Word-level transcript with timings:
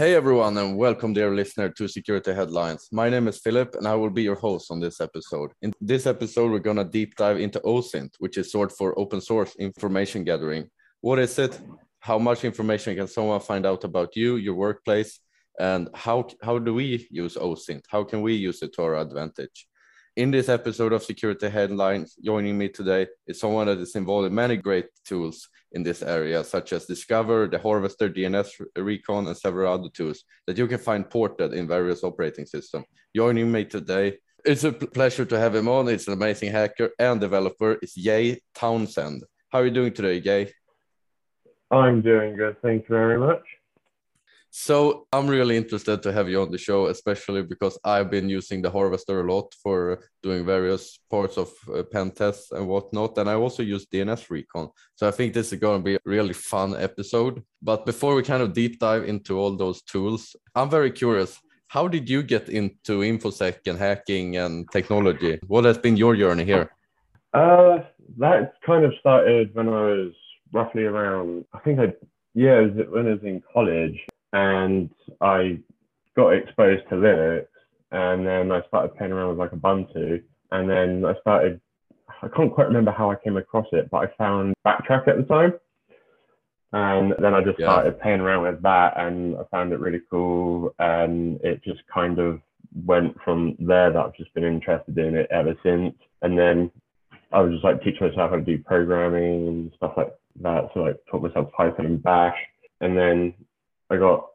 Hey 0.00 0.14
everyone, 0.14 0.56
and 0.56 0.78
welcome, 0.78 1.12
dear 1.12 1.30
listener, 1.34 1.68
to 1.68 1.86
Security 1.86 2.32
Headlines. 2.32 2.88
My 2.90 3.10
name 3.10 3.28
is 3.28 3.38
Philip, 3.38 3.74
and 3.74 3.86
I 3.86 3.94
will 3.96 4.08
be 4.08 4.22
your 4.22 4.34
host 4.34 4.70
on 4.70 4.80
this 4.80 4.98
episode. 4.98 5.50
In 5.60 5.74
this 5.78 6.06
episode, 6.06 6.50
we're 6.50 6.58
gonna 6.58 6.86
deep 6.86 7.16
dive 7.16 7.38
into 7.38 7.60
OSINT, 7.60 8.14
which 8.18 8.38
is 8.38 8.48
short 8.48 8.72
for 8.72 8.98
Open 8.98 9.20
Source 9.20 9.54
Information 9.56 10.24
Gathering. 10.24 10.70
What 11.02 11.18
is 11.18 11.38
it? 11.38 11.60
How 11.98 12.18
much 12.18 12.46
information 12.46 12.96
can 12.96 13.08
someone 13.08 13.40
find 13.40 13.66
out 13.66 13.84
about 13.84 14.16
you, 14.16 14.36
your 14.36 14.54
workplace, 14.54 15.20
and 15.58 15.90
how 15.94 16.28
how 16.42 16.58
do 16.58 16.72
we 16.72 17.06
use 17.10 17.36
OSINT? 17.36 17.82
How 17.90 18.02
can 18.02 18.22
we 18.22 18.32
use 18.32 18.62
it 18.62 18.72
to 18.76 18.82
our 18.84 18.96
advantage? 18.96 19.66
In 20.20 20.30
this 20.30 20.50
episode 20.50 20.92
of 20.92 21.02
Security 21.02 21.48
Headlines, 21.48 22.14
joining 22.22 22.58
me 22.58 22.68
today 22.68 23.06
is 23.26 23.40
someone 23.40 23.68
that 23.68 23.78
is 23.78 23.96
involved 23.96 24.26
in 24.26 24.34
many 24.34 24.58
great 24.58 24.84
tools 25.02 25.48
in 25.72 25.82
this 25.82 26.02
area, 26.02 26.44
such 26.44 26.74
as 26.74 26.84
Discover, 26.84 27.48
the 27.48 27.58
Harvester, 27.58 28.10
DNS 28.10 28.66
Recon, 28.76 29.28
and 29.28 29.34
several 29.34 29.72
other 29.72 29.88
tools 29.88 30.24
that 30.46 30.58
you 30.58 30.66
can 30.66 30.76
find 30.76 31.08
ported 31.08 31.54
in 31.54 31.66
various 31.66 32.04
operating 32.04 32.44
systems. 32.44 32.84
Joining 33.16 33.50
me 33.50 33.64
today, 33.64 34.18
it's 34.44 34.64
a 34.64 34.72
pleasure 34.72 35.24
to 35.24 35.38
have 35.38 35.54
him 35.54 35.68
on. 35.68 35.88
It's 35.88 36.06
an 36.06 36.12
amazing 36.12 36.52
hacker 36.52 36.90
and 36.98 37.18
developer. 37.18 37.78
It's 37.80 37.94
Jay 37.94 38.42
Townsend. 38.54 39.24
How 39.48 39.60
are 39.60 39.64
you 39.64 39.70
doing 39.70 39.94
today, 39.94 40.20
Jay? 40.20 40.52
I'm 41.70 42.02
doing 42.02 42.36
good. 42.36 42.60
Thank 42.60 42.90
you 42.90 42.94
very 42.94 43.18
much. 43.18 43.40
So 44.52 45.06
I'm 45.12 45.28
really 45.28 45.56
interested 45.56 46.02
to 46.02 46.12
have 46.12 46.28
you 46.28 46.42
on 46.42 46.50
the 46.50 46.58
show, 46.58 46.86
especially 46.86 47.42
because 47.42 47.78
I've 47.84 48.10
been 48.10 48.28
using 48.28 48.62
the 48.62 48.70
Harvester 48.70 49.20
a 49.20 49.32
lot 49.32 49.54
for 49.62 50.02
doing 50.24 50.44
various 50.44 50.98
parts 51.08 51.38
of 51.38 51.52
uh, 51.72 51.84
pen 51.84 52.10
tests 52.10 52.50
and 52.50 52.66
whatnot. 52.66 53.16
And 53.18 53.30
I 53.30 53.34
also 53.34 53.62
use 53.62 53.86
DNS 53.86 54.28
Recon. 54.28 54.70
So 54.96 55.06
I 55.06 55.12
think 55.12 55.34
this 55.34 55.52
is 55.52 55.60
going 55.60 55.80
to 55.80 55.84
be 55.84 55.94
a 55.94 56.00
really 56.04 56.32
fun 56.32 56.74
episode. 56.74 57.44
But 57.62 57.86
before 57.86 58.16
we 58.16 58.24
kind 58.24 58.42
of 58.42 58.52
deep 58.52 58.80
dive 58.80 59.04
into 59.04 59.38
all 59.38 59.56
those 59.56 59.82
tools, 59.82 60.34
I'm 60.56 60.68
very 60.68 60.90
curious. 60.90 61.38
How 61.68 61.86
did 61.86 62.10
you 62.10 62.24
get 62.24 62.48
into 62.48 63.02
InfoSec 63.02 63.68
and 63.68 63.78
hacking 63.78 64.36
and 64.36 64.68
technology? 64.72 65.38
What 65.46 65.64
has 65.64 65.78
been 65.78 65.96
your 65.96 66.16
journey 66.16 66.44
here? 66.44 66.72
Uh, 67.32 67.78
that 68.18 68.54
kind 68.66 68.84
of 68.84 68.92
started 68.98 69.54
when 69.54 69.68
I 69.68 69.82
was 69.82 70.12
roughly 70.52 70.82
around, 70.82 71.44
I 71.54 71.60
think 71.60 71.78
I, 71.78 71.92
yeah, 72.34 72.58
it 72.58 72.74
was 72.74 72.86
when 72.90 73.06
I 73.06 73.10
was 73.12 73.22
in 73.22 73.40
college 73.54 74.00
and 74.32 74.90
I 75.20 75.58
got 76.16 76.30
exposed 76.30 76.88
to 76.88 76.96
Linux, 76.96 77.46
and 77.92 78.26
then 78.26 78.52
I 78.52 78.62
started 78.68 78.96
playing 78.96 79.12
around 79.12 79.30
with 79.30 79.38
like 79.38 79.50
Ubuntu, 79.50 80.22
and 80.52 80.70
then 80.70 81.04
I 81.04 81.18
started. 81.20 81.60
I 82.22 82.28
can't 82.28 82.52
quite 82.52 82.66
remember 82.66 82.90
how 82.90 83.10
I 83.10 83.16
came 83.16 83.36
across 83.38 83.66
it, 83.72 83.88
but 83.90 83.98
I 83.98 84.06
found 84.18 84.54
Backtrack 84.66 85.08
at 85.08 85.16
the 85.16 85.22
time, 85.22 85.54
and 86.72 87.14
then 87.18 87.34
I 87.34 87.42
just 87.42 87.58
yeah. 87.58 87.66
started 87.66 88.00
playing 88.00 88.20
around 88.20 88.42
with 88.42 88.62
that, 88.62 88.98
and 88.98 89.36
I 89.36 89.42
found 89.50 89.72
it 89.72 89.80
really 89.80 90.02
cool, 90.10 90.74
and 90.78 91.40
it 91.42 91.64
just 91.64 91.80
kind 91.92 92.18
of 92.18 92.40
went 92.84 93.16
from 93.24 93.56
there. 93.58 93.90
That 93.92 94.04
I've 94.04 94.16
just 94.16 94.34
been 94.34 94.44
interested 94.44 94.96
in 94.98 95.16
it 95.16 95.28
ever 95.30 95.54
since, 95.62 95.94
and 96.22 96.38
then 96.38 96.70
I 97.32 97.40
was 97.40 97.52
just 97.52 97.64
like 97.64 97.82
teaching 97.82 98.06
myself 98.08 98.30
how 98.30 98.36
to 98.36 98.42
do 98.42 98.58
programming 98.58 99.48
and 99.48 99.72
stuff 99.76 99.94
like 99.96 100.12
that. 100.42 100.68
So 100.74 100.80
like 100.80 100.96
taught 101.10 101.22
myself 101.22 101.50
Python 101.56 101.86
and 101.86 102.02
Bash, 102.02 102.36
and 102.80 102.96
then 102.96 103.34
I 103.90 103.96
got 103.96 104.26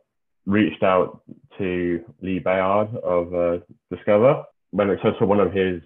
reached 0.45 0.83
out 0.83 1.21
to 1.57 2.03
Lee 2.21 2.39
Baird 2.39 2.95
of 2.97 3.33
uh, 3.33 3.57
Discover. 3.89 4.43
When 4.71 4.89
I 4.89 4.95
saw 5.01 5.25
one 5.25 5.39
of 5.39 5.53
his 5.53 5.81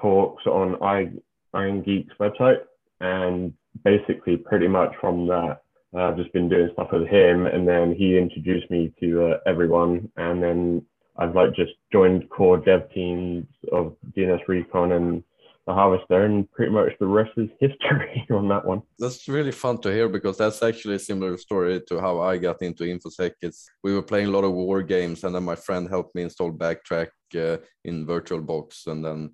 talks 0.00 0.46
on 0.46 0.82
I, 0.82 1.10
Irongeek's 1.54 2.14
website, 2.20 2.58
and 3.00 3.52
basically 3.82 4.36
pretty 4.36 4.68
much 4.68 4.92
from 5.00 5.26
that, 5.28 5.62
uh, 5.94 6.08
I've 6.08 6.16
just 6.16 6.32
been 6.32 6.48
doing 6.48 6.70
stuff 6.72 6.88
with 6.92 7.08
him, 7.08 7.46
and 7.46 7.66
then 7.66 7.94
he 7.94 8.18
introduced 8.18 8.70
me 8.70 8.92
to 9.00 9.26
uh, 9.26 9.38
everyone, 9.46 10.10
and 10.16 10.42
then 10.42 10.84
I've 11.16 11.34
like 11.34 11.54
just 11.54 11.72
joined 11.92 12.28
core 12.28 12.58
dev 12.58 12.92
teams 12.92 13.46
of 13.72 13.96
DNS 14.16 14.40
Recon 14.48 14.92
and 14.92 15.22
the 15.66 15.72
harvester 15.72 16.24
and 16.24 16.50
pretty 16.52 16.72
much 16.72 16.92
the 17.00 17.06
rest 17.06 17.30
is 17.36 17.48
history 17.60 18.26
on 18.30 18.48
that 18.48 18.64
one. 18.64 18.82
That's 18.98 19.28
really 19.28 19.52
fun 19.52 19.78
to 19.78 19.90
hear 19.90 20.08
because 20.08 20.36
that's 20.36 20.62
actually 20.62 20.96
a 20.96 20.98
similar 20.98 21.36
story 21.38 21.80
to 21.88 22.00
how 22.00 22.20
i 22.20 22.36
got 22.36 22.62
into 22.62 22.84
infosec 22.84 23.32
it's 23.40 23.66
we 23.82 23.94
were 23.94 24.02
playing 24.02 24.28
a 24.28 24.30
lot 24.30 24.44
of 24.44 24.52
war 24.52 24.82
games 24.82 25.24
and 25.24 25.34
then 25.34 25.44
my 25.44 25.54
friend 25.54 25.88
helped 25.88 26.14
me 26.14 26.22
install 26.22 26.52
backtrack 26.52 27.08
uh, 27.36 27.56
in 27.84 28.06
virtualbox 28.06 28.86
and 28.86 29.04
then 29.04 29.30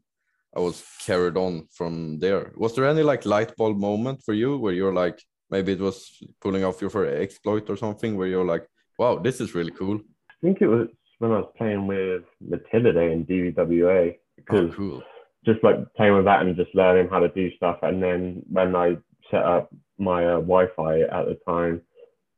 i 0.56 0.60
was 0.60 0.84
carried 1.06 1.36
on 1.36 1.66
from 1.72 2.18
there. 2.18 2.52
Was 2.56 2.74
there 2.74 2.86
any 2.86 3.02
like 3.02 3.26
light 3.26 3.56
bulb 3.56 3.78
moment 3.78 4.22
for 4.24 4.34
you 4.34 4.58
where 4.58 4.72
you're 4.72 4.94
like 4.94 5.20
maybe 5.50 5.72
it 5.72 5.80
was 5.80 5.96
pulling 6.40 6.64
off 6.64 6.80
your 6.80 6.90
first 6.90 7.20
exploit 7.20 7.68
or 7.68 7.76
something 7.76 8.16
where 8.16 8.28
you're 8.28 8.44
like 8.44 8.66
wow 8.98 9.18
this 9.18 9.40
is 9.40 9.54
really 9.54 9.72
cool 9.72 9.98
i 10.30 10.34
think 10.42 10.60
it 10.60 10.68
was 10.68 10.88
when 11.18 11.32
i 11.32 11.38
was 11.38 11.52
playing 11.58 11.86
with 11.86 12.22
Mutillidae 12.50 13.12
and 13.12 13.26
dvwa 13.26 14.16
because 14.36 14.70
oh, 14.70 14.76
cool 14.76 15.02
just 15.44 15.62
like 15.62 15.76
playing 15.94 16.14
with 16.14 16.24
that 16.26 16.42
and 16.42 16.56
just 16.56 16.74
learning 16.74 17.08
how 17.08 17.18
to 17.18 17.28
do 17.28 17.50
stuff. 17.56 17.78
And 17.82 18.02
then 18.02 18.42
when 18.50 18.76
I 18.76 18.96
set 19.30 19.42
up 19.42 19.72
my 19.98 20.24
uh, 20.24 20.40
Wi-Fi 20.40 21.00
at 21.00 21.26
the 21.26 21.38
time 21.46 21.80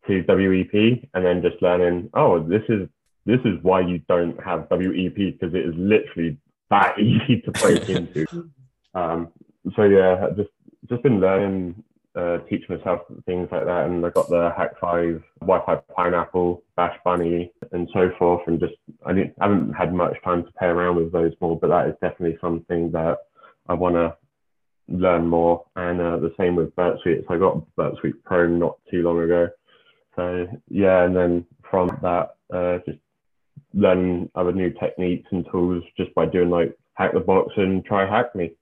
to 0.07 0.25
WEP, 0.29 1.09
and 1.15 1.25
then 1.25 1.43
just 1.43 1.63
learning, 1.63 2.11
oh, 2.15 2.43
this 2.43 2.63
is 2.69 2.89
this 3.25 3.41
is 3.45 3.55
why 3.63 3.81
you 3.81 3.99
don't 4.09 4.43
have 4.43 4.67
WEP 4.71 5.15
because 5.15 5.55
it 5.55 5.65
is 5.65 5.75
literally 5.77 6.37
that 6.71 6.99
easy 6.99 7.41
to 7.43 7.51
break 7.53 7.89
into. 7.89 8.27
Um, 8.95 9.29
so 9.75 9.85
yeah, 9.85 10.27
just 10.37 10.51
just 10.87 11.03
been 11.03 11.19
learning 11.19 11.83
uh, 12.15 12.39
teach 12.49 12.69
myself 12.69 13.01
things 13.27 13.49
like 13.51 13.65
that. 13.65 13.87
And 13.87 14.05
I 14.05 14.11
got 14.11 14.29
the 14.29 14.51
Hak5, 14.57 15.23
Wi-Fi 15.41 15.77
Pineapple, 15.95 16.63
Bash 16.77 16.97
Bunny, 17.05 17.53
and 17.73 17.89
so 17.93 18.11
forth. 18.19 18.43
And 18.47 18.61
just 18.61 18.75
I, 19.07 19.13
didn't, 19.13 19.35
I 19.41 19.49
haven't 19.49 19.73
had 19.73 19.95
much 19.95 20.17
time 20.25 20.45
to 20.45 20.53
play 20.53 20.69
around 20.69 20.97
with 20.97 21.13
those 21.13 21.33
more, 21.41 21.59
but 21.59 21.69
that 21.69 21.89
is 21.89 21.95
definitely 22.01 22.39
something 22.41 22.91
that 22.93 23.19
I 23.69 23.75
want 23.75 23.95
to 23.95 24.17
learn 24.89 25.27
more. 25.27 25.65
And 25.77 26.01
uh, 26.01 26.19
the 26.19 26.35
same 26.39 26.57
with 26.57 26.75
Burp 26.77 26.99
Suite. 27.03 27.25
So 27.27 27.35
I 27.35 27.39
got 27.39 27.75
Burp 27.77 27.95
Suite 28.01 28.23
Pro 28.25 28.47
not 28.47 28.79
too 28.91 29.03
long 29.03 29.21
ago. 29.23 29.49
So 30.17 30.47
yeah, 30.69 31.05
and 31.05 31.17
then 31.17 31.47
from 31.71 31.89
that, 32.03 32.37
uh, 32.55 32.79
just 32.85 32.99
learn 33.73 34.29
other 34.35 34.53
new 34.53 34.71
techniques 34.71 35.29
and 35.33 35.47
tools 35.51 35.83
just 35.97 36.15
by 36.15 36.27
doing 36.27 36.51
like 36.51 36.77
hack 36.95 37.13
the 37.15 37.21
box 37.21 37.53
and 37.57 37.83
try 37.85 38.07
hack 38.07 38.35
me 38.35 38.53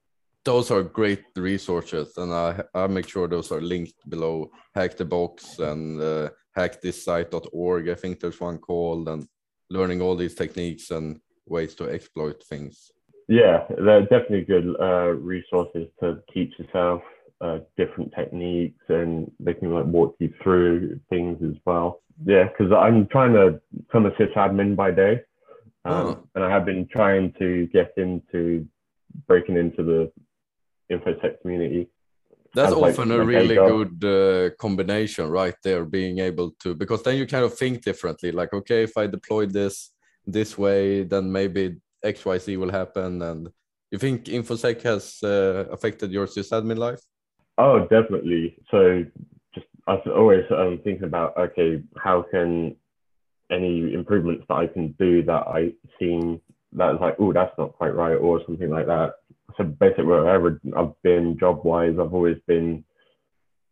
those 0.45 0.71
are 0.71 0.83
great 0.83 1.25
resources, 1.37 2.17
and 2.17 2.33
I 2.33 2.62
I 2.75 2.87
make 2.87 3.09
sure 3.09 3.28
those 3.28 3.53
are 3.53 3.61
linked 3.61 4.09
below. 4.09 4.51
Hack 4.75 4.97
the 4.97 5.05
box 5.05 5.59
and 5.59 6.01
uh, 6.01 6.31
hackthisite.org. 6.56 7.89
I 7.89 7.95
think 7.95 8.21
there's 8.21 8.41
one 8.41 8.59
called, 8.59 9.09
and 9.09 9.27
learning 9.69 10.01
all 10.01 10.17
these 10.17 10.34
techniques 10.34 10.91
and 10.91 11.21
ways 11.47 11.75
to 11.77 11.84
exploit 11.84 12.43
things. 12.45 12.91
Yeah, 13.28 13.65
they're 13.69 14.03
definitely 14.03 14.43
good 14.43 14.75
uh, 14.81 15.11
resources 15.11 15.89
to 16.01 16.21
teach 16.33 16.53
yourself 16.59 17.03
uh, 17.41 17.59
different 17.77 18.12
techniques, 18.15 18.84
and 18.89 19.31
they 19.39 19.55
can 19.55 19.72
like 19.72 19.87
walk 19.87 20.17
you 20.19 20.33
through 20.43 21.01
things 21.11 21.39
as 21.43 21.57
well. 21.65 22.03
Yeah, 22.25 22.45
because 22.45 22.72
I'm 22.72 23.07
trying 23.07 23.34
to 23.34 23.61
become 23.77 24.07
a 24.07 24.11
sysadmin 24.12 24.75
by 24.75 24.91
day, 24.91 25.22
um, 25.84 26.07
oh. 26.07 26.27
and 26.34 26.45
I 26.45 26.51
have 26.51 26.65
been 26.65 26.89
trying 26.91 27.33
to 27.39 27.67
get 27.69 27.93
into 27.97 28.67
breaking 29.27 29.57
into 29.57 29.83
the 29.83 30.12
infosec 30.91 31.41
community. 31.41 31.89
That's 32.55 32.73
often 32.73 33.11
like, 33.11 33.19
a 33.19 33.25
really 33.25 33.55
good 33.55 34.05
uh, 34.05 34.55
combination, 34.56 35.28
right 35.28 35.55
there, 35.62 35.84
being 35.84 36.19
able 36.19 36.51
to 36.62 36.75
because 36.75 37.03
then 37.03 37.17
you 37.17 37.27
kind 37.27 37.45
of 37.45 37.55
think 37.56 37.83
differently. 37.83 38.33
Like, 38.33 38.53
okay, 38.53 38.83
if 38.83 38.97
I 38.97 39.06
deploy 39.06 39.47
this 39.47 39.93
this 40.27 40.59
way, 40.59 41.05
then 41.05 41.31
maybe 41.31 41.77
X 42.03 42.25
Y 42.25 42.39
Z 42.39 42.56
will 42.56 42.73
happen. 42.73 43.23
And 43.23 43.49
you 43.93 43.99
think 43.99 44.25
infosec 44.25 44.83
has 44.83 45.19
uh, 45.23 45.67
affected 45.71 46.11
your 46.11 46.27
sysadmin 46.27 46.78
life? 46.78 47.01
Oh, 47.57 47.87
definitely. 47.87 48.57
So 48.71 49.05
just 49.55 49.67
I 49.87 49.97
always 50.11 50.45
um, 50.51 50.81
thinking 50.83 51.05
about 51.05 51.37
okay, 51.39 51.83
how 51.99 52.25
can 52.33 52.75
any 53.53 53.95
improvements 53.95 54.45
that 54.49 54.55
I 54.55 54.67
can 54.67 54.92
do 54.98 55.22
that 55.25 55.47
I 55.47 55.72
seen 55.98 56.41
that's 56.72 57.01
like, 57.01 57.16
oh, 57.19 57.33
that's 57.33 57.57
not 57.59 57.72
quite 57.75 57.95
right, 57.95 58.15
or 58.15 58.41
something 58.47 58.71
like 58.71 58.87
that 58.87 59.15
so 59.57 59.65
basically 59.65 60.05
wherever 60.05 60.61
I've 60.77 61.01
been 61.03 61.39
job 61.39 61.65
wise, 61.65 61.97
I've 62.01 62.15
always 62.15 62.39
been 62.47 62.85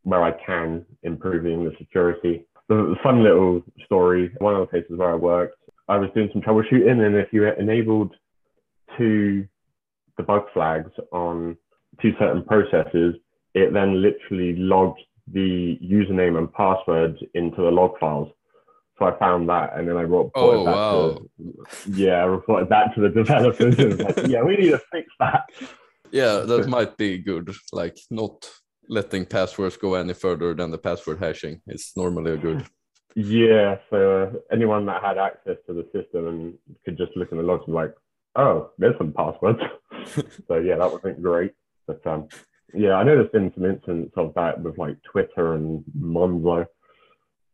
where 0.03 0.23
I 0.23 0.33
can 0.45 0.85
improving 1.03 1.65
the 1.65 1.73
security. 1.79 2.47
The 2.69 2.97
fun 3.03 3.23
little 3.23 3.63
story, 3.85 4.33
one 4.39 4.55
of 4.55 4.61
the 4.61 4.67
places 4.67 4.99
where 4.99 5.11
I 5.11 5.17
worked, 5.17 5.57
I 5.89 5.97
was 5.97 6.11
doing 6.15 6.29
some 6.33 6.43
troubleshooting 6.43 7.05
and 7.05 7.17
if 7.17 7.33
you 7.33 7.47
enabled 7.47 8.15
two 8.97 9.47
debug 10.21 10.45
flags 10.53 10.91
on 11.13 11.57
two 12.01 12.13
certain 12.19 12.45
processes, 12.45 13.15
it 13.55 13.73
then 13.73 14.03
literally 14.03 14.57
logged 14.57 15.01
the 15.33 15.79
username 15.83 16.39
and 16.39 16.53
password 16.53 17.17
into 17.35 17.57
the 17.57 17.71
log 17.71 17.99
files. 17.99 18.29
So 18.99 19.07
I 19.07 19.19
found 19.19 19.49
that, 19.49 19.77
and 19.77 19.89
then 19.89 19.97
I 19.97 20.03
wrote. 20.03 20.33
Oh 20.35 20.65
wow! 20.65 21.19
To, 21.39 21.65
yeah, 21.93 22.23
I 22.23 22.25
reported 22.25 22.69
that 22.71 22.95
to 22.95 23.01
the 23.01 23.09
developers. 23.09 23.79
and 23.79 23.99
like, 23.99 24.17
yeah, 24.27 24.43
we 24.43 24.57
need 24.57 24.71
to 24.71 24.81
fix 24.91 25.09
that. 25.21 25.45
Yeah, 26.11 26.39
that 26.41 26.69
might 26.77 26.97
be 26.97 27.19
good. 27.19 27.55
Like 27.73 27.97
not 28.11 28.51
letting 28.89 29.27
passwords 29.27 29.77
go 29.77 29.95
any 29.95 30.15
further 30.15 30.55
than 30.55 30.71
the 30.71 30.79
password 30.79 31.21
hashing 31.21 31.61
is 31.69 31.93
normally 31.97 32.33
a 32.33 32.37
good. 32.37 32.67
Yeah, 33.15 33.79
so 33.91 34.43
anyone 34.53 34.87
that 34.87 35.03
had 35.03 35.19
access 35.19 35.57
to 35.67 35.73
the 35.73 35.85
system 35.93 36.27
and 36.29 36.55
could 36.85 36.99
just 36.99 37.17
look 37.17 37.33
in 37.33 37.39
the 37.39 37.45
logs 37.45 37.65
and 37.67 37.75
like, 37.75 37.95
oh, 38.37 38.71
there's 38.79 38.97
some 38.99 39.13
passwords. 39.13 39.61
so 40.49 40.57
yeah, 40.59 40.77
that 40.77 40.93
wasn't 40.93 41.23
great. 41.23 41.53
But 41.87 42.07
um, 42.07 42.29
yeah, 42.75 42.95
I 42.95 43.03
know 43.03 43.17
there's 43.17 43.31
been 43.31 43.53
some 43.55 43.65
incidents 43.65 44.13
of 44.17 44.35
that 44.35 44.61
with 44.61 44.79
like 44.79 44.97
Twitter 45.11 45.55
and 45.55 45.85
Monzo. 45.99 46.67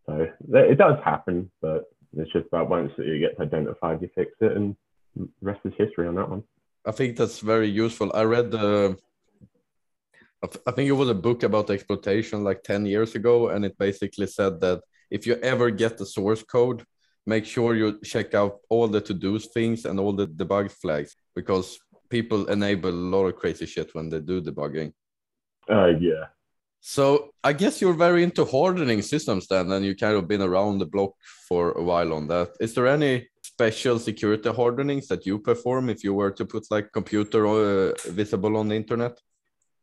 So 0.06 0.26
it 0.52 0.78
does 0.78 0.98
happen, 1.04 1.50
but 1.62 1.84
it's 2.16 2.32
just 2.32 2.46
about 2.48 2.68
once 2.68 2.92
it 2.98 3.20
gets 3.20 3.40
identified, 3.40 4.02
you 4.02 4.10
fix 4.14 4.32
it, 4.40 4.52
and 4.52 4.76
the 5.16 5.28
rest 5.40 5.60
is 5.64 5.72
history 5.78 6.06
on 6.06 6.14
that 6.16 6.28
one. 6.28 6.42
I 6.86 6.92
think 6.92 7.16
that's 7.16 7.40
very 7.40 7.68
useful. 7.68 8.10
I 8.14 8.22
read 8.24 8.50
the, 8.50 8.96
I 10.66 10.70
think 10.72 10.88
it 10.88 10.92
was 10.92 11.08
a 11.08 11.14
book 11.14 11.42
about 11.42 11.70
exploitation 11.70 12.44
like 12.44 12.62
10 12.62 12.86
years 12.86 13.14
ago, 13.14 13.48
and 13.48 13.64
it 13.64 13.78
basically 13.78 14.26
said 14.26 14.60
that 14.60 14.82
if 15.10 15.26
you 15.26 15.34
ever 15.36 15.70
get 15.70 15.96
the 15.96 16.06
source 16.06 16.42
code, 16.42 16.84
make 17.26 17.46
sure 17.46 17.74
you 17.74 17.98
check 18.04 18.34
out 18.34 18.58
all 18.68 18.88
the 18.88 19.00
to-do 19.00 19.38
things 19.38 19.86
and 19.86 19.98
all 19.98 20.12
the 20.12 20.26
debug 20.26 20.70
flags 20.70 21.16
because 21.34 21.78
people 22.10 22.46
enable 22.46 22.90
a 22.90 23.08
lot 23.14 23.26
of 23.26 23.36
crazy 23.36 23.66
shit 23.66 23.94
when 23.94 24.08
they 24.10 24.20
do 24.20 24.42
debugging. 24.42 24.92
Uh, 25.70 25.92
yeah. 25.98 26.26
So 26.86 27.31
I 27.42 27.54
guess 27.54 27.81
you're 27.81 27.94
very 27.94 28.22
into 28.22 28.44
hardening 28.44 29.00
systems 29.00 29.46
then, 29.46 29.72
and 29.72 29.86
you 29.86 29.96
kind 29.96 30.16
of 30.16 30.28
been 30.28 30.42
around 30.42 30.78
the 30.78 30.84
block 30.84 31.14
for 31.48 31.72
a 31.72 31.82
while 31.82 32.12
on 32.12 32.26
that. 32.28 32.50
Is 32.60 32.75
there 32.75 32.86
any 32.86 33.26
special 33.40 33.98
security 33.98 34.50
hardenings 34.50 35.08
that 35.08 35.25
you 35.25 35.38
perform 35.38 35.88
if 35.88 36.04
you 36.04 36.12
were 36.12 36.31
to 36.32 36.44
put 36.44 36.70
like 36.70 36.92
computer 36.92 37.46
uh, 37.46 37.94
visible 38.08 38.58
on 38.58 38.69
the 38.69 38.75
internet? 38.75 39.19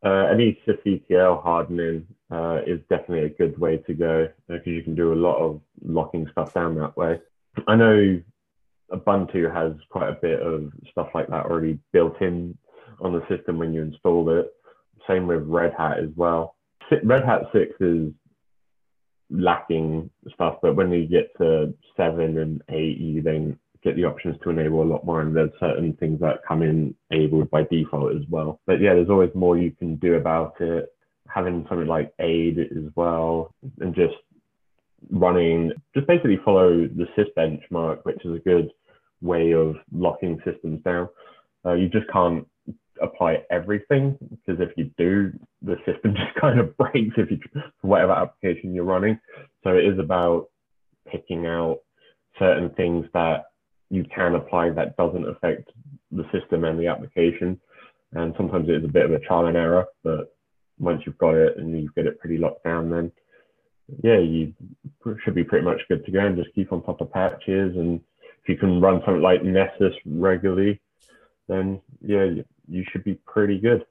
Uh, 0.06 0.28
any 0.32 0.62
sysctl 0.68 1.42
hardening 1.42 2.06
uh, 2.30 2.60
is 2.68 2.80
definitely 2.88 3.26
a 3.26 3.30
good 3.30 3.58
way 3.58 3.78
to 3.78 3.96
go 3.96 4.28
because 4.48 4.68
you 4.68 4.84
can 4.84 4.94
do 4.94 5.12
a 5.12 5.24
lot 5.28 5.38
of 5.38 5.60
locking 5.84 6.28
stuff 6.32 6.54
down 6.54 6.76
that 6.76 6.96
way. 6.96 7.20
I 7.68 7.78
know 7.78 8.22
Ubuntu 8.94 9.52
has 9.52 9.74
quite 9.90 10.10
a 10.10 10.20
bit 10.22 10.40
of 10.40 10.72
stuff 10.92 11.10
like 11.16 11.30
that 11.30 11.46
already 11.48 11.80
built 11.94 12.22
in 12.22 12.56
on 13.00 13.12
the 13.12 13.28
system 13.28 13.58
when 13.58 13.74
you 13.74 13.82
install 13.82 14.30
it. 14.30 14.52
Same 15.08 15.26
with 15.26 15.42
Red 15.48 15.74
Hat 15.76 15.98
as 15.98 16.12
well. 16.16 16.58
Red 17.04 17.26
Hat 17.26 17.44
6 17.54 17.72
is 17.80 18.12
lacking 19.30 20.10
stuff, 20.34 20.58
but 20.62 20.76
when 20.76 20.92
you 20.92 21.08
get 21.08 21.36
to 21.38 21.74
7 21.98 22.38
and 22.38 22.62
8, 22.70 22.98
you 22.98 23.22
then 23.22 23.58
get 23.84 23.96
the 23.96 24.06
options 24.06 24.36
to 24.44 24.50
enable 24.50 24.84
a 24.84 24.86
lot 24.86 25.06
more, 25.06 25.22
and 25.22 25.36
there's 25.36 25.52
certain 25.60 25.94
things 25.94 26.20
that 26.20 26.46
come 26.48 26.62
in 26.62 26.96
enabled 27.10 27.50
by 27.50 27.64
default 27.64 28.16
as 28.16 28.22
well. 28.30 28.60
But 28.68 28.80
yeah, 28.80 28.94
there's 28.94 29.10
always 29.10 29.32
more 29.34 29.58
you 29.58 29.72
can 29.72 29.96
do 29.96 30.16
about 30.16 30.56
it. 30.60 30.90
Having 31.28 31.66
something 31.70 31.88
like 31.88 32.14
AIDE 32.20 32.60
as 32.60 32.92
well, 32.96 33.54
and 33.80 33.96
just 33.96 34.16
running, 35.10 35.72
just 35.96 36.08
basically 36.08 36.40
follow 36.44 36.88
the 36.88 37.08
CIS 37.16 37.28
benchmark, 37.38 38.00
which 38.04 38.24
is 38.26 38.36
a 38.36 38.40
good 38.40 38.70
way 39.22 39.54
of 39.54 39.76
locking 39.92 40.40
systems 40.46 40.84
down. 40.84 41.08
Uh, 41.66 41.74
you 41.74 41.88
just 41.90 42.08
can't 42.12 42.46
apply 43.02 43.44
everything 43.50 44.18
because 44.20 44.62
if 44.62 44.72
you 44.78 44.92
do, 44.98 45.32
the 45.62 45.76
system 45.86 46.14
just 46.16 46.40
kind 46.40 46.60
of 46.60 46.76
breaks 46.78 47.16
if 47.18 47.32
you 47.32 47.40
whatever 47.82 48.14
application 48.14 48.74
you're 48.74 48.84
running. 48.84 49.20
So 49.64 49.72
it 49.72 49.86
is 49.86 50.00
about 50.00 50.48
picking 51.12 51.46
out 51.46 51.80
certain 52.40 52.70
things 52.72 53.06
that 53.14 53.46
you 53.90 54.06
can 54.16 54.36
apply 54.36 54.70
that 54.72 54.96
doesn't 54.98 55.28
affect 55.28 55.70
the 56.12 56.24
system 56.32 56.64
and 56.64 56.80
the 56.80 56.88
application. 56.88 57.60
And 58.14 58.34
sometimes 58.38 58.70
it 58.70 58.76
is 58.76 58.86
a 58.86 58.92
bit 58.92 59.06
of 59.06 59.12
a 59.12 59.20
trial 59.20 59.48
and 59.48 59.58
error, 59.58 59.86
but 60.04 60.36
once 60.80 61.02
you've 61.06 61.18
got 61.18 61.36
it 61.36 61.58
and 61.58 61.80
you 61.80 61.90
get 61.96 62.08
it 62.08 62.20
pretty 62.20 62.38
locked 62.38 62.64
down, 62.64 62.90
then 62.90 63.12
yeah, 64.04 64.20
you 64.20 64.54
should 65.24 65.36
be 65.36 65.44
pretty 65.44 65.66
much 65.66 65.82
good 65.90 66.06
to 66.06 66.12
go 66.12 66.20
and 66.20 66.38
just 66.38 66.54
keep 66.56 66.72
on 66.72 66.84
top 66.84 67.02
of 67.02 67.12
patches. 67.12 67.76
And 67.76 68.00
if 68.42 68.50
you 68.50 68.58
can 68.58 68.82
run 68.82 69.02
something 69.06 69.22
like 69.22 69.44
Nessus 69.44 69.94
regularly, 70.06 70.80
then 71.48 71.82
yeah, 72.02 72.28
you 72.72 72.84
should 72.92 73.04
be 73.04 73.16
pretty 73.26 73.60
good. 73.60 73.86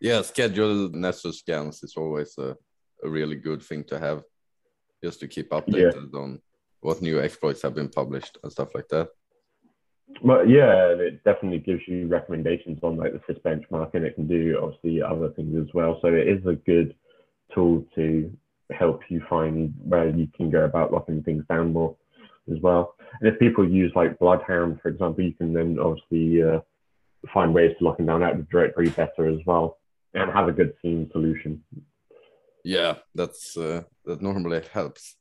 Yeah, 0.00 0.22
scheduled 0.22 0.94
Nessus 0.94 1.38
scans 1.38 1.82
is 1.82 1.94
always 1.96 2.36
a, 2.38 2.56
a 3.04 3.08
really 3.08 3.36
good 3.36 3.62
thing 3.62 3.84
to 3.84 3.98
have 3.98 4.22
just 5.02 5.20
to 5.20 5.28
keep 5.28 5.50
updated 5.50 6.08
yeah. 6.12 6.20
on 6.20 6.40
what 6.80 7.02
new 7.02 7.20
exploits 7.20 7.62
have 7.62 7.74
been 7.74 7.88
published 7.88 8.38
and 8.42 8.52
stuff 8.52 8.74
like 8.74 8.88
that. 8.88 9.08
But 10.24 10.48
yeah, 10.48 10.86
it 10.88 11.24
definitely 11.24 11.58
gives 11.58 11.82
you 11.86 12.06
recommendations 12.06 12.78
on 12.82 12.96
like 12.96 13.12
the 13.12 13.20
CIS 13.26 13.42
benchmark 13.44 13.94
and 13.94 14.04
it 14.04 14.14
can 14.14 14.26
do 14.26 14.58
obviously 14.62 15.02
other 15.02 15.30
things 15.30 15.56
as 15.60 15.74
well. 15.74 15.98
So 16.00 16.08
it 16.08 16.28
is 16.28 16.46
a 16.46 16.54
good 16.54 16.94
tool 17.54 17.84
to 17.96 18.32
help 18.70 19.02
you 19.08 19.22
find 19.28 19.74
where 19.84 20.08
you 20.08 20.28
can 20.36 20.50
go 20.50 20.64
about 20.64 20.92
locking 20.92 21.22
things 21.22 21.44
down 21.48 21.72
more 21.72 21.96
as 22.50 22.60
well. 22.60 22.94
And 23.20 23.32
if 23.32 23.38
people 23.38 23.68
use 23.68 23.92
like 23.94 24.18
Bloodhound, 24.18 24.80
for 24.80 24.88
example, 24.88 25.24
you 25.24 25.32
can 25.32 25.52
then 25.52 25.78
obviously 25.78 26.42
uh, 26.42 26.60
find 27.32 27.54
ways 27.54 27.74
to 27.78 27.84
lock 27.84 27.96
them 27.96 28.06
down 28.06 28.22
out 28.22 28.34
of 28.34 28.48
directory 28.48 28.88
better 28.90 29.26
as 29.26 29.38
well 29.46 29.78
and 30.14 30.32
have 30.32 30.48
a 30.48 30.52
good 30.52 30.72
SIEM 30.82 31.08
solution. 31.12 31.62
Yeah, 32.64 32.94
that's 33.14 33.56
uh, 33.56 33.82
that 34.04 34.22
normally 34.22 34.62
helps 34.72 35.16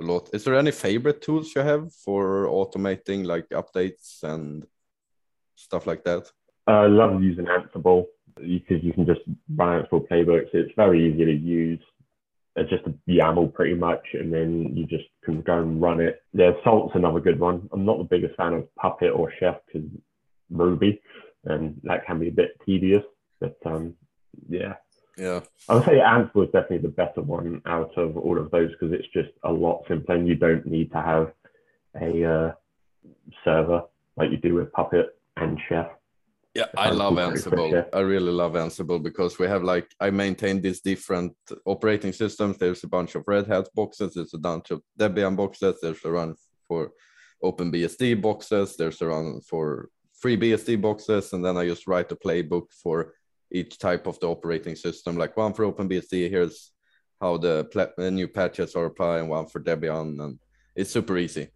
a 0.00 0.04
lot. 0.04 0.30
Is 0.32 0.44
there 0.44 0.54
any 0.54 0.70
favorite 0.70 1.20
tools 1.20 1.54
you 1.54 1.62
have 1.62 1.92
for 1.92 2.46
automating 2.46 3.26
like 3.26 3.48
updates 3.50 4.22
and 4.22 4.64
stuff 5.56 5.86
like 5.86 6.04
that? 6.04 6.30
I 6.66 6.86
love 6.86 7.22
using 7.22 7.46
Ansible 7.46 8.06
because 8.36 8.82
you 8.82 8.92
can 8.92 9.06
just 9.06 9.20
run 9.54 9.82
Ansible 9.82 10.06
playbooks. 10.08 10.54
It's 10.54 10.72
very 10.76 11.12
easy 11.12 11.24
to 11.24 11.32
use. 11.32 11.80
It's 12.56 12.70
just 12.70 12.86
a 12.86 12.94
YAML 13.10 13.52
pretty 13.52 13.74
much, 13.74 14.06
and 14.14 14.32
then 14.32 14.74
you 14.74 14.86
just 14.86 15.04
can 15.22 15.42
go 15.42 15.58
and 15.58 15.82
run 15.82 16.00
it. 16.00 16.22
Yeah, 16.32 16.52
Salt's 16.64 16.94
another 16.94 17.20
good 17.20 17.38
one. 17.38 17.68
I'm 17.72 17.84
not 17.84 17.98
the 17.98 18.04
biggest 18.04 18.36
fan 18.36 18.54
of 18.54 18.74
Puppet 18.76 19.12
or 19.12 19.30
Chef 19.38 19.56
because 19.66 19.86
Ruby, 20.50 21.00
and 21.46 21.80
that 21.84 22.06
can 22.06 22.18
be 22.18 22.28
a 22.28 22.32
bit 22.32 22.60
tedious. 22.64 23.04
But 23.40 23.56
um, 23.64 23.94
yeah, 24.48 24.74
yeah. 25.16 25.40
I 25.68 25.74
would 25.74 25.84
say 25.84 25.98
Ansible 25.98 26.46
is 26.46 26.52
definitely 26.52 26.78
the 26.78 26.88
better 26.88 27.22
one 27.22 27.62
out 27.66 27.96
of 27.96 28.16
all 28.16 28.38
of 28.38 28.50
those 28.50 28.70
because 28.72 28.92
it's 28.92 29.08
just 29.12 29.30
a 29.44 29.52
lot 29.52 29.84
simpler 29.88 30.16
and 30.16 30.28
you 30.28 30.34
don't 30.34 30.66
need 30.66 30.92
to 30.92 31.00
have 31.00 31.32
a 32.00 32.24
uh, 32.24 32.52
server 33.44 33.82
like 34.16 34.30
you 34.30 34.36
do 34.36 34.54
with 34.54 34.72
Puppet 34.72 35.18
and 35.36 35.58
Chef. 35.68 35.88
Yeah, 36.54 36.66
I 36.76 36.88
love 36.88 37.14
Ansible. 37.14 37.86
I 37.92 38.00
really 38.00 38.32
love 38.32 38.52
Ansible 38.52 39.02
because 39.02 39.38
we 39.38 39.46
have 39.46 39.62
like 39.62 39.90
I 40.00 40.08
maintain 40.08 40.62
these 40.62 40.80
different 40.80 41.34
operating 41.66 42.12
systems. 42.12 42.56
There's 42.56 42.82
a 42.82 42.88
bunch 42.88 43.14
of 43.14 43.24
Red 43.26 43.46
Hat 43.46 43.68
boxes. 43.74 44.14
There's 44.14 44.32
a 44.32 44.38
bunch 44.38 44.70
of 44.70 44.80
Debian 44.98 45.36
boxes. 45.36 45.78
There's 45.82 46.02
a 46.02 46.10
run 46.10 46.34
for 46.66 46.92
OpenBSD 47.44 48.22
boxes. 48.22 48.74
There's 48.76 49.02
a 49.02 49.06
run 49.06 49.40
for 49.42 49.90
FreeBSD 50.22 50.80
boxes, 50.80 51.32
and 51.32 51.44
then 51.44 51.56
I 51.56 51.66
just 51.66 51.86
write 51.86 52.12
a 52.12 52.16
playbook 52.16 52.72
for 52.82 53.14
each 53.52 53.78
type 53.78 54.06
of 54.06 54.18
the 54.20 54.28
operating 54.28 54.74
system, 54.74 55.16
like 55.16 55.36
one 55.36 55.52
for 55.52 55.70
OpenBSD. 55.70 56.30
Here's 56.30 56.72
how 57.20 57.36
the, 57.36 57.92
the 57.96 58.10
new 58.10 58.28
patches 58.28 58.74
are 58.74 58.86
applying, 58.86 59.28
one 59.28 59.46
for 59.46 59.60
Debian, 59.60 60.22
and 60.22 60.38
it's 60.74 60.90
super 60.90 61.16
easy. 61.16 61.48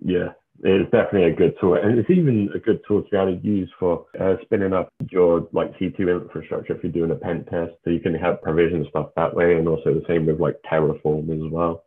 Yeah, 0.00 0.30
it's 0.62 0.90
definitely 0.90 1.32
a 1.32 1.36
good 1.36 1.54
tool, 1.60 1.74
and 1.74 1.98
it's 1.98 2.10
even 2.10 2.48
a 2.54 2.58
good 2.58 2.80
tool 2.86 3.02
to 3.02 3.10
be 3.10 3.16
able 3.16 3.36
to 3.36 3.46
use 3.46 3.70
for 3.78 4.06
uh, 4.20 4.36
spinning 4.42 4.72
up 4.72 4.88
your 5.10 5.48
like 5.52 5.76
C2 5.78 6.22
infrastructure 6.22 6.74
if 6.74 6.82
you're 6.82 6.92
doing 6.92 7.10
a 7.10 7.16
pen 7.16 7.44
test, 7.50 7.72
so 7.84 7.90
you 7.90 8.00
can 8.00 8.14
have 8.14 8.42
provision 8.42 8.86
stuff 8.88 9.10
that 9.16 9.34
way, 9.34 9.56
and 9.56 9.68
also 9.68 9.94
the 9.94 10.04
same 10.08 10.26
with 10.26 10.40
like 10.40 10.56
Terraform 10.70 11.30
as 11.30 11.52
well. 11.52 11.84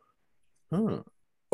Hmm. 0.72 0.98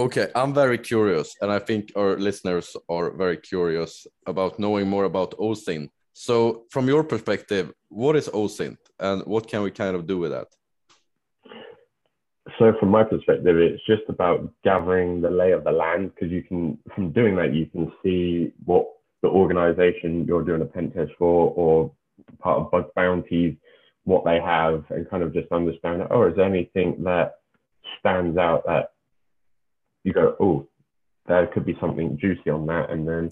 Okay, 0.02 0.30
I'm 0.34 0.52
very 0.52 0.80
curious, 0.80 1.36
and 1.42 1.52
I 1.52 1.60
think 1.60 1.92
our 1.96 2.18
listeners 2.18 2.76
are 2.90 3.12
very 3.12 3.38
curious 3.38 4.08
about 4.26 4.58
knowing 4.58 4.88
more 4.90 5.04
about 5.04 5.38
OSINT. 5.38 5.90
So, 6.14 6.64
from 6.72 6.88
your 6.88 7.04
perspective, 7.04 7.72
what 7.90 8.16
is 8.16 8.28
OSINT 8.30 8.78
and 9.00 9.22
what 9.28 9.48
can 9.48 9.62
we 9.62 9.70
kind 9.70 9.96
of 9.96 10.08
do 10.08 10.18
with 10.18 10.32
that? 10.32 10.48
So, 12.58 12.74
from 12.80 12.90
my 12.90 13.04
perspective, 13.04 13.56
it's 13.58 13.86
just 13.86 14.02
about 14.10 14.52
gathering 14.64 15.22
the 15.22 15.30
lay 15.30 15.52
of 15.52 15.64
the 15.64 15.72
land 15.72 16.16
because 16.16 16.32
you 16.32 16.42
can, 16.42 16.80
from 16.96 17.12
doing 17.12 17.36
that, 17.36 17.54
you 17.54 17.68
can 17.68 17.92
see 18.02 18.54
what 18.66 18.88
the 19.22 19.30
organization 19.30 20.26
you're 20.26 20.44
doing 20.44 20.64
a 20.64 20.66
pen 20.66 20.90
test 20.90 21.12
for 21.20 21.54
or 21.56 21.92
part 22.40 22.58
of 22.60 22.72
bug 22.72 22.86
bounties, 22.96 23.56
what 24.06 24.26
they 24.26 24.40
have, 24.40 24.84
and 24.90 25.08
kind 25.12 25.22
of 25.22 25.32
just 25.32 25.52
understand, 25.52 26.02
oh, 26.10 26.28
is 26.28 26.36
there 26.36 26.46
anything 26.46 27.04
that 27.04 27.34
stands 28.00 28.36
out 28.40 28.66
that 28.66 28.91
you 30.04 30.14
go, 30.14 30.36
oh, 30.40 30.68
there 31.28 31.48
could 31.48 31.66
be 31.66 31.78
something 31.80 32.18
juicy 32.18 32.50
on 32.50 32.66
that, 32.68 32.90
and 32.90 33.08
then 33.08 33.32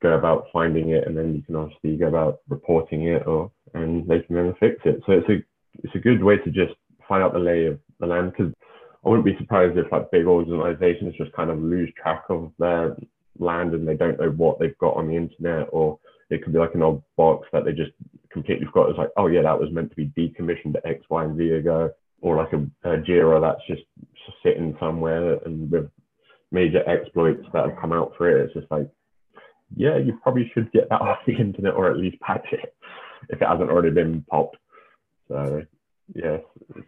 go 0.00 0.12
about 0.12 0.46
finding 0.52 0.90
it, 0.90 1.06
and 1.06 1.16
then 1.16 1.34
you 1.34 1.42
can 1.42 1.56
obviously 1.56 1.96
go 1.96 2.08
about 2.08 2.38
reporting 2.48 3.08
it, 3.08 3.26
or 3.26 3.50
and 3.74 4.06
they 4.08 4.20
can 4.20 4.36
then 4.36 4.54
fix 4.58 4.80
it. 4.84 5.02
So 5.06 5.12
it's 5.12 5.28
a 5.28 5.42
it's 5.84 5.94
a 5.94 6.00
good 6.00 6.22
way 6.22 6.38
to 6.38 6.50
just 6.50 6.74
find 7.08 7.22
out 7.22 7.32
the 7.32 7.38
lay 7.38 7.66
of 7.66 7.78
the 8.00 8.06
land 8.06 8.32
because 8.32 8.52
I 9.04 9.08
wouldn't 9.08 9.26
be 9.26 9.36
surprised 9.38 9.78
if 9.78 9.90
like 9.92 10.10
big 10.10 10.26
organizations 10.26 11.14
just 11.16 11.32
kind 11.32 11.50
of 11.50 11.62
lose 11.62 11.92
track 12.00 12.24
of 12.30 12.52
their 12.58 12.96
land 13.38 13.74
and 13.74 13.86
they 13.86 13.94
don't 13.94 14.18
know 14.18 14.30
what 14.30 14.58
they've 14.58 14.78
got 14.78 14.96
on 14.96 15.08
the 15.08 15.16
internet, 15.16 15.68
or 15.70 15.98
it 16.30 16.42
could 16.42 16.52
be 16.52 16.58
like 16.58 16.74
an 16.74 16.82
old 16.82 17.02
box 17.16 17.48
that 17.52 17.64
they 17.64 17.72
just 17.72 17.92
completely 18.30 18.66
forgot. 18.66 18.90
It's 18.90 18.98
like, 18.98 19.10
oh 19.16 19.26
yeah, 19.26 19.42
that 19.42 19.58
was 19.58 19.70
meant 19.72 19.90
to 19.90 19.96
be 19.96 20.12
decommissioned 20.16 20.76
X, 20.84 21.04
Y, 21.08 21.24
and 21.24 21.36
Z 21.36 21.50
ago, 21.50 21.90
or 22.20 22.36
like 22.36 22.52
a, 22.52 22.58
a 22.88 22.98
Jira 22.98 23.40
that's 23.40 23.66
just 23.66 23.82
sitting 24.42 24.76
somewhere 24.78 25.38
and 25.44 25.70
with 25.70 25.90
major 26.50 26.88
exploits 26.88 27.46
that 27.52 27.66
have 27.66 27.80
come 27.80 27.92
out 27.92 28.12
for 28.16 28.30
it, 28.30 28.44
it's 28.44 28.54
just 28.54 28.70
like, 28.70 28.88
yeah, 29.76 29.98
you 29.98 30.18
probably 30.22 30.50
should 30.54 30.72
get 30.72 30.88
that 30.88 31.00
off 31.00 31.18
the 31.26 31.36
internet 31.36 31.74
or 31.74 31.90
at 31.90 31.98
least 31.98 32.20
patch 32.20 32.46
it 32.52 32.74
if 33.30 33.40
it 33.40 33.48
hasn't 33.48 33.70
already 33.70 33.90
been 33.90 34.24
popped. 34.30 34.56
So 35.28 35.62
yeah, 36.14 36.38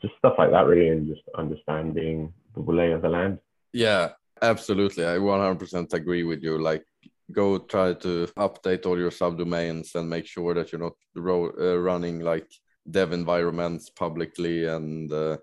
just 0.00 0.14
stuff 0.18 0.34
like 0.38 0.50
that 0.50 0.66
really, 0.66 0.88
and 0.88 1.06
just 1.06 1.22
understanding 1.36 2.32
the 2.54 2.60
lay 2.60 2.92
of 2.92 3.02
the 3.02 3.08
land. 3.08 3.38
Yeah, 3.72 4.10
absolutely. 4.40 5.04
I 5.04 5.18
100% 5.18 5.92
agree 5.92 6.24
with 6.24 6.42
you. 6.42 6.58
Like, 6.58 6.84
go 7.30 7.58
try 7.58 7.94
to 7.94 8.26
update 8.38 8.86
all 8.86 8.98
your 8.98 9.10
subdomains 9.10 9.94
and 9.94 10.08
make 10.08 10.26
sure 10.26 10.54
that 10.54 10.72
you're 10.72 10.80
not 10.80 10.94
ro- 11.14 11.52
uh, 11.60 11.78
running 11.78 12.20
like 12.20 12.50
dev 12.90 13.12
environments 13.12 13.90
publicly 13.90 14.64
and 14.64 15.12
uh, 15.12 15.36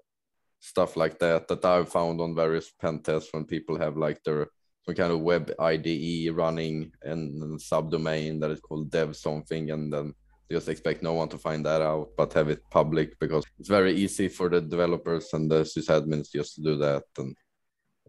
stuff 0.60 0.96
like 0.98 1.20
that 1.20 1.48
that 1.48 1.66
I've 1.66 1.90
found 1.90 2.20
on 2.22 2.36
various 2.36 2.72
pen 2.82 3.00
tests 3.00 3.30
when 3.32 3.46
people 3.46 3.78
have 3.78 3.98
like 3.98 4.24
their 4.24 4.48
some 4.88 4.96
kind 4.96 5.12
of 5.12 5.20
web 5.20 5.52
IDE 5.60 6.32
running 6.34 6.92
and 7.04 7.60
subdomain 7.60 8.40
that 8.40 8.52
is 8.52 8.62
called 8.62 8.90
dev 8.90 9.16
something 9.16 9.72
and 9.72 9.92
then 9.92 10.14
just 10.50 10.70
expect 10.70 11.04
no 11.04 11.14
one 11.14 11.28
to 11.28 11.38
find 11.38 11.66
that 11.66 11.82
out 11.82 12.10
but 12.18 12.34
have 12.34 12.50
it 12.50 12.62
public 12.72 13.20
because 13.20 13.44
it's 13.60 13.68
very 13.68 13.94
easy 13.94 14.30
for 14.30 14.50
the 14.50 14.62
developers 14.62 15.28
and 15.34 15.52
the 15.52 15.64
sysadmins 15.64 16.32
just 16.32 16.56
to 16.56 16.62
do 16.62 16.78
that 16.78 17.04
and 17.18 17.36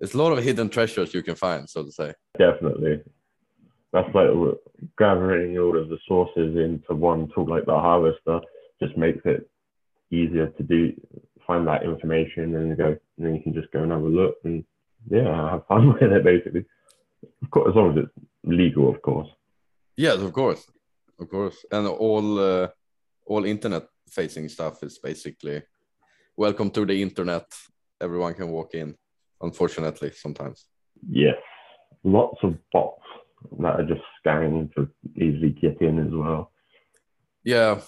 it's 0.00 0.14
a 0.14 0.18
lot 0.18 0.32
of 0.32 0.44
hidden 0.44 0.68
treasures 0.68 1.12
you 1.12 1.22
can 1.22 1.34
find 1.34 1.68
so 1.68 1.82
to 1.82 1.90
say. 1.90 2.12
Definitely. 2.38 3.00
That's 3.92 4.14
like 4.14 4.28
gathering 4.96 5.58
all 5.58 5.76
of 5.76 5.88
the 5.88 5.98
sources 6.06 6.56
into 6.56 6.94
one 6.94 7.28
tool 7.34 7.48
like 7.48 7.66
the 7.66 7.72
harvester 7.72 8.40
just 8.80 8.96
makes 8.96 9.22
it 9.24 9.50
easier 10.12 10.46
to 10.46 10.62
do 10.62 10.92
find 11.48 11.66
that 11.66 11.82
information 11.82 12.54
and 12.54 12.76
go 12.76 12.88
and 13.16 13.26
then 13.26 13.34
you 13.34 13.42
can 13.42 13.54
just 13.54 13.72
go 13.72 13.82
and 13.82 13.90
have 13.90 14.02
a 14.02 14.16
look 14.20 14.36
and 14.44 14.64
yeah 15.10 15.50
have 15.50 15.66
fun 15.66 15.88
with 15.92 16.12
it 16.12 16.22
basically. 16.22 16.64
Of 17.42 17.50
course 17.50 17.70
as 17.70 17.74
long 17.74 17.90
as 17.90 18.04
it's 18.04 18.26
legal 18.44 18.88
of 18.88 19.02
course. 19.02 19.30
Yes 19.96 20.18
of 20.20 20.32
course. 20.32 20.64
Of 21.20 21.28
course. 21.28 21.64
And 21.72 21.88
all 21.88 22.38
uh, 22.38 22.68
all 23.26 23.44
internet 23.44 23.86
facing 24.08 24.48
stuff 24.48 24.82
is 24.84 24.98
basically 24.98 25.62
welcome 26.36 26.70
to 26.70 26.86
the 26.86 27.02
internet. 27.02 27.46
Everyone 28.00 28.34
can 28.34 28.50
walk 28.50 28.74
in 28.74 28.94
unfortunately 29.40 30.12
sometimes. 30.12 30.66
Yes. 31.08 31.36
Lots 32.04 32.38
of 32.42 32.54
bots 32.72 33.02
that 33.60 33.80
are 33.80 33.86
just 33.86 34.02
scanning 34.18 34.70
to 34.76 34.88
easily 35.16 35.50
get 35.50 35.80
in 35.80 35.98
as 35.98 36.12
well. 36.12 36.52
Yeah. 37.42 37.80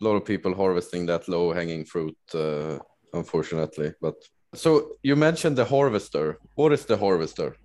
A 0.00 0.04
lot 0.04 0.16
of 0.16 0.24
people 0.26 0.54
harvesting 0.54 1.06
that 1.06 1.26
low 1.26 1.52
hanging 1.52 1.84
fruit 1.86 2.18
uh, 2.34 2.78
unfortunately 3.16 3.92
but 4.00 4.14
so 4.54 4.92
you 5.02 5.16
mentioned 5.16 5.56
the 5.56 5.64
harvester 5.64 6.38
what 6.54 6.72
is 6.72 6.84
the 6.86 6.96
harvester 6.96 7.56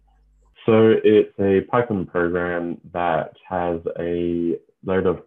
so 0.65 0.93
it's 1.03 1.37
a 1.39 1.61
python 1.71 2.05
program 2.05 2.77
that 2.93 3.31
has 3.47 3.79
a 3.99 4.57
load 4.85 5.05
of 5.05 5.17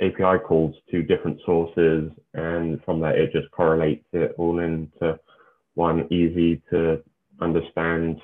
api 0.00 0.38
calls 0.46 0.74
to 0.90 1.02
different 1.02 1.38
sources 1.44 2.10
and 2.34 2.82
from 2.84 3.00
that 3.00 3.16
it 3.16 3.32
just 3.32 3.50
correlates 3.50 4.06
it 4.12 4.34
all 4.38 4.58
into 4.58 5.18
one 5.74 6.06
easy 6.12 6.60
to 6.70 7.02
understand 7.40 8.20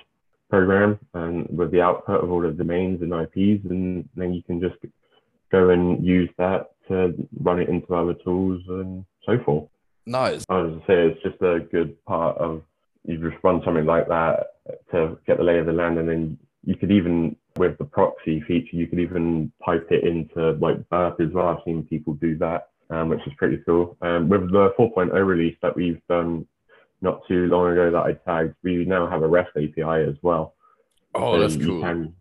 program 0.50 0.99
and 1.14 1.47
with 1.56 1.70
the 1.70 1.80
output 1.80 2.23
of 2.23 2.30
all 2.30 2.40
the 2.40 2.50
domains 2.50 3.00
and 3.02 3.12
ips 3.12 3.64
and 3.70 4.08
then 4.16 4.32
you 4.32 4.42
can 4.42 4.61
just 4.61 4.76
go 5.50 5.70
and 5.70 6.04
use 6.04 6.30
that 6.38 6.70
to 6.88 7.14
run 7.40 7.61
it 7.61 7.68
into 7.68 7.94
other 7.94 8.14
tools 8.25 8.62
and 8.68 9.04
so 9.25 9.38
forth. 9.44 9.68
Nice. 10.09 10.45
I 10.49 10.62
was 10.62 10.73
to 10.73 10.79
say 10.87 11.07
it's 11.07 11.23
just 11.23 11.43
a 11.43 11.61
good 11.61 12.03
part 12.07 12.38
of 12.38 12.62
you 13.05 13.19
just 13.19 13.43
run 13.45 13.61
something 13.65 13.85
like 13.85 14.09
that 14.09 14.47
to 14.91 15.19
get 15.27 15.37
the 15.37 15.45
lay 15.45 15.59
of 15.59 15.67
the 15.67 15.73
land, 15.73 15.99
and 15.99 16.09
then 16.09 16.38
you 16.65 16.77
could 16.77 16.91
even 16.91 17.37
with 17.57 17.77
the 17.79 17.85
proxy 17.85 18.41
feature, 18.47 18.77
you 18.77 18.87
could 18.87 19.00
even 19.00 19.53
pipe 19.61 19.87
it 19.91 20.05
into 20.05 20.53
like 20.53 20.88
Burp 20.88 21.21
as 21.21 21.29
well. 21.33 21.49
I've 21.49 21.65
seen 21.65 21.83
people 21.83 22.15
do 22.15 22.38
that, 22.38 22.69
um, 22.88 23.11
which 23.11 23.21
is 23.27 23.33
pretty 23.37 23.59
cool. 23.67 23.97
Um, 24.00 24.29
with 24.29 24.50
the 24.50 24.73
4.0 24.79 25.12
release 25.27 25.57
that 25.61 25.77
we've 25.77 26.00
done 26.09 26.47
not 27.03 27.21
too 27.29 27.47
long 27.47 27.73
ago 27.73 27.91
that 27.91 28.03
I 28.03 28.12
tagged, 28.12 28.55
we 28.62 28.85
now 28.85 29.09
have 29.09 29.23
a 29.23 29.29
REST 29.29 29.50
API 29.57 30.09
as 30.09 30.17
well. 30.23 30.55
Oh, 31.15 31.35
so 31.35 31.41
that's 31.41 31.57
cool. 31.57 31.81
Can, 31.83 32.15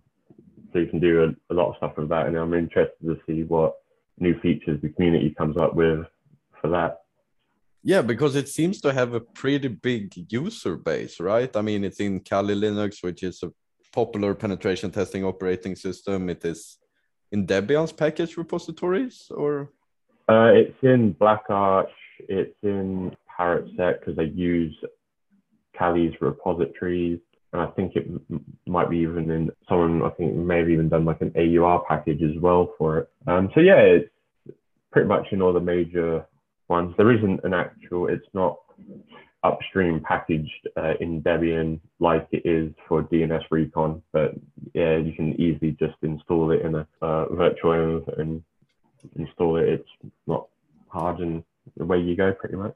so 0.73 0.79
you 0.79 0.87
can 0.87 0.99
do 0.99 1.23
a, 1.23 1.53
a 1.53 1.55
lot 1.55 1.69
of 1.69 1.77
stuff 1.77 1.97
with 1.97 2.09
that, 2.09 2.27
and 2.27 2.35
I'm 2.35 2.53
interested 2.53 3.05
to 3.05 3.17
see 3.25 3.43
what 3.43 3.75
new 4.19 4.37
features 4.41 4.81
the 4.81 4.89
community 4.89 5.33
comes 5.37 5.57
up 5.57 5.73
with 5.75 6.05
for 6.61 6.69
that. 6.69 7.01
Yeah, 7.87 8.01
because 8.01 8.35
it 8.35 8.49
seems 8.49 8.81
to 8.81 8.91
have 8.91 9.13
a 9.13 9.21
pretty 9.21 9.69
big 9.69 10.11
user 10.29 10.75
base, 10.75 11.21
right? 11.21 11.55
I 11.55 11.61
mean, 11.61 11.85
it's 11.85 12.01
in 12.01 12.19
Kali 12.19 12.53
Linux, 12.53 13.01
which 13.01 13.23
is 13.23 13.41
a 13.43 13.51
popular 13.93 14.35
penetration 14.35 14.91
testing 14.91 15.23
operating 15.23 15.73
system. 15.73 16.29
It 16.29 16.43
is 16.43 16.79
in 17.31 17.47
Debian's 17.47 17.93
package 17.93 18.35
repositories, 18.35 19.31
or 19.31 19.71
uh, 20.27 20.51
it's 20.53 20.77
in 20.81 21.13
BlackArch. 21.13 21.87
It's 22.27 22.57
in 22.61 23.15
ParrotSec 23.39 24.01
because 24.01 24.17
they 24.17 24.31
use 24.35 24.75
Kali's 25.79 26.13
repositories. 26.19 27.21
And 27.53 27.61
I 27.61 27.67
think 27.67 27.95
it 27.95 28.05
might 28.65 28.89
be 28.89 28.97
even 28.97 29.31
in 29.31 29.49
someone, 29.69 30.03
I 30.03 30.09
think 30.09 30.35
may 30.35 30.57
have 30.57 30.69
even 30.69 30.89
done 30.89 31.05
like 31.05 31.21
an 31.21 31.31
AUR 31.37 31.85
package 31.87 32.21
as 32.21 32.37
well 32.41 32.73
for 32.77 32.97
it. 32.97 33.09
Um, 33.27 33.49
so 33.55 33.61
yeah, 33.61 33.79
it's 33.79 34.09
pretty 34.91 35.07
much 35.07 35.27
in 35.31 35.41
all 35.41 35.53
the 35.53 35.61
major 35.61 36.25
ones. 36.69 36.93
There 36.97 37.11
isn't 37.11 37.43
an 37.43 37.53
actual, 37.53 38.07
it's 38.07 38.27
not 38.33 38.57
upstream 39.43 40.01
packaged 40.01 40.67
uh, 40.77 40.93
in 40.99 41.21
Debian 41.21 41.79
like 41.99 42.27
it 42.31 42.45
is 42.45 42.73
for 42.87 43.03
DNS 43.03 43.43
Recon, 43.49 44.01
but 44.11 44.33
yeah, 44.73 44.97
you 44.97 45.13
can 45.13 45.39
easily 45.39 45.71
just 45.79 45.95
install 46.01 46.51
it 46.51 46.61
in 46.61 46.75
a 46.75 46.87
uh, 47.01 47.25
virtual 47.33 48.03
and 48.17 48.43
install 49.15 49.57
it. 49.57 49.69
It's 49.69 50.13
not 50.25 50.47
hard 50.89 51.19
and 51.19 51.43
away 51.79 51.99
you 51.99 52.15
go 52.15 52.33
pretty 52.33 52.55
much. 52.55 52.75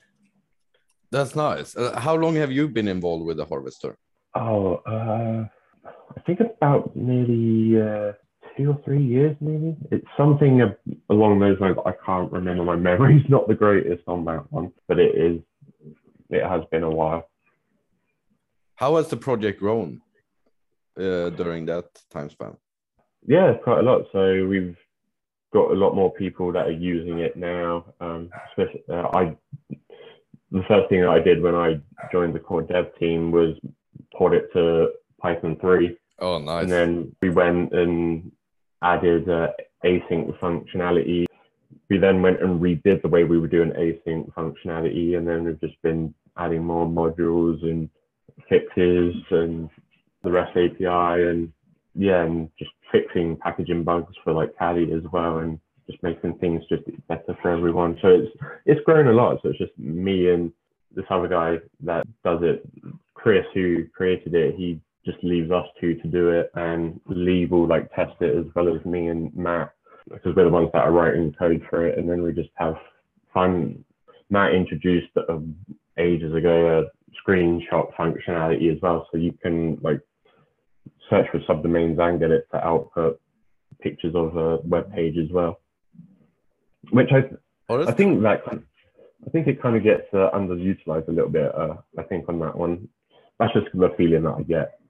That's 1.11 1.35
nice. 1.35 1.75
Uh, 1.75 1.99
how 1.99 2.15
long 2.15 2.35
have 2.35 2.51
you 2.51 2.69
been 2.69 2.87
involved 2.87 3.25
with 3.25 3.37
the 3.37 3.45
Harvester? 3.45 3.97
Oh, 4.33 4.75
uh, 4.87 5.45
I 6.15 6.19
think 6.25 6.39
about 6.39 6.95
nearly 6.95 7.81
uh, 7.81 8.13
two 8.57 8.71
or 8.71 8.81
three 8.83 9.03
years, 9.03 9.35
maybe. 9.41 9.75
It's 9.91 10.07
something 10.17 10.61
along 11.09 11.39
those 11.39 11.59
lines. 11.59 11.77
I 11.85 11.93
can't 12.05 12.31
remember. 12.31 12.63
My 12.63 12.75
memory's 12.91 13.25
not 13.29 13.47
the 13.47 13.55
greatest 13.55 14.03
on 14.07 14.25
that 14.25 14.51
one, 14.51 14.71
but 14.87 14.99
it 14.99 15.15
is. 15.15 15.41
It 16.29 16.43
has 16.43 16.61
been 16.71 16.83
a 16.83 16.89
while. 16.89 17.29
How 18.75 18.95
has 18.95 19.09
the 19.09 19.17
project 19.17 19.59
grown 19.59 20.01
uh, 20.97 21.29
during 21.29 21.65
that 21.65 21.85
time 22.09 22.29
span? 22.29 22.55
Yeah, 23.27 23.53
quite 23.63 23.79
a 23.79 23.83
lot. 23.83 24.05
So 24.11 24.47
we've 24.47 24.77
got 25.53 25.71
a 25.71 25.75
lot 25.75 25.93
more 25.93 26.11
people 26.13 26.51
that 26.53 26.67
are 26.67 26.71
using 26.71 27.19
it 27.19 27.35
now. 27.35 27.85
Um, 27.99 28.29
especially, 28.49 28.83
uh, 28.89 29.07
I 29.13 29.35
the 30.51 30.63
first 30.67 30.89
thing 30.89 31.01
that 31.01 31.09
I 31.09 31.19
did 31.19 31.41
when 31.41 31.55
I 31.55 31.79
joined 32.11 32.35
the 32.35 32.39
core 32.39 32.61
dev 32.61 32.87
team 32.99 33.31
was 33.31 33.55
port 34.13 34.33
it 34.33 34.51
to 34.53 34.89
Python 35.21 35.57
3. 35.61 35.97
Oh, 36.19 36.39
nice. 36.39 36.63
And 36.63 36.71
then 36.71 37.15
we 37.21 37.29
went 37.29 37.73
and 37.73 38.31
added 38.81 39.29
uh, 39.29 39.47
async 39.83 40.37
functionality. 40.39 41.25
We 41.89 41.97
then 41.97 42.21
went 42.21 42.41
and 42.41 42.61
redid 42.61 43.01
the 43.01 43.07
way 43.09 43.23
we 43.23 43.39
were 43.39 43.47
doing 43.47 43.71
async 43.71 44.31
functionality, 44.33 45.17
and 45.17 45.27
then 45.27 45.43
we've 45.43 45.59
just 45.59 45.81
been 45.81 46.13
adding 46.37 46.63
more 46.63 46.85
modules 46.85 47.61
and 47.63 47.89
fixes 48.49 49.15
and 49.31 49.69
the 50.23 50.31
REST 50.31 50.51
API, 50.51 51.23
and 51.23 51.51
yeah, 51.95 52.23
and 52.23 52.49
just 52.57 52.71
fixing 52.91 53.37
packaging 53.37 53.83
bugs 53.83 54.13
for 54.23 54.33
like 54.33 54.57
Caddy 54.57 54.91
as 54.93 55.03
well, 55.11 55.39
and 55.39 55.59
just 55.89 56.01
making 56.03 56.35
things 56.35 56.63
just 56.69 56.83
better 57.07 57.37
for 57.41 57.51
everyone. 57.51 57.97
So 58.01 58.07
it's 58.09 58.31
it's 58.65 58.85
grown 58.85 59.07
a 59.07 59.13
lot. 59.13 59.39
So 59.41 59.49
it's 59.49 59.57
just 59.57 59.77
me 59.77 60.29
and 60.29 60.51
this 60.93 61.05
other 61.09 61.27
guy 61.27 61.57
that 61.81 62.05
does 62.23 62.39
it 62.41 62.65
Chris, 63.21 63.45
who 63.53 63.85
created 63.93 64.33
it, 64.33 64.55
he 64.55 64.79
just 65.05 65.17
leaves 65.23 65.51
us 65.51 65.65
two 65.79 65.95
to 65.95 66.07
do 66.07 66.29
it, 66.29 66.51
and 66.55 66.99
Lee 67.07 67.45
will 67.45 67.67
like 67.67 67.93
test 67.95 68.13
it 68.21 68.37
as 68.37 68.45
well 68.55 68.73
as 68.73 68.85
me 68.85 69.07
and 69.07 69.35
Matt 69.35 69.73
because 70.09 70.35
we're 70.35 70.45
the 70.45 70.49
ones 70.49 70.69
that 70.73 70.83
are 70.83 70.91
writing 70.91 71.33
code 71.37 71.63
for 71.69 71.85
it, 71.87 71.97
and 71.97 72.09
then 72.09 72.21
we 72.21 72.33
just 72.33 72.49
have 72.55 72.75
fun. 73.33 73.83
Matt 74.29 74.53
introduced 74.53 75.09
uh, 75.17 75.39
ages 75.97 76.33
ago 76.33 76.79
a 76.79 77.29
screenshot 77.29 77.93
functionality 77.93 78.73
as 78.73 78.81
well, 78.81 79.07
so 79.11 79.17
you 79.17 79.33
can 79.41 79.77
like 79.81 80.01
search 81.09 81.27
for 81.31 81.39
subdomains 81.41 81.99
and 81.99 82.19
get 82.19 82.31
it 82.31 82.47
to 82.51 82.65
output 82.65 83.19
pictures 83.81 84.15
of 84.15 84.37
a 84.37 84.57
web 84.63 84.91
page 84.93 85.17
as 85.17 85.31
well. 85.31 85.59
Which 86.91 87.09
I, 87.11 87.23
oh, 87.69 87.87
I 87.87 87.91
think 87.91 88.21
that 88.23 88.43
I 88.47 89.29
think 89.29 89.47
it 89.47 89.61
kind 89.61 89.75
of 89.75 89.83
gets 89.83 90.07
uh, 90.13 90.29
underutilized 90.33 91.07
a 91.07 91.11
little 91.11 91.29
bit. 91.29 91.53
Uh, 91.53 91.75
I 91.97 92.03
think 92.03 92.27
on 92.27 92.39
that 92.39 92.57
one, 92.57 92.87
that's 93.39 93.53
just 93.53 93.67
the 93.73 93.89
feeling 93.97 94.23
that 94.23 94.35
I 94.39 94.43
get. 94.43 94.80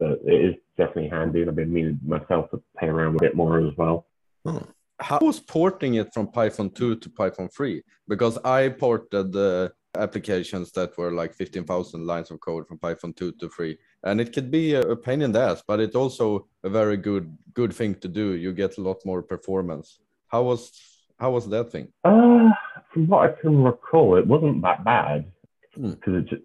But 0.00 0.20
it 0.24 0.44
is 0.48 0.54
definitely 0.78 1.10
handy, 1.10 1.42
and 1.42 1.50
I've 1.50 1.56
been 1.56 1.72
meaning 1.72 2.00
myself 2.04 2.50
to 2.50 2.62
play 2.78 2.88
around 2.88 3.14
with 3.14 3.22
it 3.22 3.36
more 3.36 3.60
as 3.60 3.76
well. 3.76 4.06
Hmm. 4.44 4.64
How 4.98 5.18
was 5.20 5.40
porting 5.40 5.94
it 5.94 6.12
from 6.12 6.26
Python 6.28 6.70
2 6.70 6.96
to 6.96 7.10
Python 7.10 7.48
3? 7.48 7.82
Because 8.08 8.38
I 8.44 8.70
ported 8.70 9.32
the 9.32 9.72
applications 9.96 10.72
that 10.72 10.96
were 10.96 11.12
like 11.12 11.34
15,000 11.34 12.06
lines 12.06 12.30
of 12.30 12.40
code 12.40 12.66
from 12.66 12.78
Python 12.78 13.12
2 13.12 13.32
to 13.32 13.48
3. 13.48 13.78
And 14.04 14.20
it 14.20 14.32
could 14.32 14.50
be 14.50 14.74
a 14.74 14.96
pain 14.96 15.22
in 15.22 15.32
the 15.32 15.40
ass, 15.40 15.62
but 15.66 15.80
it's 15.80 15.96
also 15.96 16.46
a 16.64 16.70
very 16.70 16.96
good 16.96 17.36
good 17.54 17.72
thing 17.72 17.94
to 17.96 18.08
do. 18.08 18.34
You 18.36 18.52
get 18.52 18.78
a 18.78 18.82
lot 18.82 18.98
more 19.04 19.22
performance. 19.22 19.98
How 20.28 20.42
was 20.44 20.72
how 21.18 21.32
was 21.32 21.48
that 21.48 21.70
thing? 21.72 21.88
Uh, 22.04 22.48
from 22.92 23.06
what 23.08 23.28
I 23.28 23.40
can 23.40 23.62
recall, 23.62 24.16
it 24.16 24.26
wasn't 24.26 24.62
that 24.62 24.84
bad 24.84 25.30
Hmm. 25.74 25.90
because 25.90 26.14
it 26.14 26.26
just, 26.26 26.42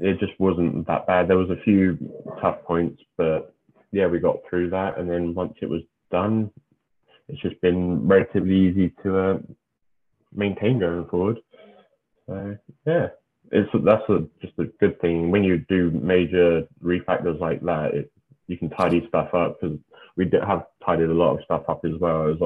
it 0.00 0.18
just 0.20 0.38
wasn't 0.38 0.86
that 0.86 1.06
bad. 1.06 1.28
There 1.28 1.36
was 1.36 1.50
a 1.50 1.62
few 1.62 1.98
tough 2.40 2.62
points, 2.64 3.02
but 3.16 3.54
yeah, 3.92 4.06
we 4.06 4.18
got 4.18 4.38
through 4.48 4.70
that. 4.70 4.98
And 4.98 5.10
then 5.10 5.34
once 5.34 5.54
it 5.60 5.68
was 5.68 5.82
done, 6.10 6.50
it's 7.28 7.40
just 7.40 7.60
been 7.60 8.06
relatively 8.06 8.54
easy 8.54 8.94
to 9.02 9.18
uh, 9.18 9.38
maintain 10.34 10.78
going 10.78 11.06
forward. 11.06 11.38
So 12.26 12.56
yeah, 12.86 13.08
it's 13.50 13.70
that's 13.84 14.08
a, 14.08 14.26
just 14.40 14.58
a 14.58 14.64
good 14.80 15.00
thing 15.00 15.30
when 15.30 15.44
you 15.44 15.58
do 15.68 15.90
major 15.90 16.66
refactors 16.82 17.40
like 17.40 17.60
that. 17.62 17.94
It, 17.94 18.12
you 18.46 18.56
can 18.56 18.70
tidy 18.70 19.06
stuff 19.08 19.34
up 19.34 19.60
because 19.60 19.78
we 20.16 20.30
have 20.46 20.64
tidied 20.84 21.10
a 21.10 21.14
lot 21.14 21.36
of 21.36 21.44
stuff 21.44 21.64
up 21.68 21.84
as 21.84 21.92
well 22.00 22.30
as 22.30 22.36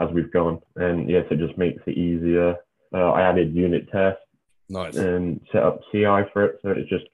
as 0.00 0.14
we've 0.14 0.32
gone, 0.32 0.60
and 0.76 1.10
yes, 1.10 1.24
it 1.30 1.38
just 1.38 1.58
makes 1.58 1.82
it 1.86 1.96
easier. 1.96 2.54
Uh, 2.94 3.10
I 3.10 3.22
added 3.22 3.54
unit 3.54 3.90
tests 3.90 4.22
Nice. 4.70 4.96
and 4.96 5.40
set 5.50 5.62
up 5.62 5.80
CI 5.90 6.28
for 6.32 6.44
it, 6.44 6.58
so 6.62 6.70
it's 6.70 6.88
just 6.88 7.06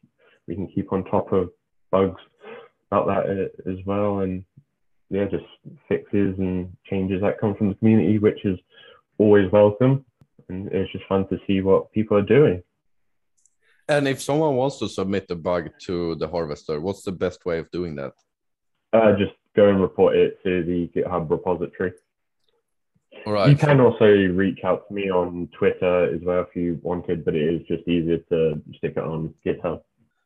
we 0.48 0.54
can 0.54 0.66
keep 0.68 0.92
on 0.92 1.04
top 1.04 1.32
of 1.32 1.50
bugs 1.90 2.20
about 2.90 3.06
that 3.06 3.50
uh, 3.66 3.70
as 3.70 3.78
well, 3.86 4.20
and 4.20 4.44
yeah, 5.10 5.24
just 5.26 5.44
fixes 5.88 6.34
and 6.38 6.76
changes 6.90 7.20
that 7.22 7.40
come 7.40 7.54
from 7.54 7.68
the 7.68 7.74
community, 7.76 8.18
which 8.18 8.44
is 8.44 8.58
always 9.18 9.50
welcome, 9.52 10.04
and 10.48 10.68
it's 10.72 10.90
just 10.92 11.04
fun 11.08 11.28
to 11.28 11.38
see 11.46 11.60
what 11.60 11.92
people 11.92 12.16
are 12.16 12.22
doing. 12.22 12.62
And 13.88 14.08
if 14.08 14.20
someone 14.22 14.56
wants 14.56 14.78
to 14.78 14.88
submit 14.88 15.26
a 15.30 15.36
bug 15.36 15.70
to 15.82 16.14
the 16.16 16.26
harvester, 16.26 16.80
what's 16.80 17.02
the 17.02 17.12
best 17.12 17.44
way 17.44 17.58
of 17.58 17.70
doing 17.70 17.94
that? 17.96 18.12
Uh, 18.92 19.12
just 19.18 19.32
go 19.54 19.68
and 19.68 19.80
report 19.80 20.16
it 20.16 20.42
to 20.42 20.64
the 20.64 20.90
GitHub 20.94 21.30
repository. 21.30 21.92
All 23.26 23.32
right. 23.32 23.48
You 23.48 23.56
can 23.56 23.80
also 23.80 24.04
reach 24.04 24.60
out 24.64 24.86
to 24.88 24.94
me 24.94 25.10
on 25.10 25.48
Twitter 25.58 26.14
as 26.14 26.20
well 26.22 26.42
if 26.42 26.54
you 26.54 26.78
wanted, 26.82 27.24
but 27.24 27.34
it 27.34 27.54
is 27.54 27.66
just 27.66 27.88
easier 27.88 28.18
to 28.30 28.60
stick 28.76 28.94
it 28.96 29.02
on 29.02 29.32
GitHub. 29.44 29.80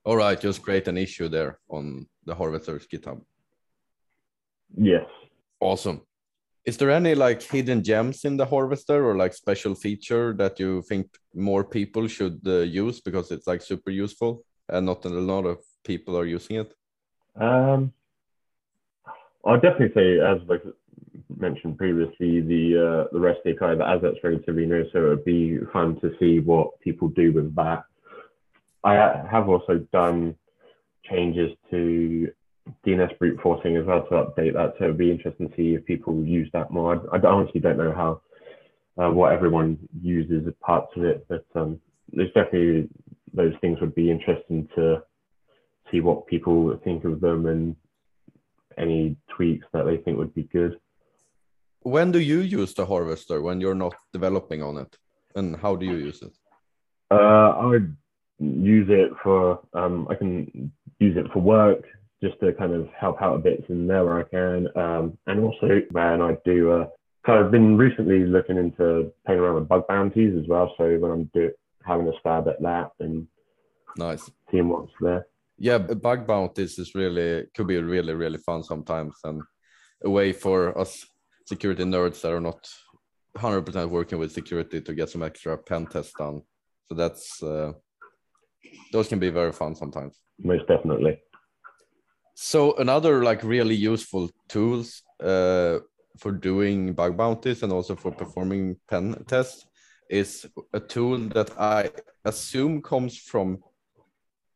All 0.04 0.16
right. 0.16 0.40
Just 0.40 0.62
create 0.62 0.88
an 0.88 0.97
issue 0.97 1.28
there 1.28 1.59
on 1.68 2.07
the 2.25 2.35
harvester's 2.35 2.87
GitHub. 2.87 3.21
Yes. 4.76 5.07
Awesome. 5.61 6.02
Is 6.64 6.76
there 6.76 6.90
any 6.90 7.14
like 7.14 7.42
hidden 7.42 7.83
gems 7.83 8.25
in 8.25 8.37
the 8.37 8.45
harvester 8.45 9.07
or 9.07 9.16
like 9.16 9.33
special 9.33 9.75
feature 9.75 10.35
that 10.35 10.61
you 10.61 10.83
think 10.83 11.07
more 11.35 11.64
people 11.64 12.07
should 12.09 12.40
uh, 12.47 12.59
use 12.59 13.00
because 13.00 13.30
it's 13.30 13.47
like 13.47 13.62
super 13.62 13.90
useful 13.90 14.45
and 14.68 14.87
not 14.87 15.04
a 15.04 15.09
lot 15.09 15.47
of 15.47 15.59
people 15.85 16.18
are 16.18 16.26
using 16.26 16.57
it? 16.57 16.75
Um, 17.37 17.92
I'll 19.45 19.61
definitely 19.61 19.92
say, 19.95 20.21
as 20.21 20.38
like 20.47 20.62
mentioned 21.40 21.78
previously, 21.78 22.40
the 22.40 23.07
uh, 23.07 23.09
the 23.12 23.21
REST 23.21 23.40
API, 23.40 23.76
the 23.76 23.87
as 23.87 24.02
that's 24.02 24.23
relatively 24.23 24.66
new, 24.66 24.85
so 24.92 25.07
it 25.07 25.09
would 25.09 25.25
be 25.25 25.59
fun 25.73 26.00
to 26.00 26.14
see 26.18 26.40
what 26.40 26.78
people 26.80 27.09
do 27.09 27.33
with 27.33 27.54
that. 27.57 27.85
I 28.85 28.95
have 29.30 29.49
also 29.49 29.78
done 29.92 30.37
changes 31.09 31.50
to 31.71 32.28
DNS 32.87 33.18
brute 33.18 33.40
forcing 33.42 33.76
as 33.76 33.87
well 33.87 34.02
to 34.04 34.14
update 34.14 34.54
that, 34.54 34.75
so 34.78 34.85
it'd 34.85 34.99
be 34.99 35.11
interesting 35.11 35.49
to 35.49 35.57
see 35.57 35.75
if 35.75 35.85
people 35.85 36.25
use 36.25 36.49
that 36.52 36.71
more. 36.71 37.02
I, 37.12 37.16
I 37.16 37.30
honestly 37.30 37.61
don't 37.61 37.78
know 37.78 37.92
how 37.92 38.21
uh, 39.02 39.11
what 39.11 39.33
everyone 39.33 39.78
uses 40.02 40.47
as 40.47 40.54
parts 40.61 40.92
of 40.97 41.04
it, 41.04 41.26
but 41.28 41.45
um, 41.54 41.80
there's 42.12 42.33
definitely 42.33 42.88
those 43.33 43.54
things 43.61 43.80
would 43.80 43.95
be 43.95 44.11
interesting 44.11 44.68
to 44.75 45.02
see 45.90 46.00
what 46.00 46.26
people 46.26 46.78
think 46.85 47.04
of 47.04 47.21
them 47.21 47.47
and 47.47 47.76
any 48.76 49.16
tweaks 49.35 49.66
that 49.73 49.85
they 49.85 49.97
think 49.99 50.18
would 50.18 50.35
be 50.35 50.45
good. 50.45 50.78
When 51.88 52.12
do 52.12 52.18
you 52.18 52.40
use 52.40 52.75
the 52.75 52.85
harvester 52.85 53.41
when 53.41 53.62
you're 53.62 53.75
not 53.86 53.95
developing 54.12 54.62
on 54.62 54.76
it? 54.76 54.95
And 55.34 55.56
how 55.56 55.75
do 55.75 55.86
you 55.86 55.97
use 55.97 56.21
it? 56.21 56.34
Uh, 57.10 57.49
I 57.62 57.65
would 57.65 57.97
use 58.39 58.89
it 58.91 59.10
for, 59.23 59.60
um, 59.73 60.06
I 60.10 60.15
can 60.15 60.71
use 60.99 61.17
it 61.17 61.32
for 61.32 61.41
work 61.41 61.84
just 62.23 62.39
to 62.41 62.52
kind 62.52 62.75
of 62.75 62.91
help 62.91 63.23
out 63.23 63.36
a 63.36 63.39
bit 63.39 63.65
in 63.71 63.86
there 63.86 64.04
where 64.04 64.21
I 64.21 64.25
can. 64.25 64.69
Um, 64.76 65.17
and 65.26 65.41
also 65.41 65.80
when 65.91 66.21
I 66.21 66.36
do, 66.45 66.73
uh, 66.73 66.86
so 67.25 67.32
I've 67.32 67.50
been 67.50 67.78
recently 67.78 68.21
looking 68.26 68.58
into 68.58 69.10
playing 69.25 69.41
around 69.41 69.54
with 69.54 69.69
bug 69.69 69.86
bounties 69.89 70.36
as 70.39 70.47
well. 70.47 70.75
So 70.76 70.99
when 70.99 71.10
I'm 71.10 71.25
do, 71.32 71.52
having 71.86 72.06
a 72.08 72.12
stab 72.21 72.49
at 72.49 72.60
that 72.60 72.91
and 73.00 73.26
Nice. 73.97 74.30
seeing 74.50 74.69
what's 74.69 74.93
there. 75.00 75.26
Yeah, 75.56 75.78
bug 75.78 76.26
bounties 76.26 76.78
is 76.78 76.95
really 76.95 77.47
could 77.54 77.67
be 77.67 77.78
really 77.78 78.15
really 78.15 78.39
fun 78.39 78.62
sometimes 78.62 79.15
and 79.25 79.43
a 80.04 80.10
way 80.10 80.32
for 80.32 80.78
us 80.78 81.04
security 81.49 81.84
nerds 81.84 82.21
that 82.21 82.32
are 82.32 82.41
not 82.41 82.69
100% 83.37 83.89
working 83.89 84.19
with 84.19 84.32
security 84.32 84.80
to 84.80 84.93
get 84.95 85.08
some 85.11 85.23
extra 85.23 85.56
pen 85.56 85.87
tests 85.87 86.13
done. 86.19 86.43
So 86.87 86.95
that's 86.95 87.43
uh, 87.43 87.73
those 88.93 89.08
can 89.08 89.19
be 89.19 89.30
very 89.30 89.52
fun 89.52 89.75
sometimes. 89.75 90.21
Most 90.43 90.67
definitely. 90.69 91.15
So 92.34 92.76
another 92.76 93.25
like 93.25 93.43
really 93.43 93.75
useful 93.75 94.30
tools 94.49 95.02
uh, 95.23 95.78
for 96.19 96.32
doing 96.32 96.93
bug 96.93 97.17
bounties 97.17 97.63
and 97.63 97.73
also 97.73 97.95
for 97.97 98.13
performing 98.13 98.76
pen 98.89 99.25
tests 99.26 99.67
is 100.11 100.47
a 100.73 100.80
tool 100.80 101.19
that 101.37 101.50
I 101.58 101.91
assume 102.25 102.82
comes 102.82 103.17
from 103.19 103.58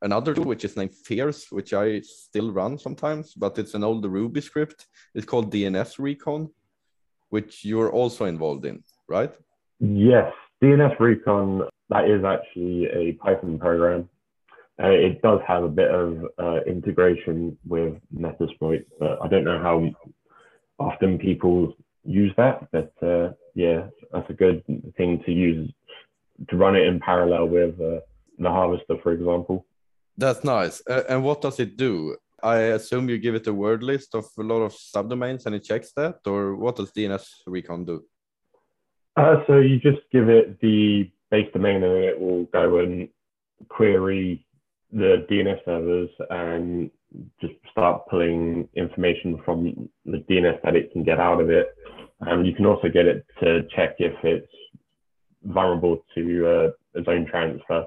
another 0.00 0.35
tool 0.35 0.44
which 0.44 0.64
is 0.64 0.76
named 0.76 0.94
Fierce, 0.94 1.50
which 1.50 1.72
I 1.72 2.00
still 2.00 2.52
run 2.52 2.78
sometimes, 2.78 3.35
but 3.35 3.59
it's 3.59 3.74
an 3.74 3.85
old 3.85 4.05
Ruby 4.05 4.40
script. 4.40 4.87
It's 5.14 5.26
called 5.26 5.52
DNS 5.52 5.98
Recon, 5.98 6.50
which 7.32 7.64
you're 7.64 7.90
also 7.90 8.26
involved 8.26 8.66
in, 8.66 8.84
right? 9.08 9.32
Yes, 9.80 10.30
DNS 10.62 11.00
Recon, 11.00 11.62
that 11.88 12.04
is 12.04 12.22
actually 12.24 12.84
a 12.92 13.12
Python 13.12 13.58
program. 13.58 14.06
Uh, 14.82 14.90
it 14.90 15.22
does 15.22 15.40
have 15.48 15.64
a 15.64 15.68
bit 15.68 15.90
of 15.90 16.26
uh, 16.38 16.60
integration 16.66 17.56
with 17.66 17.94
Metasploit, 18.14 18.84
but 19.00 19.18
I 19.22 19.28
don't 19.28 19.44
know 19.44 19.58
how 19.58 19.76
often 20.78 21.18
people 21.18 21.74
use 22.04 22.34
that. 22.36 22.68
But 22.70 22.92
uh, 23.02 23.32
yeah, 23.54 23.86
that's 24.12 24.28
a 24.28 24.34
good 24.34 24.62
thing 24.98 25.22
to 25.24 25.32
use 25.32 25.72
to 26.50 26.56
run 26.56 26.76
it 26.76 26.86
in 26.86 27.00
parallel 27.00 27.48
with 27.48 27.80
uh, 27.80 28.00
the 28.38 28.50
Harvester, 28.50 28.96
for 29.02 29.12
example. 29.12 29.64
That's 30.18 30.44
nice. 30.44 30.82
Uh, 30.86 31.04
and 31.08 31.24
what 31.24 31.40
does 31.40 31.58
it 31.60 31.78
do? 31.78 32.16
I 32.42 32.57
assume 32.76 33.09
you 33.09 33.18
give 33.18 33.35
it 33.35 33.46
a 33.46 33.55
word 33.55 33.83
list 33.83 34.14
of 34.14 34.24
a 34.38 34.42
lot 34.42 34.62
of 34.62 34.72
subdomains 34.72 35.46
and 35.46 35.55
it 35.55 35.64
checks 35.64 35.92
that, 35.96 36.16
or 36.26 36.57
what 36.57 36.76
does 36.76 36.90
DNS 36.92 37.24
Recon 37.46 37.85
do? 37.85 38.05
Uh, 39.16 39.37
so 39.46 39.59
you 39.59 39.78
just 39.78 40.00
give 40.11 40.28
it 40.28 40.61
the 40.61 41.11
base 41.31 41.48
domain 41.52 41.83
and 41.83 42.05
it 42.05 42.18
will 42.18 42.44
go 42.46 42.78
and 42.78 43.09
query 43.68 44.44
the 44.92 45.26
DNS 45.31 45.64
servers 45.64 46.11
and 46.31 46.90
just 47.40 47.55
start 47.70 48.02
pulling 48.09 48.68
information 48.74 49.40
from 49.44 49.88
the 50.05 50.18
DNS 50.28 50.61
that 50.62 50.76
it 50.76 50.92
can 50.92 51.05
get 51.05 51.20
out 51.20 51.40
of 51.40 51.50
it. 51.50 51.74
Um, 52.26 52.44
you 52.44 52.55
can 52.55 52.66
also 52.66 52.88
get 52.88 53.07
it 53.07 53.24
to 53.40 53.62
check 53.74 53.96
if 53.98 54.14
it's 54.22 54.52
vulnerable 55.44 56.05
to 56.14 56.46
uh, 56.94 57.00
a 57.00 57.05
zone 57.05 57.26
transfer 57.31 57.85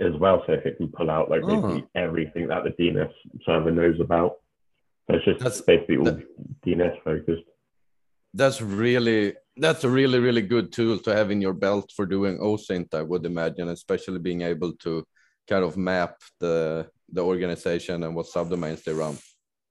as 0.00 0.14
well. 0.20 0.42
So 0.46 0.52
if 0.54 0.66
it 0.66 0.76
can 0.76 0.88
pull 0.88 1.10
out 1.10 1.30
like 1.30 1.42
Oh. 1.44 1.48
basically 1.62 1.86
everything 1.94 2.48
that 2.48 2.64
the 2.64 2.70
DNS 2.70 3.12
server 3.44 3.70
knows 3.70 3.98
about. 4.00 4.32
So 5.06 5.16
it's 5.16 5.24
just 5.24 5.38
That's- 5.40 5.60
basically 5.62 5.96
all 5.98 6.04
that- 6.04 6.62
DNS 6.64 6.96
focused. 7.04 7.42
That's 8.34 8.60
really 8.60 9.34
that's 9.56 9.82
a 9.82 9.88
really 9.90 10.20
really 10.20 10.42
good 10.42 10.70
tool 10.72 10.98
to 10.98 11.14
have 11.14 11.30
in 11.32 11.40
your 11.40 11.54
belt 11.54 11.90
for 11.96 12.06
doing 12.06 12.38
OSINT. 12.38 12.94
I 12.94 13.02
would 13.02 13.24
imagine, 13.26 13.68
especially 13.68 14.18
being 14.20 14.42
able 14.42 14.72
to 14.84 15.04
kind 15.48 15.64
of 15.64 15.76
map 15.76 16.16
the 16.38 16.88
the 17.10 17.22
organization 17.24 18.02
and 18.04 18.14
what 18.14 18.26
subdomains 18.26 18.84
they 18.84 18.92
run. 18.92 19.16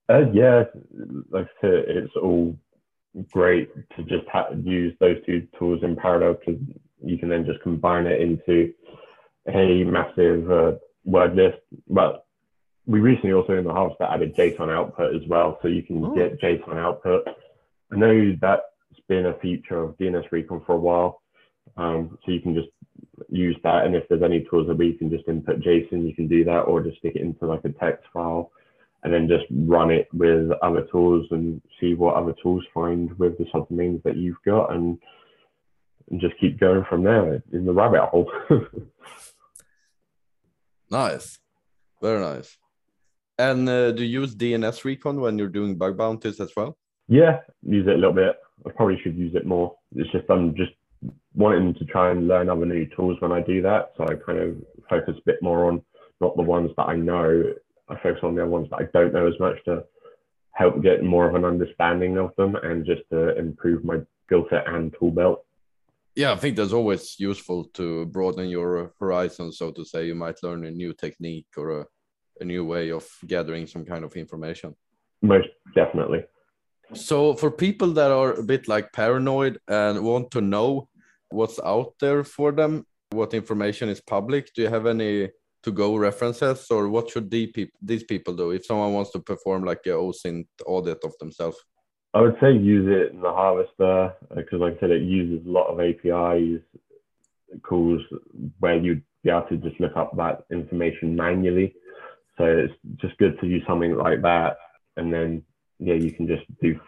Uh, 0.10 0.26
yeah, 0.34 0.64
like 1.30 1.46
I 1.46 1.62
said, 1.62 1.74
it's 1.88 2.16
all 2.16 2.58
great 3.32 3.70
to 3.96 4.04
just 4.04 4.28
ha- 4.28 4.50
use 4.64 4.94
those 5.00 5.18
two 5.26 5.48
tools 5.58 5.84
in 5.84 5.96
parallel 5.96 6.34
because 6.34 6.60
you 7.04 7.18
can 7.20 7.30
then 7.30 7.46
just 7.46 7.62
combine 7.62 8.08
it 8.08 8.20
into 8.22 8.74
a 9.48 9.84
massive 9.84 10.50
uh, 10.52 10.72
word 11.06 11.36
list. 11.36 11.58
But 11.88 12.26
we 12.86 13.00
recently 13.00 13.34
also 13.34 13.54
in 13.58 13.66
the 13.66 13.74
Harvester 13.74 14.04
added 14.06 14.36
JSON 14.36 14.72
output 14.74 15.16
as 15.16 15.28
well, 15.28 15.60
so 15.62 15.68
you 15.68 15.84
can 15.84 16.04
Oh. 16.04 16.16
get 16.16 16.40
JSON 16.40 16.78
output. 16.78 17.28
I 17.92 17.96
know 17.96 18.36
that's 18.42 18.62
been 19.08 19.28
a 19.28 19.34
feature 19.36 19.82
of 19.82 19.98
DNS 19.98 20.32
Recon 20.32 20.62
for 20.66 20.74
a 20.76 20.80
while, 20.80 21.22
um, 21.78 22.18
so 22.26 22.32
you 22.32 22.42
can 22.42 22.54
just 22.56 22.70
use 23.30 23.58
that. 23.64 23.86
And 23.86 23.96
if 23.96 24.08
there's 24.08 24.24
any 24.24 24.46
tools 24.50 24.68
that 24.68 24.78
we 24.78 24.94
can 24.94 25.10
just 25.10 25.28
input 25.28 25.60
JSON, 25.62 26.06
you 26.08 26.14
can 26.16 26.28
do 26.28 26.44
that, 26.46 26.62
or 26.62 26.82
just 26.82 26.98
stick 27.00 27.16
it 27.16 27.22
into 27.22 27.46
like 27.46 27.64
a 27.66 27.70
text 27.70 28.06
file 28.14 28.52
and 29.04 29.14
then 29.14 29.28
just 29.28 29.46
run 29.52 29.92
it 29.92 30.08
with 30.12 30.52
other 30.64 30.82
tools 30.92 31.28
and 31.32 31.62
see 31.80 31.94
what 31.94 32.16
other 32.16 32.34
tools 32.42 32.64
find 32.74 33.18
with 33.20 33.38
the 33.38 33.46
subdomains 33.46 34.02
that 34.04 34.18
you've 34.18 34.42
got 34.44 34.74
and, 34.74 34.98
and 36.10 36.20
just 36.20 36.38
keep 36.40 36.60
going 36.60 36.84
from 36.90 37.04
there 37.04 37.42
in 37.54 37.64
the 37.66 37.72
rabbit 37.72 38.02
hole. 38.02 38.30
Nice, 40.90 41.40
very 42.02 42.20
nice. 42.20 42.58
And 43.38 43.70
uh, 43.70 43.92
do 43.92 44.04
you 44.04 44.22
use 44.22 44.36
DNS 44.36 44.84
Recon 44.84 45.22
when 45.22 45.38
you're 45.38 45.48
doing 45.48 45.76
bug 45.76 45.98
bounties 45.98 46.40
as 46.40 46.52
well? 46.56 46.78
Yeah, 47.08 47.40
use 47.62 47.88
it 47.88 47.94
a 47.94 47.98
little 47.98 48.14
bit. 48.14 48.36
I 48.66 48.72
probably 48.72 49.00
should 49.02 49.16
use 49.16 49.36
it 49.36 49.46
more. 49.46 49.76
It's 49.96 50.12
just 50.12 50.30
I'm 50.30 50.56
just 50.56 50.72
wanting 51.36 51.76
to 51.76 51.86
try 51.86 52.12
and 52.12 52.28
learn 52.28 52.50
other 52.50 52.66
new 52.66 52.88
tools 52.96 53.18
when 53.20 53.32
I 53.32 53.42
do 53.42 53.62
that. 53.62 53.92
So 53.98 54.06
I 54.06 54.16
kind 54.16 54.40
of 54.40 54.56
focus 54.90 55.16
a 55.18 55.26
bit 55.26 55.42
more 55.42 55.66
on 55.66 55.82
not 56.20 56.36
the 56.36 56.44
ones 56.44 56.72
that 56.78 56.84
I 56.84 56.96
know. 56.96 57.44
I 57.90 57.96
focus 58.02 58.22
on 58.24 58.36
the 58.36 58.46
ones 58.46 58.68
that 58.72 58.78
I 58.78 58.84
don't 58.94 59.14
know 59.14 59.28
as 59.28 59.40
much 59.40 59.64
to 59.66 59.84
help 60.52 60.82
get 60.82 61.04
more 61.04 61.30
of 61.30 61.36
an 61.36 61.46
understanding 61.46 62.18
of 62.18 62.36
them 62.36 62.56
and 62.56 62.86
just 62.86 63.04
to 63.12 63.38
improve 63.38 63.86
my 63.86 63.98
skill 64.26 64.46
set 64.50 64.68
and 64.68 64.94
tool 65.00 65.12
belt. 65.12 65.46
Yeah, 66.18 66.32
I 66.32 66.36
think 66.36 66.56
that's 66.56 66.74
always 66.74 67.20
useful 67.20 67.66
to 67.76 68.08
broaden 68.08 68.50
your 68.50 68.92
horizon, 69.00 69.52
so 69.52 69.70
to 69.70 69.86
say. 69.86 70.08
You 70.08 70.16
might 70.16 70.42
learn 70.42 70.66
a 70.66 70.72
new 70.72 70.92
technique 70.94 71.46
or 71.56 71.82
a, 71.82 71.86
a 72.42 72.44
new 72.44 72.66
way 72.66 72.90
of 72.92 73.08
gathering 73.28 73.68
some 73.68 73.86
kind 73.86 74.04
of 74.04 74.16
information. 74.16 74.76
Most 75.22 75.50
definitely. 75.76 76.24
So, 76.96 77.36
for 77.36 77.52
people 77.52 77.90
that 77.94 78.10
are 78.10 78.34
a 78.34 78.42
bit 78.42 78.68
like 78.68 78.92
paranoid 78.94 79.60
and 79.68 80.04
want 80.04 80.32
to 80.32 80.42
know 80.42 80.90
what's 81.30 81.60
out 81.60 81.94
there 82.00 82.24
for 82.24 82.52
them, 82.52 82.88
what 83.12 83.36
information 83.36 83.88
is 83.88 84.02
public, 84.02 84.52
do 84.56 84.64
you 84.64 84.70
have 84.70 84.88
any 84.88 85.30
to 85.62 85.72
go 85.72 85.98
references 85.98 86.66
or 86.72 86.90
what 86.90 87.12
should 87.12 87.30
these 87.30 88.04
people, 88.06 88.34
do 88.34 88.50
if 88.50 88.66
someone 88.66 88.94
wants 88.94 89.12
to 89.12 89.20
perform 89.20 89.66
like 89.66 89.86
a 89.86 89.90
OSINT 89.90 90.48
audit 90.66 91.04
of 91.04 91.14
themselves? 91.20 91.58
I 92.18 92.22
would 92.22 92.38
say 92.42 92.52
use 92.52 92.88
it 92.90 93.14
in 93.14 93.22
the 93.22 93.32
harvester 93.32 94.12
because, 94.34 94.60
like 94.60 94.78
I 94.78 94.80
said, 94.80 94.90
it 94.90 95.04
uses 95.04 95.46
a 95.46 95.52
lot 95.52 95.68
of 95.68 95.80
APIs 95.80 96.62
calls 97.62 98.02
where 98.60 98.76
you'd 98.76 99.04
be 99.24 99.30
able 99.30 99.44
to 99.50 99.58
just 99.58 99.80
look 99.80 99.96
up 99.96 100.18
that 100.18 100.46
information 100.50 101.16
manually. 101.16 101.76
So 102.40 102.46
it's 102.46 102.74
just 102.96 103.16
good 103.20 103.40
to 103.40 103.46
use 103.46 103.62
something 103.68 103.96
like 103.96 104.24
that, 104.24 104.58
and 104.96 105.14
then 105.14 105.44
yeah, 105.78 105.94
you 105.94 106.12
can 106.12 106.28
just 106.28 106.42
do 106.60 106.80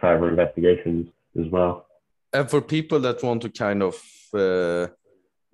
further 0.00 0.30
investigations 0.30 1.10
as 1.40 1.46
well. 1.52 1.86
And 2.32 2.50
for 2.50 2.60
people 2.60 2.98
that 3.00 3.22
want 3.22 3.42
to 3.42 3.50
kind 3.50 3.84
of 3.84 3.94
uh, 4.34 4.88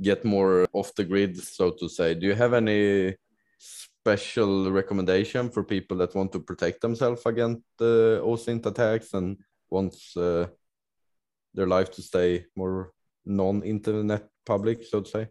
get 0.01 0.25
more 0.25 0.66
off 0.72 0.94
the 0.94 1.05
grid, 1.05 1.37
so 1.37 1.70
to 1.72 1.87
say, 1.87 2.14
do 2.14 2.29
you 2.29 2.35
have 2.35 2.55
any 2.55 3.14
special 4.02 4.72
recommendation 4.72 5.48
for 5.48 5.62
people 5.62 5.96
that 5.96 6.14
want 6.14 6.32
to 6.32 6.40
protect 6.40 6.80
themselves 6.80 7.22
against 7.24 7.62
uh, 7.80 8.18
OSINT 8.30 8.66
attacks 8.66 9.14
and 9.14 9.38
wants 9.70 10.16
uh, 10.16 10.46
their 11.54 11.68
life 11.68 11.90
to 11.92 12.02
stay 12.02 12.44
more 12.56 12.92
non-internet 13.24 14.28
public, 14.44 14.82
so 14.84 15.00
to 15.02 15.08
say? 15.08 15.28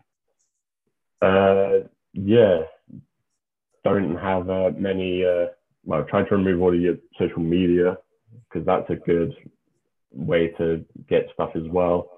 Uh, 1.22 1.88
yeah, 2.14 2.62
don't 3.84 4.16
have 4.16 4.50
uh, 4.50 4.72
many. 4.78 5.26
Uh, 5.26 5.48
well, 5.84 6.06
try 6.06 6.24
to 6.24 6.36
remove 6.38 6.62
all 6.62 6.74
of 6.74 6.80
your 6.80 6.96
social 7.20 7.42
media 7.42 7.98
because 8.48 8.66
that's 8.66 8.90
a 8.90 8.96
good 8.96 9.36
way 10.14 10.48
to 10.58 10.86
get 11.10 11.28
stuff 11.34 11.52
as 11.56 11.68
well. 11.70 12.10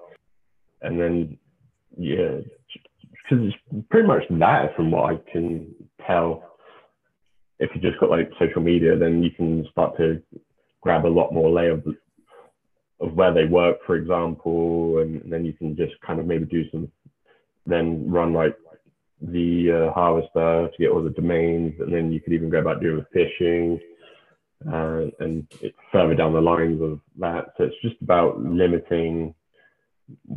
And 0.82 1.00
then, 1.00 1.38
yeah, 1.98 2.38
because 3.10 3.46
it's 3.48 3.86
pretty 3.90 4.06
much 4.06 4.22
that 4.30 4.76
from 4.76 4.90
what 4.92 5.14
I 5.14 5.32
can 5.32 5.74
tell. 6.06 6.56
If 7.58 7.70
you 7.74 7.80
just 7.80 8.00
got 8.00 8.10
like 8.10 8.30
social 8.38 8.62
media, 8.62 8.96
then 8.96 9.22
you 9.22 9.30
can 9.30 9.66
start 9.70 9.96
to 9.98 10.22
grab 10.80 11.06
a 11.06 11.08
lot 11.08 11.32
more 11.32 11.50
layer 11.50 11.72
of, 11.72 11.84
of 13.00 13.14
where 13.14 13.32
they 13.32 13.44
work, 13.44 13.78
for 13.86 13.96
example, 13.96 14.98
and 14.98 15.22
then 15.32 15.44
you 15.44 15.52
can 15.52 15.76
just 15.76 15.92
kind 16.06 16.20
of 16.20 16.26
maybe 16.26 16.44
do 16.44 16.68
some, 16.70 16.90
then 17.66 18.10
run 18.10 18.32
like 18.32 18.56
the 19.20 19.88
uh, 19.88 19.92
harvester 19.92 20.68
to 20.68 20.78
get 20.78 20.90
all 20.90 21.02
the 21.02 21.10
domains, 21.10 21.74
and 21.80 21.92
then 21.92 22.12
you 22.12 22.20
could 22.20 22.32
even 22.32 22.50
go 22.50 22.58
about 22.58 22.80
doing 22.80 23.04
phishing. 23.14 23.80
Uh, 24.66 25.10
and 25.20 25.46
it's 25.60 25.76
further 25.92 26.14
down 26.14 26.32
the 26.32 26.40
lines 26.40 26.80
of 26.80 27.00
that. 27.18 27.46
So 27.56 27.64
it's 27.64 27.82
just 27.82 28.00
about 28.02 28.40
limiting 28.40 29.34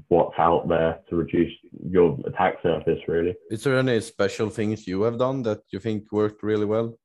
what's 0.08 0.38
out 0.38 0.68
there 0.68 1.00
to 1.10 1.16
reduce 1.16 1.52
your 1.90 2.18
attack 2.26 2.56
surface 2.64 3.00
really. 3.08 3.36
Is 3.52 3.64
there 3.64 3.78
any 3.78 4.00
special 4.02 4.50
things 4.50 4.88
you 4.88 5.02
have 5.04 5.18
done 5.18 5.44
that 5.44 5.60
you 5.72 5.80
think 5.80 6.12
worked 6.12 6.44
really 6.44 6.66
well? 6.66 6.98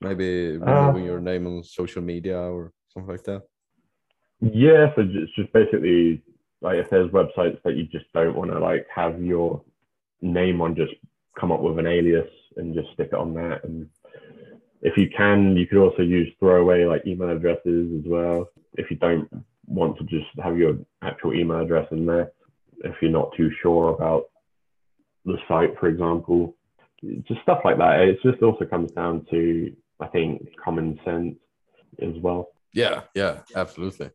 Maybe 0.00 0.56
removing 0.58 1.02
uh, 1.02 1.06
your 1.06 1.20
name 1.20 1.46
on 1.46 1.64
social 1.64 2.02
media 2.02 2.38
or 2.38 2.72
something 2.88 3.10
like 3.10 3.24
that? 3.24 3.42
Yeah 4.40 4.94
so 4.94 5.02
it's 5.04 5.34
just 5.34 5.52
basically 5.52 6.22
like 6.60 6.76
if 6.76 6.90
there's 6.90 7.10
websites 7.10 7.62
that 7.64 7.76
you 7.76 7.84
just 7.84 8.06
don't 8.12 8.36
want 8.36 8.50
to 8.50 8.58
like 8.58 8.86
have 8.94 9.22
your 9.22 9.62
name 10.22 10.60
on 10.60 10.74
just 10.74 10.92
come 11.38 11.52
up 11.52 11.60
with 11.60 11.78
an 11.78 11.86
alias 11.86 12.28
and 12.56 12.74
just 12.74 12.92
stick 12.94 13.08
it 13.12 13.14
on 13.14 13.34
that. 13.34 13.64
And 13.64 13.88
if 14.82 14.96
you 14.96 15.08
can 15.16 15.56
you 15.56 15.66
could 15.66 15.78
also 15.78 16.02
use 16.02 16.32
throwaway 16.38 16.84
like 16.84 17.06
email 17.06 17.30
addresses 17.30 18.00
as 18.00 18.06
well. 18.06 18.48
If 18.74 18.90
you 18.90 18.96
don't 18.96 19.28
want 19.66 19.98
to 19.98 20.04
just 20.04 20.26
have 20.42 20.56
your 20.58 20.78
actual 21.02 21.34
email 21.34 21.60
address 21.60 21.86
in 21.90 22.06
there 22.06 22.32
if 22.84 22.94
you're 23.00 23.10
not 23.10 23.30
too 23.36 23.50
sure 23.62 23.94
about 23.94 24.24
the 25.24 25.36
site, 25.48 25.78
for 25.78 25.88
example. 25.88 26.56
Just 27.28 27.42
stuff 27.42 27.60
like 27.64 27.78
that. 27.78 28.00
It 28.00 28.18
just 28.22 28.42
also 28.42 28.64
comes 28.64 28.90
down 28.92 29.26
to, 29.30 29.72
I 30.00 30.06
think, 30.08 30.48
common 30.62 30.98
sense 31.04 31.36
as 32.02 32.14
well. 32.20 32.48
Yeah, 32.72 33.02
yeah, 33.14 33.40
absolutely. 33.54 34.10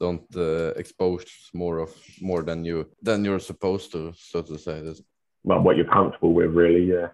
Don't 0.00 0.24
uh, 0.36 0.72
expose 0.76 1.24
more 1.52 1.78
of 1.78 1.90
more 2.20 2.42
than 2.42 2.64
you 2.64 2.90
than 3.02 3.24
you're 3.24 3.40
supposed 3.40 3.92
to, 3.92 4.12
so 4.16 4.42
to 4.42 4.58
say. 4.58 4.80
This. 4.82 5.02
Well, 5.44 5.60
what 5.60 5.76
you're 5.76 5.92
comfortable 5.92 6.32
with, 6.32 6.50
really. 6.50 6.84
Yeah. 6.84 7.08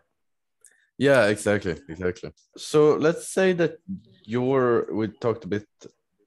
Yeah, 0.96 1.29
exactly, 1.29 1.77
exactly. 1.88 2.31
So 2.57 2.96
let's 2.96 3.29
say 3.29 3.53
that 3.55 3.79
you're. 4.25 4.87
We 4.92 5.09
talked 5.09 5.44
a 5.44 5.49
bit 5.49 5.66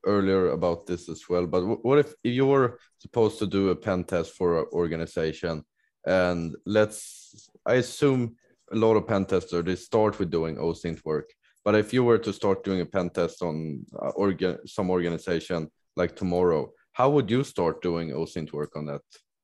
earlier 0.06 0.50
about 0.50 0.86
this 0.86 1.10
as 1.10 1.24
well, 1.30 1.48
but 1.48 1.64
what 1.84 2.00
if 2.00 2.14
you're 2.24 2.80
supposed 3.00 3.40
to 3.40 3.48
do 3.48 3.70
a 3.70 3.76
pen 3.76 4.04
test 4.04 4.34
for 4.34 4.60
an 4.60 4.66
organization, 4.74 5.64
and 6.06 6.56
let's 6.66 7.50
I 7.66 7.76
assume 7.76 8.36
a 8.72 8.76
lot 8.76 8.96
of 8.96 9.08
pen 9.08 9.26
testers 9.26 9.66
they 9.66 9.76
start 9.76 10.20
with 10.20 10.32
doing 10.32 10.58
OSINT 10.58 11.04
work, 11.06 11.30
but 11.64 11.76
if 11.76 11.94
you 11.94 12.04
were 12.04 12.18
to 12.20 12.34
start 12.34 12.64
doing 12.64 12.82
a 12.82 12.86
pen 12.86 13.10
test 13.10 13.42
on 13.42 13.86
uh, 14.02 14.10
organ 14.10 14.58
some 14.66 14.90
organization 14.90 15.70
like 15.96 16.16
tomorrow, 16.16 16.72
how 16.92 17.10
would 17.10 17.30
you 17.30 17.44
start 17.44 17.82
doing 17.82 18.10
OSINT 18.10 18.52
work 18.54 18.76
on 18.76 18.86
that 18.88 19.02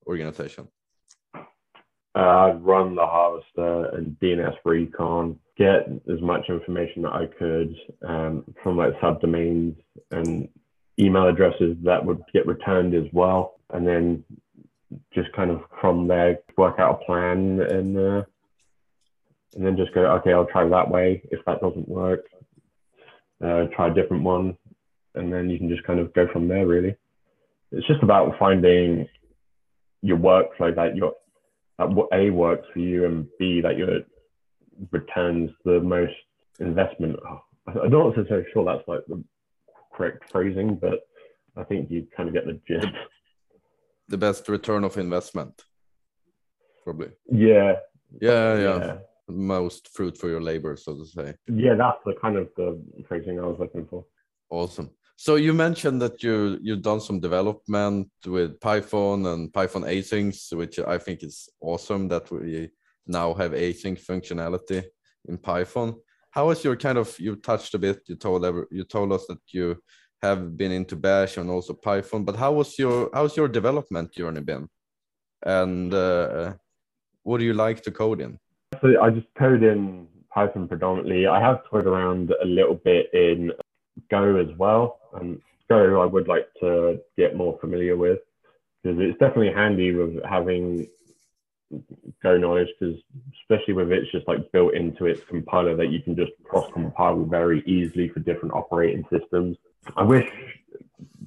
organization? 0.08 0.68
Uh, 2.16 2.20
I'd 2.20 2.62
run 2.64 2.96
the 2.96 3.06
harvester 3.06 3.96
and 3.96 4.18
DNS 4.20 4.58
recon, 4.66 5.40
get 5.60 5.90
as 6.12 6.22
much 6.22 6.46
information 6.50 7.04
that 7.04 7.14
I 7.14 7.26
could 7.38 7.76
um, 8.08 8.46
from 8.64 8.78
like 8.78 8.94
subdomains 9.02 9.76
and 10.10 10.48
email 10.98 11.28
addresses 11.28 11.76
that 11.84 12.04
would 12.04 12.22
get 12.34 12.48
returned 12.48 12.96
as 12.96 13.12
well. 13.12 13.60
And 13.72 13.86
then 13.86 14.24
just 15.14 15.32
kind 15.34 15.52
of 15.52 15.62
from 15.82 16.08
there 16.08 16.40
work 16.58 16.80
out 16.80 17.02
a 17.02 17.06
plan 17.06 17.60
and 17.62 17.98
uh, 17.98 18.24
and 19.56 19.66
then 19.66 19.78
just 19.78 19.94
go, 19.94 20.06
okay, 20.06 20.32
I'll 20.32 20.46
try 20.46 20.68
that 20.68 20.90
way. 20.90 21.22
If 21.32 21.44
that 21.46 21.60
doesn't 21.60 21.90
work, 21.90 22.26
uh, 23.44 23.66
try 23.76 23.90
a 23.90 23.94
different 23.94 24.24
one. 24.24 24.58
And 25.16 25.34
then 25.34 25.50
you 25.50 25.58
can 25.58 25.70
just 25.70 25.84
kind 25.84 26.00
of 26.00 26.14
go 26.14 26.28
from 26.32 26.48
there, 26.48 26.68
really. 26.68 26.96
It's 27.72 27.88
just 27.88 28.04
about 28.04 28.38
finding 28.38 29.08
your 30.02 30.18
workflow 30.18 30.74
that 30.76 30.96
your 30.96 31.14
that 31.78 31.90
A 32.14 32.30
works 32.30 32.68
for 32.74 32.80
you 32.80 33.06
and 33.06 33.28
B 33.38 33.62
that 33.62 33.78
your 33.78 34.02
returns 34.92 35.52
the 35.66 35.80
most 35.80 36.14
investment. 36.60 37.18
I'm 37.68 37.92
not 37.92 38.16
necessarily 38.16 38.46
sure 38.54 38.66
that's 38.66 38.88
like 38.88 39.02
the 39.08 39.24
correct 39.94 40.30
phrasing, 40.32 40.76
but 40.76 41.00
I 41.58 41.64
think 41.64 41.92
you 41.92 42.08
kind 42.16 42.30
of 42.30 42.36
get 42.36 42.46
the 42.46 42.60
gist. 42.68 42.88
The 44.08 44.18
best 44.18 44.48
return 44.50 44.84
of 44.84 44.98
investment, 44.98 45.62
probably. 46.84 47.10
Yeah. 47.32 47.74
Yeah, 48.22 48.58
yeah. 48.58 48.78
yeah. 48.78 48.98
Most 49.28 49.90
fruit 49.90 50.18
for 50.18 50.30
your 50.30 50.42
labor, 50.42 50.76
so 50.76 50.96
to 50.96 51.06
say. 51.06 51.36
Yeah, 51.48 51.76
that's 51.76 52.00
the 52.06 52.16
kind 52.20 52.36
of 52.36 52.50
the 52.58 52.82
phrasing 53.08 53.40
I 53.40 53.46
was 53.46 53.60
looking 53.60 53.86
for. 53.86 54.06
Awesome. 54.50 54.90
So 55.16 55.36
you 55.36 55.54
mentioned 55.54 56.02
that 56.02 56.24
you 56.24 56.58
you've 56.62 56.82
done 56.82 57.02
some 57.02 57.20
development 57.20 58.10
with 58.26 58.60
Python 58.62 59.26
and 59.26 59.54
Python 59.54 59.84
asyncs, 59.84 60.52
which 60.56 60.80
I 60.80 60.98
think 60.98 61.24
is 61.24 61.50
awesome 61.62 62.08
that 62.08 62.32
we 62.32 62.72
now 63.10 63.34
have 63.34 63.52
async 63.52 64.00
functionality 64.00 64.84
in 65.28 65.38
Python. 65.38 65.96
How 66.32 66.50
is 66.52 66.64
your 66.64 66.76
kind 66.76 66.98
of 66.98 67.20
you 67.20 67.36
touched 67.36 67.74
a 67.74 67.80
bit? 67.80 68.02
You 68.08 68.16
told 68.16 68.46
ever 68.46 68.68
you 68.72 68.84
told 68.84 69.12
us 69.12 69.26
that 69.28 69.42
you 69.52 69.78
have 70.22 70.56
been 70.56 70.72
into 70.72 70.96
Bash 70.96 71.38
and 71.38 71.50
also 71.50 71.74
Python, 71.74 72.24
but 72.24 72.36
how 72.36 72.54
was 72.54 72.78
your 72.78 73.10
how's 73.14 73.36
your 73.36 73.48
development 73.48 74.14
journey 74.14 74.42
been? 74.42 74.68
And 75.46 75.94
uh, 75.94 76.54
what 77.24 77.40
do 77.40 77.46
you 77.46 77.54
like 77.54 77.82
to 77.84 77.92
code 77.92 78.22
in? 78.22 78.38
So 78.82 79.02
I 79.02 79.10
just 79.10 79.28
code 79.38 79.64
in 79.64 80.08
Python 80.34 80.68
predominantly. 80.68 81.28
I 81.28 81.40
have 81.42 81.66
toyed 81.66 81.88
around 81.88 82.32
a 82.42 82.46
little 82.46 82.76
bit 82.76 83.08
in 83.14 83.52
Go 84.10 84.38
as 84.38 84.56
well. 84.58 85.00
And 85.20 85.42
Go, 85.70 86.02
I 86.02 86.06
would 86.06 86.28
like 86.28 86.48
to 86.62 87.00
get 87.18 87.36
more 87.36 87.58
familiar 87.60 87.98
with 87.98 88.20
because 88.84 89.00
it's 89.00 89.20
definitely 89.20 89.54
handy 89.54 89.94
with 89.94 90.24
having 90.24 90.88
Go 92.24 92.38
knowledge 92.38 92.68
because 92.80 92.96
especially 93.42 93.74
with 93.74 93.92
it's 93.92 94.12
just 94.12 94.28
like 94.28 94.52
built 94.52 94.74
into 94.74 95.06
its 95.06 95.22
compiler 95.26 95.76
that 95.76 95.92
you 95.92 96.02
can 96.02 96.16
just 96.16 96.32
cross 96.44 96.72
compile 96.74 97.24
very 97.24 97.62
easily 97.66 98.10
for 98.10 98.20
different 98.22 98.54
operating 98.54 99.06
systems. 99.12 99.58
I 99.96 100.04
wish 100.04 100.28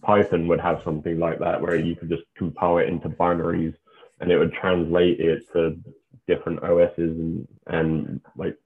Python 0.02 0.48
would 0.48 0.60
have 0.60 0.82
something 0.84 1.18
like 1.18 1.38
that 1.38 1.60
where 1.60 1.76
you 1.76 1.94
could 1.94 2.08
just 2.08 2.24
compile 2.36 2.78
it 2.78 2.88
into 2.88 3.08
binaries 3.08 3.74
and 4.20 4.30
it 4.30 4.38
would 4.38 4.52
translate 4.52 5.20
it 5.20 5.50
to 5.52 5.78
different 6.26 6.62
OSs 6.62 6.98
and, 6.98 7.48
and 7.66 8.20
like 8.36 8.56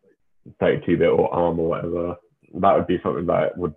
32 0.61 0.97
bit 0.97 1.09
or 1.09 1.33
ARM 1.33 1.59
or 1.59 1.69
whatever. 1.69 2.17
That 2.55 2.77
would 2.77 2.87
be 2.87 3.01
something 3.03 3.27
that 3.27 3.57
would 3.57 3.75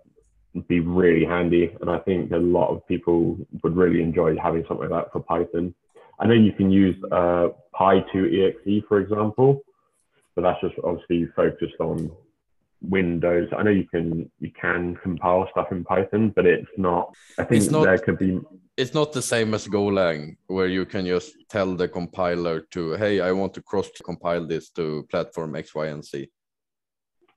be 0.68 0.80
really 0.80 1.24
handy. 1.24 1.74
And 1.80 1.90
I 1.90 1.98
think 1.98 2.32
a 2.32 2.36
lot 2.36 2.70
of 2.70 2.86
people 2.86 3.38
would 3.62 3.76
really 3.76 4.02
enjoy 4.02 4.36
having 4.36 4.64
something 4.66 4.88
like 4.88 5.04
that 5.04 5.12
for 5.12 5.20
Python. 5.20 5.74
I 6.20 6.26
know 6.26 6.34
you 6.34 6.52
can 6.52 6.70
use 6.70 6.96
uh, 7.10 7.48
Py2exe, 7.74 8.86
for 8.86 9.00
example, 9.00 9.62
but 10.36 10.42
that's 10.42 10.60
just 10.60 10.74
obviously 10.84 11.26
focused 11.34 11.80
on 11.80 12.10
Windows. 12.82 13.48
I 13.56 13.62
know 13.62 13.70
you 13.70 13.86
can 13.86 14.30
you 14.38 14.50
can 14.52 14.96
compile 15.02 15.48
stuff 15.50 15.68
in 15.70 15.82
Python, 15.84 16.32
but 16.36 16.44
it's 16.46 16.68
not. 16.76 17.14
I 17.38 17.44
think 17.44 17.70
not, 17.70 17.84
there 17.84 17.98
could 17.98 18.18
be. 18.18 18.38
It's 18.76 18.94
not 18.94 19.12
the 19.12 19.22
same 19.22 19.54
as 19.54 19.66
Golang, 19.66 20.36
where 20.46 20.66
you 20.66 20.84
can 20.86 21.06
just 21.06 21.34
tell 21.48 21.74
the 21.74 21.88
compiler 21.88 22.60
to, 22.72 22.92
"Hey, 22.92 23.20
I 23.20 23.32
want 23.32 23.54
to 23.54 23.62
cross 23.62 23.90
compile 24.04 24.46
this 24.46 24.70
to 24.70 25.06
platform 25.10 25.56
X, 25.56 25.74
Y, 25.74 25.86
and 25.86 26.04
Z." 26.04 26.30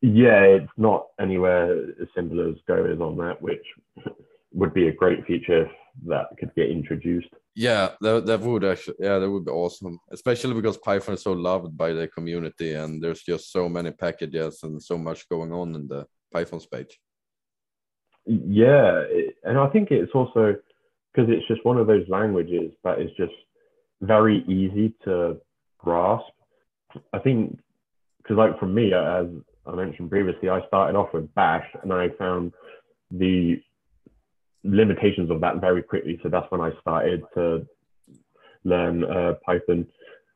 Yeah, 0.02 0.42
it's 0.44 0.72
not 0.78 1.08
anywhere 1.20 1.78
as 2.02 2.08
simple 2.16 2.40
as 2.50 2.56
Go 2.68 2.86
is 2.86 3.00
on 3.00 3.18
that, 3.18 3.42
which 3.42 3.66
would 4.54 4.74
be 4.74 4.88
a 4.88 4.94
great 4.94 5.26
feature 5.26 5.64
if 5.64 5.72
that 6.08 6.28
could 6.38 6.54
get 6.56 6.70
introduced. 6.70 7.34
Yeah, 7.56 7.90
that, 8.02 8.26
that 8.26 8.40
would 8.40 8.64
actually, 8.64 8.96
yeah, 9.00 9.20
that 9.20 9.30
would 9.30 9.46
be 9.46 9.52
awesome, 9.52 10.00
especially 10.12 10.56
because 10.56 10.78
Python 10.78 11.14
is 11.14 11.22
so 11.22 11.34
loved 11.34 11.78
by 11.78 11.94
the 11.94 12.08
community 12.08 12.74
and 12.74 13.02
there's 13.02 13.22
just 13.22 13.52
so 13.52 13.70
many 13.70 13.92
packages 13.92 14.64
and 14.64 14.82
so 14.82 14.98
much 14.98 15.30
going 15.30 15.52
on 15.52 15.76
in 15.76 15.88
the 15.88 16.08
Python 16.32 16.60
space. 16.60 16.98
Yeah, 18.26 19.04
and 19.44 19.60
I 19.60 19.68
think 19.68 19.92
it's 19.92 20.14
also 20.16 20.56
because 21.14 21.30
it's 21.30 21.48
just 21.48 21.64
one 21.64 21.78
of 21.78 21.88
those 21.88 22.08
languages 22.08 22.72
that 22.84 23.00
is 23.00 23.12
just 23.18 23.34
very 24.02 24.44
easy 24.48 24.94
to 25.04 25.38
grasp. 25.78 26.34
I 27.12 27.20
think 27.20 27.60
because, 28.18 28.38
like, 28.38 28.58
for 28.60 28.66
me, 28.68 28.94
as 28.94 29.28
I 29.66 29.76
mentioned 29.76 30.10
previously, 30.10 30.50
I 30.50 30.66
started 30.68 30.98
off 30.98 31.14
with 31.14 31.34
Bash 31.36 31.68
and 31.82 31.92
I 31.92 32.10
found 32.18 32.54
the 33.12 33.62
limitations 34.64 35.30
of 35.30 35.42
that 35.42 35.62
very 35.62 35.84
quickly. 35.84 36.20
So 36.24 36.30
that's 36.30 36.50
when 36.52 36.62
I 36.62 36.72
started 36.82 37.24
to 37.36 37.66
learn 38.64 39.04
uh, 39.04 39.34
Python. 39.46 39.88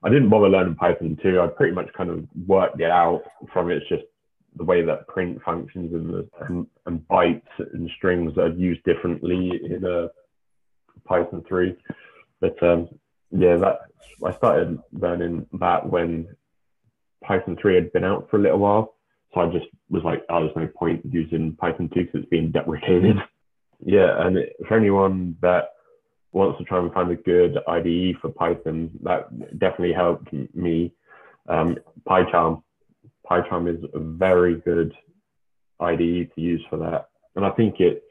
I 0.04 0.10
didn't 0.10 0.30
bother 0.30 0.50
learning 0.50 0.76
Python 0.76 1.18
too. 1.22 1.42
I 1.42 1.48
pretty 1.48 1.74
much 1.74 1.92
kind 1.94 2.10
of 2.10 2.26
worked 2.46 2.80
it 2.82 2.92
out 2.92 3.24
from 3.52 3.72
it. 3.72 3.78
it's 3.78 3.90
just 3.90 4.04
the 4.56 4.64
way 4.64 4.84
that 4.84 5.08
print 5.08 5.40
functions 5.44 5.94
and, 5.94 6.10
the, 6.10 6.30
and, 6.48 6.68
and 6.86 7.00
bytes 7.08 7.42
and 7.74 7.90
strings 7.96 8.38
are 8.38 8.50
used 8.50 8.84
differently 8.84 9.62
in 9.64 9.84
a 9.86 10.06
uh, 10.06 10.08
Python 11.06 11.44
3. 11.48 11.76
But 12.42 12.62
um, 12.64 12.90
yeah, 13.32 13.58
that 13.58 13.80
I 14.24 14.34
started 14.34 14.80
learning 14.92 15.48
that 15.54 15.88
when 15.88 16.36
Python 17.24 17.58
3 17.62 17.76
had 17.76 17.94
been 17.94 18.04
out 18.04 18.28
for 18.30 18.38
a 18.38 18.42
little 18.42 18.60
while. 18.60 18.96
So 19.34 19.42
I 19.42 19.52
just 19.52 19.68
was 19.90 20.04
like, 20.04 20.24
oh, 20.30 20.42
there's 20.42 20.56
no 20.56 20.68
point 20.68 21.02
using 21.10 21.56
Python 21.56 21.90
2 21.94 22.06
because 22.06 22.22
it's 22.22 22.30
being 22.30 22.52
deprecated 22.52 23.18
yeah, 23.86 24.26
and 24.26 24.38
for 24.68 24.78
anyone 24.78 25.36
that 25.42 25.70
wants 26.32 26.58
to 26.60 26.66
try 26.66 26.80
and 26.80 26.92
find 26.94 27.12
a 27.12 27.16
good 27.16 27.58
IDE 27.68 28.18
for 28.22 28.30
Python, 28.30 28.92
that 29.04 29.30
definitely 29.60 29.94
helped 29.94 30.32
me. 30.54 30.94
Um, 31.48 31.78
PyCharm, 32.08 32.62
PyCharm 33.30 33.74
is 33.74 33.84
a 33.94 34.00
very 34.00 34.56
good 34.62 34.94
IDE 35.80 36.32
to 36.36 36.42
use 36.42 36.64
for 36.70 36.78
that, 36.78 37.10
and 37.36 37.46
I 37.46 37.52
think 37.52 37.80
it 37.80 38.04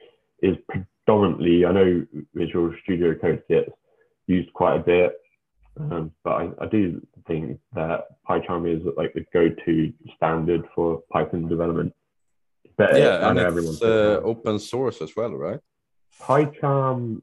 is 0.42 0.56
predominantly. 0.68 1.64
I 1.64 1.72
know 1.72 2.06
Visual 2.34 2.72
Studio 2.82 3.14
Code 3.14 3.42
gets 3.48 3.70
used 4.26 4.52
quite 4.52 4.76
a 4.76 4.82
bit, 4.82 5.12
um, 5.78 6.12
but 6.24 6.30
I, 6.30 6.48
I, 6.62 6.66
do 6.66 7.06
think 7.26 7.58
that 7.74 8.06
PyCharm 8.28 8.74
is 8.74 8.82
like 8.96 9.12
the 9.12 9.24
go-to 9.32 9.92
standard 10.16 10.62
for 10.74 11.02
Python 11.12 11.48
development. 11.48 11.92
But 12.76 12.96
yeah, 12.96 13.30
and 13.30 13.38
it's 13.38 13.82
uh, 13.82 14.20
open 14.22 14.58
source 14.58 15.00
as 15.00 15.16
well, 15.16 15.34
right? 15.34 15.60
PyCharm, 16.20 17.22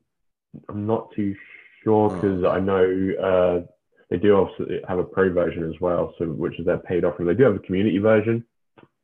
I'm 0.70 0.88
not 0.88 1.12
too 1.16 1.36
sure 1.84 2.10
because 2.10 2.44
oh. 2.44 2.50
I 2.50 2.60
know 2.60 3.12
uh, 3.22 3.68
they 4.10 4.18
do 4.18 4.36
also 4.36 4.66
have 4.88 5.00
a 5.00 5.04
pro 5.04 5.32
version 5.32 5.63
as 5.63 5.80
well, 5.80 6.13
so 6.18 6.26
which 6.26 6.60
is 6.60 6.66
their 6.66 6.78
paid 6.78 7.06
offering. 7.06 7.28
They 7.28 7.36
do 7.36 7.44
have 7.44 7.56
a 7.56 7.60
community 7.60 8.00
version. 8.00 8.44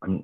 I'm, 0.01 0.23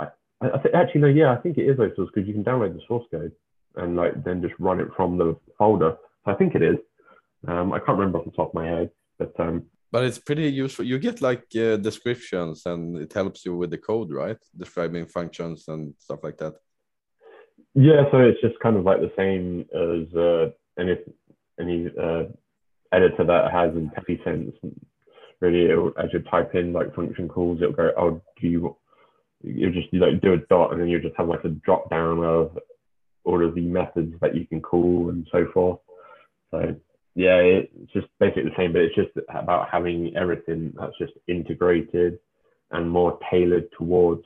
I, 0.00 0.06
I 0.40 0.58
th- 0.58 0.74
actually 0.74 1.02
no, 1.02 1.06
yeah, 1.08 1.32
I 1.32 1.36
think 1.36 1.58
it 1.58 1.68
is 1.68 1.78
open 1.78 1.92
source 1.96 2.10
because 2.12 2.26
you 2.26 2.34
can 2.34 2.44
download 2.44 2.74
the 2.74 2.80
source 2.88 3.04
code 3.10 3.32
and 3.76 3.96
like 3.96 4.24
then 4.24 4.42
just 4.42 4.54
run 4.58 4.80
it 4.80 4.88
from 4.96 5.18
the 5.18 5.36
folder. 5.58 5.96
So 6.24 6.32
I 6.32 6.34
think 6.34 6.54
it 6.54 6.62
is. 6.62 6.76
Um, 7.46 7.72
I 7.72 7.78
can't 7.78 7.98
remember 7.98 8.18
off 8.18 8.24
the 8.24 8.30
top 8.30 8.48
of 8.48 8.54
my 8.54 8.66
head, 8.66 8.90
but 9.18 9.38
um, 9.38 9.64
but 9.92 10.04
it's 10.04 10.18
pretty 10.18 10.50
useful. 10.50 10.84
You 10.84 10.98
get 10.98 11.22
like 11.22 11.44
uh, 11.56 11.76
descriptions 11.76 12.66
and 12.66 12.96
it 12.98 13.12
helps 13.12 13.44
you 13.44 13.56
with 13.56 13.70
the 13.70 13.78
code, 13.78 14.12
right? 14.12 14.38
Describing 14.56 15.06
functions 15.06 15.64
and 15.68 15.94
stuff 15.98 16.20
like 16.22 16.38
that. 16.38 16.54
Yeah, 17.74 18.02
so 18.10 18.18
it's 18.18 18.40
just 18.40 18.58
kind 18.60 18.76
of 18.76 18.84
like 18.84 19.00
the 19.00 19.12
same 19.16 19.66
as 19.74 20.14
uh, 20.16 20.50
any 20.78 20.96
any 21.60 21.86
uh, 22.00 22.24
editor 22.92 23.24
that 23.24 23.50
has 23.52 23.70
IntelliSense. 23.72 24.54
Really, 25.40 25.70
it'll, 25.70 25.92
as 25.98 26.10
you 26.12 26.20
type 26.20 26.54
in 26.54 26.72
like 26.72 26.94
function 26.94 27.28
calls, 27.28 27.60
it'll 27.60 27.72
go, 27.72 27.90
"Oh, 27.98 28.20
do 28.40 28.48
you?" 28.48 28.76
You 29.42 29.70
just 29.70 29.92
you 29.92 29.98
like 29.98 30.20
do 30.22 30.34
a 30.34 30.38
dot, 30.48 30.72
and 30.72 30.80
then 30.80 30.88
you 30.88 31.00
just 31.00 31.16
have 31.16 31.28
like 31.28 31.44
a 31.44 31.48
drop 31.48 31.90
down 31.90 32.24
of 32.24 32.56
all 33.24 33.44
of 33.44 33.54
the 33.54 33.66
methods 33.66 34.14
that 34.20 34.36
you 34.36 34.46
can 34.46 34.60
call 34.60 35.10
and 35.10 35.26
so 35.32 35.46
forth. 35.52 35.80
So 36.50 36.76
yeah, 37.14 37.36
it's 37.36 37.92
just 37.92 38.06
basically 38.18 38.44
the 38.44 38.56
same, 38.56 38.72
but 38.72 38.82
it's 38.82 38.94
just 38.94 39.10
about 39.28 39.68
having 39.70 40.14
everything 40.16 40.72
that's 40.78 40.98
just 40.98 41.12
integrated 41.28 42.18
and 42.72 42.90
more 42.90 43.18
tailored 43.30 43.68
towards 43.78 44.24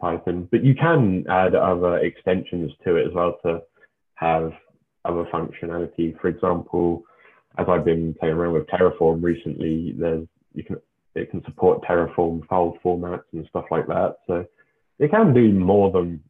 Python. 0.00 0.48
But 0.50 0.64
you 0.64 0.74
can 0.74 1.24
add 1.28 1.54
other 1.54 1.98
extensions 1.98 2.72
to 2.84 2.96
it 2.96 3.08
as 3.08 3.12
well 3.14 3.38
to 3.44 3.62
have 4.14 4.52
other 5.04 5.24
functionality. 5.32 6.18
For 6.20 6.28
example, 6.28 7.02
as 7.58 7.66
I've 7.68 7.84
been 7.84 8.14
playing 8.14 8.34
around 8.34 8.52
with 8.52 8.66
Terraform 8.66 9.22
recently, 9.22 9.94
there's 9.98 10.26
you 10.54 10.62
can 10.62 10.76
it 11.14 11.30
can 11.30 11.42
support 11.44 11.82
Terraform 11.82 12.46
file 12.46 12.78
formats 12.84 13.24
and 13.32 13.46
stuff 13.48 13.64
like 13.70 13.86
that. 13.86 14.16
So 14.26 14.44
it 14.98 15.10
can 15.10 15.32
do 15.32 15.52
more 15.52 15.90
than 15.90 16.22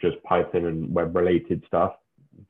just 0.00 0.22
Python 0.24 0.66
and 0.66 0.92
web 0.92 1.14
related 1.14 1.62
stuff 1.66 1.94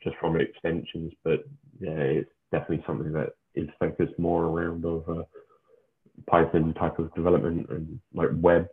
just 0.03 0.17
from 0.17 0.41
extensions, 0.41 1.13
but 1.25 1.45
yeah, 1.83 2.21
it's 2.21 2.31
definitely 2.53 2.85
something 2.87 3.13
that 3.13 3.31
is 3.55 3.69
focused 3.79 4.19
more 4.19 4.45
around 4.45 4.85
of 4.85 5.09
uh, 5.09 5.23
Python 6.31 6.75
type 6.75 6.99
of 6.99 7.13
development 7.15 7.69
and 7.71 8.01
like 8.15 8.31
web 8.35 8.69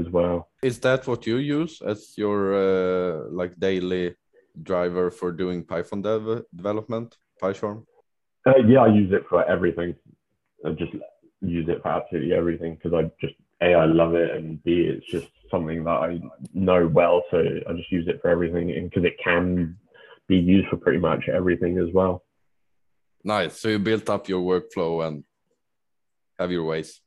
as 0.00 0.08
well. 0.10 0.48
Is 0.62 0.78
that 0.80 1.06
what 1.06 1.26
you 1.26 1.36
use 1.38 1.82
as 1.82 2.16
your 2.16 2.38
uh, 2.54 3.30
like 3.30 3.58
daily 3.58 4.14
driver 4.62 5.10
for 5.10 5.32
doing 5.32 5.64
Python 5.64 6.02
dev 6.02 6.44
development, 6.54 7.16
PyCharm? 7.42 7.84
Uh, 8.46 8.58
yeah, 8.68 8.80
I 8.80 8.88
use 8.88 9.12
it 9.12 9.24
for 9.28 9.44
everything. 9.44 9.94
I 10.64 10.70
just 10.70 10.92
use 11.40 11.68
it 11.68 11.82
for 11.82 11.88
absolutely 11.88 12.32
everything 12.32 12.76
because 12.76 12.94
I 12.94 13.10
just 13.20 13.34
a 13.62 13.74
I 13.74 13.86
love 13.86 14.14
it 14.14 14.30
and 14.36 14.62
b 14.62 14.70
it's 14.92 15.06
just 15.06 15.28
something 15.50 15.82
that 15.84 15.98
I 16.08 16.20
know 16.54 16.86
well, 16.86 17.22
so 17.30 17.38
I 17.68 17.72
just 17.72 17.90
use 17.90 18.06
it 18.08 18.20
for 18.22 18.28
everything 18.28 18.70
and 18.70 18.88
because 18.88 19.04
it 19.04 19.16
can 19.22 19.76
be 20.28 20.36
used 20.36 20.68
for 20.68 20.76
pretty 20.76 20.98
much 20.98 21.28
everything 21.28 21.78
as 21.78 21.92
well. 21.92 22.22
Nice. 23.26 23.60
So 23.60 23.68
you 23.68 23.78
built 23.80 24.08
up 24.08 24.28
your 24.28 24.40
workflow 24.40 25.06
and 25.06 25.24
have 26.38 26.52
your 26.52 26.64
ways. 26.64 27.00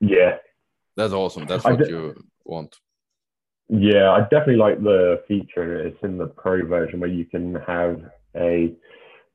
Yeah. 0.00 0.36
That's 0.96 1.12
awesome. 1.12 1.44
That's 1.46 1.64
what 1.64 1.88
you 1.88 2.14
want. 2.44 2.76
Yeah, 3.68 4.10
I 4.12 4.20
definitely 4.22 4.56
like 4.56 4.80
the 4.80 5.22
feature. 5.28 5.86
It's 5.86 5.98
in 6.02 6.18
the 6.18 6.28
pro 6.28 6.64
version 6.66 7.00
where 7.00 7.10
you 7.10 7.24
can 7.24 7.56
have 7.66 8.00
a 8.36 8.72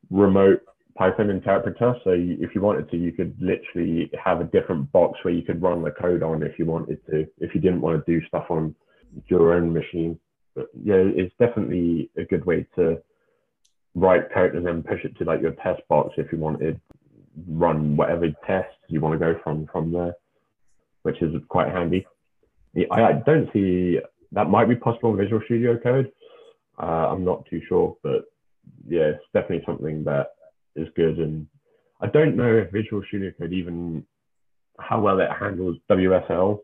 remote 0.09 0.61
Python 0.97 1.29
interpreter. 1.29 1.95
So 2.03 2.11
if 2.15 2.55
you 2.55 2.61
wanted 2.61 2.89
to, 2.91 2.97
you 2.97 3.11
could 3.11 3.35
literally 3.39 4.09
have 4.23 4.39
a 4.39 4.45
different 4.45 4.91
box 4.91 5.19
where 5.23 5.33
you 5.33 5.43
could 5.43 5.61
run 5.61 5.83
the 5.83 5.91
code 5.91 6.23
on 6.23 6.43
if 6.43 6.57
you 6.57 6.65
wanted 6.65 7.05
to, 7.07 7.27
if 7.39 7.53
you 7.53 7.61
didn't 7.61 7.81
want 7.81 8.03
to 8.03 8.11
do 8.11 8.25
stuff 8.27 8.45
on 8.49 8.73
your 9.27 9.53
own 9.53 9.71
machine 9.73 10.17
but 10.55 10.67
yeah, 10.83 10.95
it's 10.97 11.33
definitely 11.39 12.09
a 12.17 12.23
good 12.23 12.45
way 12.45 12.65
to 12.75 13.01
write 13.95 14.33
code 14.33 14.55
and 14.55 14.65
then 14.65 14.83
push 14.83 15.03
it 15.03 15.17
to 15.17 15.23
like 15.23 15.41
your 15.41 15.53
test 15.63 15.81
box 15.87 16.15
if 16.17 16.31
you 16.31 16.37
wanted 16.37 16.79
run 17.47 17.95
whatever 17.95 18.27
tests 18.45 18.75
you 18.89 18.99
want 18.99 19.13
to 19.13 19.19
go 19.19 19.39
from 19.43 19.67
from 19.71 19.91
there, 19.91 20.13
which 21.03 21.21
is 21.21 21.33
quite 21.49 21.69
handy. 21.69 22.05
I, 22.91 23.01
I 23.01 23.13
don't 23.25 23.49
see 23.53 23.99
that 24.31 24.49
might 24.49 24.69
be 24.69 24.75
possible 24.75 25.11
in 25.11 25.17
Visual 25.17 25.41
Studio 25.45 25.77
Code. 25.77 26.11
Uh, 26.81 27.07
I'm 27.11 27.23
not 27.23 27.45
too 27.49 27.61
sure, 27.67 27.97
but 28.03 28.25
yeah, 28.87 29.11
it's 29.11 29.23
definitely 29.33 29.63
something 29.65 30.03
that 30.05 30.27
is 30.75 30.87
good 30.95 31.19
and 31.19 31.47
I 32.03 32.07
don't 32.07 32.35
know 32.35 32.57
if 32.57 32.71
Visual 32.71 33.01
Studio 33.07 33.31
Code 33.39 33.53
even 33.53 34.05
how 34.77 34.99
well 34.99 35.19
it 35.19 35.29
handles 35.39 35.77
WSL 35.89 36.59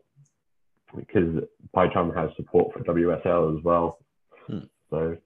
because 0.94 1.44
PyCharm 1.74 2.14
has 2.14 2.30
support 2.36 2.72
for 2.72 2.80
WSL 2.80 3.56
as 3.56 3.64
well. 3.64 3.98
Hmm. 4.46 4.58
So, 4.90 5.16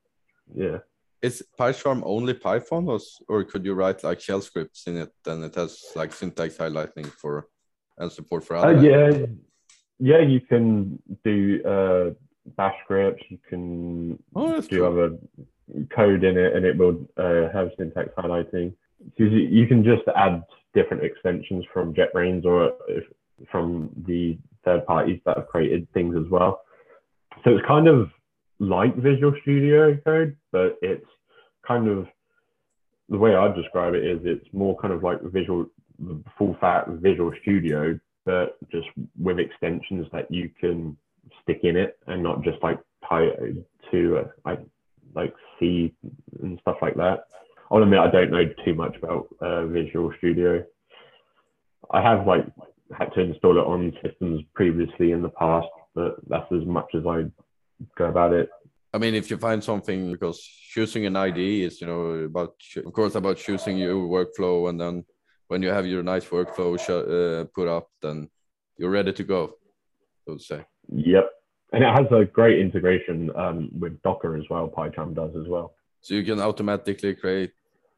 yeah. 0.54 0.78
Is 1.26 1.42
PyCharm 1.58 2.02
only 2.04 2.34
Python, 2.34 2.84
or, 2.92 3.00
or 3.28 3.44
could 3.50 3.64
you 3.64 3.74
write 3.80 4.04
like 4.04 4.20
shell 4.20 4.42
scripts 4.48 4.87
in 4.88 4.94
it? 5.02 5.10
Then 5.24 5.42
it 5.48 5.54
has 5.54 5.72
like 5.96 6.12
syntax 6.12 6.58
highlighting 6.58 7.06
for 7.20 7.48
and 7.98 8.12
support 8.12 8.44
for 8.44 8.56
other. 8.56 8.76
Uh, 8.76 8.82
yeah, 8.82 9.26
yeah, 10.10 10.22
you 10.32 10.40
can 10.50 10.98
do 11.24 11.37
uh, 11.74 12.04
Bash 12.56 12.74
scripts. 12.84 13.24
You 13.30 13.38
can 13.48 14.18
oh, 14.34 14.60
do 14.60 14.78
cool. 14.78 14.87
other 14.90 15.08
code 15.96 16.24
in 16.24 16.37
it, 16.37 16.54
and 16.54 16.66
it 16.66 16.76
will 16.76 16.96
uh, 17.16 17.44
have 17.56 17.70
syntax 17.78 18.10
highlighting. 18.18 18.74
So 19.16 19.24
you 19.24 19.66
can 19.66 19.82
just 19.82 20.02
add 20.14 20.42
different 20.74 21.04
extensions 21.04 21.64
from 21.72 21.94
JetBrains 21.94 22.44
or 22.44 22.72
if, 22.88 23.04
from 23.50 23.90
the 24.06 24.38
third 24.64 24.84
parties 24.87 25.20
that 25.24 25.38
have 25.38 25.48
created 25.48 25.90
things 25.94 26.16
as 26.16 26.28
well. 26.30 26.60
So 27.44 27.56
it's 27.56 27.66
kind 27.66 27.88
of 27.88 28.10
like 28.58 28.94
Visual 28.96 29.34
Studio 29.42 29.96
Code, 30.04 30.37
but 30.52 30.76
it's 30.82 31.06
kind 31.66 31.88
of 31.88 32.07
the 33.09 33.18
way 33.18 33.35
I'd 33.35 33.55
describe 33.55 33.94
it 33.94 34.05
is 34.05 34.20
it's 34.24 34.46
more 34.53 34.77
kind 34.79 34.92
of 34.92 35.03
like 35.03 35.20
visual, 35.22 35.66
full 36.38 36.57
fat 36.61 36.88
Visual 36.88 37.33
Studio, 37.42 37.98
but 38.24 38.57
just 38.70 38.87
with 39.20 39.38
extensions 39.38 40.07
that 40.12 40.31
you 40.31 40.50
can 40.59 40.96
stick 41.42 41.61
in 41.62 41.77
it 41.77 41.98
and 42.07 42.22
not 42.22 42.42
just 42.42 42.62
like 42.62 42.79
tie 43.09 43.24
it 43.24 43.66
to 43.90 44.18
uh, 44.18 44.29
like 44.44 44.61
like 45.14 45.35
C 45.59 45.94
and 46.42 46.59
stuff 46.61 46.77
like 46.83 46.96
that. 46.96 47.24
I'll 47.70 47.83
admit 47.83 47.98
I 47.98 48.11
don't 48.11 48.31
know 48.31 48.44
too 48.64 48.74
much 48.74 48.96
about 48.96 49.29
uh, 49.40 49.66
Visual 49.66 50.12
Studio. 50.18 50.64
I 51.90 52.00
have 52.00 52.27
like 52.27 52.46
had 52.96 53.12
to 53.14 53.20
install 53.20 53.59
it 53.59 53.66
on 53.66 53.92
systems 54.03 54.42
previously 54.55 55.12
in 55.12 55.22
the 55.22 55.29
past, 55.29 55.68
but 55.94 56.16
that's 56.29 56.50
as 56.53 56.66
much 56.66 56.87
as 56.94 57.07
I 57.07 57.24
go 57.96 58.07
about 58.07 58.33
it. 58.33 58.48
I 58.94 58.98
mean, 58.98 59.16
if 59.16 59.28
you 59.28 59.37
find 59.38 59.62
something, 59.62 60.12
because 60.12 60.40
choosing 60.72 61.04
an 61.04 61.16
IDE 61.16 61.64
is, 61.66 61.80
you 61.80 61.88
know, 61.88 62.11
about, 62.30 62.54
of 62.76 62.92
course, 62.92 63.16
about 63.16 63.38
choosing 63.38 63.76
your 63.76 63.96
workflow. 63.96 64.70
And 64.70 64.80
then 64.80 65.04
when 65.48 65.62
you 65.62 65.70
have 65.70 65.85
your 65.85 66.04
nice 66.04 66.26
workflow 66.26 66.78
uh, 66.78 67.44
put 67.52 67.66
up, 67.66 67.88
then 68.00 68.30
you're 68.78 68.90
ready 68.90 69.12
to 69.12 69.24
go, 69.24 69.54
so 70.24 70.35
to 70.35 70.40
say. 70.40 70.64
Yep. 70.92 71.28
And 71.72 71.83
it 71.83 71.92
has 71.92 72.07
a 72.12 72.24
great 72.24 72.61
integration 72.61 73.33
um, 73.35 73.68
with 73.76 74.00
Docker 74.02 74.37
as 74.37 74.44
well, 74.48 74.68
PyCharm 74.68 75.12
does 75.12 75.35
as 75.37 75.48
well. 75.48 75.74
So 76.00 76.14
you 76.14 76.22
can 76.22 76.40
automatically 76.40 77.16
create 77.16 77.50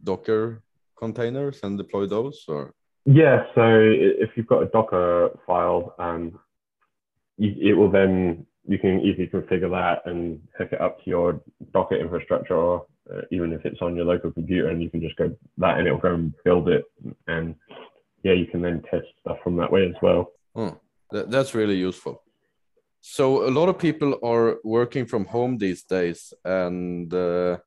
Docker 0.03 0.63
containers 0.99 1.61
and 1.63 1.77
deploy 1.77 2.07
those 2.07 2.43
or? 2.49 2.73
Yeah, 3.05 3.45
so 3.55 3.63
if 3.67 4.31
you've 4.35 4.47
got 4.47 4.63
a 4.63 4.67
Docker 4.67 5.39
file, 5.47 5.95
um, 5.99 6.41
it 7.39 7.77
will 7.77 7.91
then 7.91 8.47
you 8.69 8.79
can 8.79 9.01
easily 9.01 9.29
configure 9.29 9.71
that 9.71 10.11
and 10.11 10.41
hook 10.59 10.71
it 10.73 10.81
up 10.81 11.03
to 11.05 11.11
your 11.11 11.41
Docker 11.73 11.97
infrastructure, 11.97 12.57
or 12.57 12.87
uh, 13.13 13.23
even 13.31 13.53
if 13.53 13.65
it's 13.65 13.81
on 13.83 13.97
your 13.97 14.05
local 14.05 14.33
computer, 14.33 14.69
and 14.69 14.83
you 14.83 14.91
can 14.91 15.01
just 15.01 15.17
go 15.17 15.35
that 15.59 15.79
and 15.79 15.87
it'll 15.87 15.99
go 15.99 16.15
and 16.15 16.33
build 16.45 16.69
it, 16.69 16.85
and 17.29 17.55
yeah, 18.23 18.33
you 18.33 18.47
can 18.47 18.63
then 18.63 18.83
test 18.91 19.07
stuff 19.21 19.39
from 19.45 19.57
that 19.57 19.71
way 19.71 19.87
as 19.89 19.95
well. 20.03 20.33
That, 21.11 21.31
that's 21.31 21.55
really 21.55 21.77
useful. 21.77 22.23
So 23.01 23.47
a 23.49 23.51
lot 23.51 23.69
of 23.69 23.79
people 23.79 24.19
are 24.25 24.59
working 24.65 25.07
from 25.07 25.27
home 25.27 25.59
these 25.59 25.85
days, 25.85 26.35
and 26.45 27.13
uh, 27.15 27.59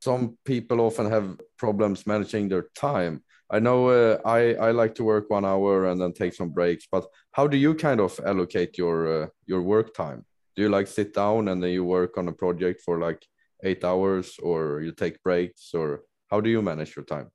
some 0.00 0.38
people 0.44 0.80
often 0.80 1.10
have 1.10 1.38
problems 1.58 2.06
managing 2.06 2.48
their 2.48 2.68
time. 2.74 3.22
I 3.50 3.58
know 3.58 3.88
uh, 3.88 4.18
I 4.24 4.54
I 4.54 4.70
like 4.70 4.94
to 4.96 5.04
work 5.04 5.30
one 5.30 5.44
hour 5.44 5.86
and 5.86 6.00
then 6.00 6.12
take 6.12 6.34
some 6.34 6.50
breaks, 6.50 6.86
but 6.90 7.04
how 7.32 7.46
do 7.46 7.56
you 7.56 7.74
kind 7.74 8.00
of 8.00 8.18
allocate 8.24 8.78
your 8.78 9.24
uh, 9.24 9.26
your 9.46 9.62
work 9.62 9.94
time? 9.94 10.24
Do 10.56 10.62
you 10.62 10.68
like 10.70 10.86
sit 10.86 11.14
down 11.14 11.48
and 11.48 11.62
then 11.62 11.70
you 11.70 11.84
work 11.84 12.16
on 12.16 12.28
a 12.28 12.32
project 12.32 12.80
for 12.80 12.98
like 12.98 13.22
eight 13.62 13.84
hours, 13.84 14.36
or 14.42 14.80
you 14.80 14.92
take 14.92 15.22
breaks, 15.22 15.72
or 15.74 16.02
how 16.30 16.40
do 16.40 16.50
you 16.50 16.62
manage 16.62 16.96
your 16.96 17.04
time? 17.04 17.30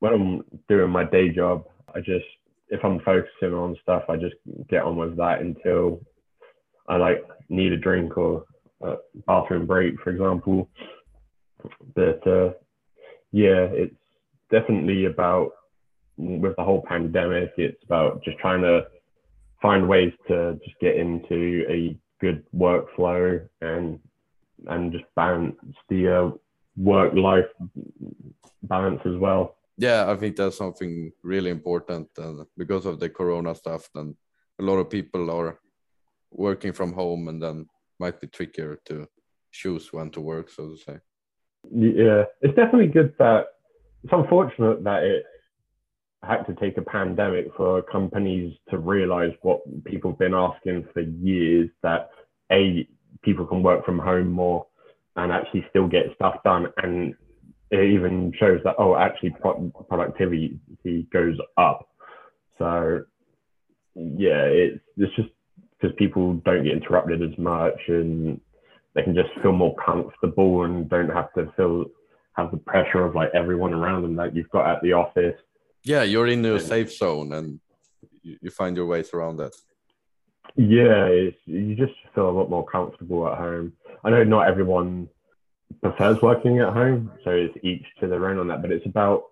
When 0.00 0.12
I'm 0.12 0.42
doing 0.68 0.90
my 0.90 1.04
day 1.04 1.30
job, 1.30 1.64
I 1.94 2.00
just 2.00 2.26
if 2.68 2.84
I'm 2.84 3.00
focusing 3.00 3.54
on 3.54 3.76
stuff, 3.82 4.04
I 4.08 4.16
just 4.16 4.34
get 4.68 4.82
on 4.82 4.96
with 4.96 5.16
that 5.16 5.40
until 5.40 6.00
I 6.88 6.96
like 6.96 7.24
need 7.48 7.72
a 7.72 7.76
drink 7.76 8.16
or 8.16 8.44
a 8.82 8.96
bathroom 9.26 9.66
break, 9.66 9.98
for 10.00 10.10
example. 10.10 10.68
But 11.94 12.26
uh, 12.26 12.50
yeah, 13.32 13.68
it's 13.72 13.94
definitely 14.50 15.06
about 15.06 15.52
with 16.18 16.56
the 16.56 16.64
whole 16.64 16.84
pandemic, 16.86 17.52
it's 17.56 17.82
about 17.84 18.22
just 18.24 18.38
trying 18.38 18.62
to 18.62 18.86
find 19.60 19.88
ways 19.88 20.12
to 20.28 20.58
just 20.64 20.78
get 20.80 20.96
into 20.96 21.64
a 21.68 21.96
good 22.20 22.44
workflow 22.54 23.46
and 23.60 23.98
and 24.66 24.92
just 24.92 25.04
balance 25.14 25.56
the 25.88 26.08
uh, 26.08 26.30
work 26.76 27.14
life 27.14 27.46
balance 28.62 29.00
as 29.04 29.16
well. 29.16 29.56
Yeah, 29.78 30.10
I 30.10 30.16
think 30.16 30.36
that's 30.36 30.56
something 30.56 31.12
really 31.22 31.50
important, 31.50 32.08
and 32.16 32.46
because 32.56 32.86
of 32.86 32.98
the 32.98 33.10
Corona 33.10 33.54
stuff, 33.54 33.88
then 33.94 34.16
a 34.58 34.62
lot 34.62 34.78
of 34.78 34.88
people 34.88 35.30
are 35.30 35.58
working 36.30 36.72
from 36.72 36.92
home, 36.92 37.28
and 37.28 37.42
then 37.42 37.66
might 38.00 38.20
be 38.20 38.26
trickier 38.26 38.80
to 38.86 39.06
choose 39.52 39.92
when 39.92 40.10
to 40.10 40.20
work, 40.20 40.50
so 40.50 40.70
to 40.70 40.76
say. 40.76 40.98
Yeah, 41.70 42.24
it's 42.40 42.56
definitely 42.56 42.88
good 42.88 43.12
that 43.18 43.46
it's 44.04 44.12
unfortunate 44.12 44.84
that 44.84 45.02
it 45.02 45.24
had 46.22 46.42
to 46.44 46.54
take 46.54 46.76
a 46.76 46.82
pandemic 46.82 47.46
for 47.56 47.82
companies 47.82 48.56
to 48.70 48.78
realize 48.78 49.32
what 49.42 49.60
people 49.84 50.10
have 50.12 50.18
been 50.18 50.34
asking 50.34 50.86
for 50.92 51.00
years 51.00 51.68
that 51.82 52.10
a 52.50 52.88
people 53.22 53.46
can 53.46 53.62
work 53.62 53.84
from 53.84 53.98
home 53.98 54.30
more 54.30 54.66
and 55.16 55.32
actually 55.32 55.64
still 55.70 55.88
get 55.88 56.14
stuff 56.14 56.36
done. 56.44 56.66
And 56.78 57.14
it 57.70 57.90
even 57.90 58.32
shows 58.38 58.60
that 58.64 58.76
oh 58.78 58.96
actually 58.96 59.30
pro- 59.40 59.70
productivity 59.88 60.58
goes 61.12 61.36
up. 61.56 61.88
So 62.58 63.02
yeah 63.94 64.44
it's 64.44 64.80
it's 64.96 65.14
just 65.16 65.28
because 65.80 65.94
people 65.98 66.34
don't 66.44 66.64
get 66.64 66.72
interrupted 66.72 67.22
as 67.22 67.36
much 67.38 67.78
and 67.88 68.40
they 68.94 69.02
can 69.02 69.14
just 69.14 69.28
feel 69.42 69.52
more 69.52 69.74
comfortable 69.84 70.64
and 70.64 70.88
don't 70.88 71.10
have 71.10 71.32
to 71.34 71.52
feel 71.56 71.84
have 72.34 72.50
the 72.50 72.56
pressure 72.58 73.04
of 73.04 73.14
like 73.14 73.30
everyone 73.34 73.72
around 73.72 74.02
them 74.02 74.16
that 74.16 74.34
you've 74.34 74.50
got 74.50 74.70
at 74.70 74.82
the 74.82 74.92
office 74.92 75.36
yeah 75.86 76.02
you're 76.02 76.26
in 76.26 76.44
a 76.44 76.60
safe 76.60 76.92
zone 76.92 77.32
and 77.32 77.60
you, 78.22 78.36
you 78.42 78.50
find 78.50 78.76
your 78.76 78.86
ways 78.86 79.10
around 79.14 79.36
that. 79.36 79.54
Yeah 80.56 81.08
you 81.44 81.74
just 81.76 81.94
feel 82.14 82.28
a 82.28 82.36
lot 82.38 82.50
more 82.50 82.66
comfortable 82.66 83.26
at 83.28 83.38
home. 83.38 83.72
I 84.04 84.10
know 84.10 84.24
not 84.24 84.48
everyone 84.48 85.08
prefers 85.82 86.20
working 86.22 86.60
at 86.60 86.72
home 86.72 87.12
so 87.24 87.30
it's 87.30 87.56
each 87.62 87.84
to 88.00 88.06
their 88.08 88.28
own 88.28 88.38
on 88.38 88.48
that 88.48 88.62
but 88.62 88.72
it's 88.72 88.86
about 88.86 89.24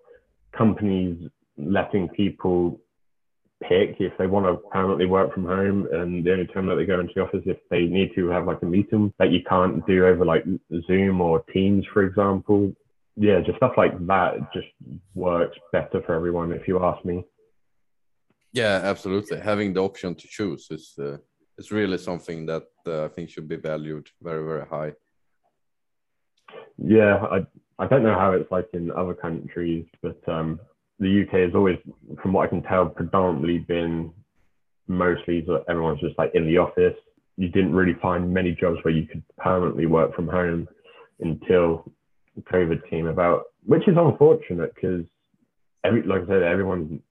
companies 0.51 1.29
letting 1.57 2.07
people 2.09 2.79
pick 3.63 3.95
if 3.99 4.11
they 4.17 4.27
want 4.27 4.45
to 4.45 4.69
permanently 4.69 5.05
work 5.05 5.33
from 5.33 5.45
home 5.45 5.87
and 5.93 6.23
the 6.23 6.31
only 6.31 6.47
time 6.47 6.65
that 6.67 6.75
they 6.75 6.85
go 6.85 6.99
into 6.99 7.13
the 7.15 7.21
office 7.21 7.41
if 7.45 7.57
they 7.69 7.83
need 7.83 8.11
to 8.13 8.27
have 8.27 8.45
like 8.45 8.61
a 8.61 8.65
meeting 8.65 9.13
that 9.17 9.31
you 9.31 9.39
can't 9.47 9.85
do 9.87 10.05
over 10.05 10.25
like 10.25 10.43
zoom 10.87 11.21
or 11.21 11.41
teams 11.53 11.85
for 11.93 12.03
example 12.03 12.73
yeah, 13.15 13.39
just 13.41 13.57
stuff 13.57 13.73
like 13.77 13.93
that 14.07 14.53
just 14.53 14.67
works 15.13 15.57
better 15.71 16.01
for 16.05 16.13
everyone, 16.13 16.51
if 16.51 16.67
you 16.67 16.83
ask 16.83 17.03
me. 17.05 17.25
Yeah, 18.53 18.81
absolutely. 18.83 19.39
Having 19.39 19.73
the 19.73 19.83
option 19.83 20.15
to 20.15 20.27
choose 20.27 20.67
is 20.71 20.93
uh, 20.99 21.17
is 21.57 21.71
really 21.71 21.97
something 21.97 22.45
that 22.45 22.67
uh, 22.87 23.05
I 23.05 23.07
think 23.09 23.29
should 23.29 23.47
be 23.47 23.55
valued 23.57 24.07
very, 24.21 24.43
very 24.45 24.65
high. 24.65 24.93
Yeah, 26.77 27.15
I 27.31 27.45
I 27.79 27.87
don't 27.87 28.03
know 28.03 28.17
how 28.17 28.31
it's 28.31 28.51
like 28.51 28.67
in 28.73 28.91
other 28.91 29.13
countries, 29.13 29.85
but 30.01 30.17
um, 30.27 30.59
the 30.99 31.23
UK 31.23 31.33
has 31.45 31.55
always, 31.55 31.77
from 32.21 32.31
what 32.33 32.45
I 32.45 32.47
can 32.47 32.63
tell, 32.63 32.87
predominantly 32.87 33.59
been 33.59 34.11
mostly 34.87 35.41
that 35.41 35.65
everyone's 35.67 35.99
just 35.99 36.17
like 36.17 36.31
in 36.33 36.45
the 36.45 36.57
office. 36.57 36.95
You 37.37 37.49
didn't 37.49 37.73
really 37.73 37.97
find 38.01 38.33
many 38.33 38.53
jobs 38.53 38.77
where 38.83 38.93
you 38.93 39.05
could 39.07 39.23
permanently 39.37 39.87
work 39.87 40.15
from 40.15 40.27
home 40.27 40.67
until 41.19 41.91
COVID 42.41 42.89
team 42.89 43.07
about, 43.07 43.43
which 43.63 43.87
is 43.87 43.95
unfortunate 43.97 44.73
because 44.75 45.05
every 45.83 46.03
like 46.03 46.23
I 46.23 46.27
said, 46.27 46.43
everyone 46.43 47.01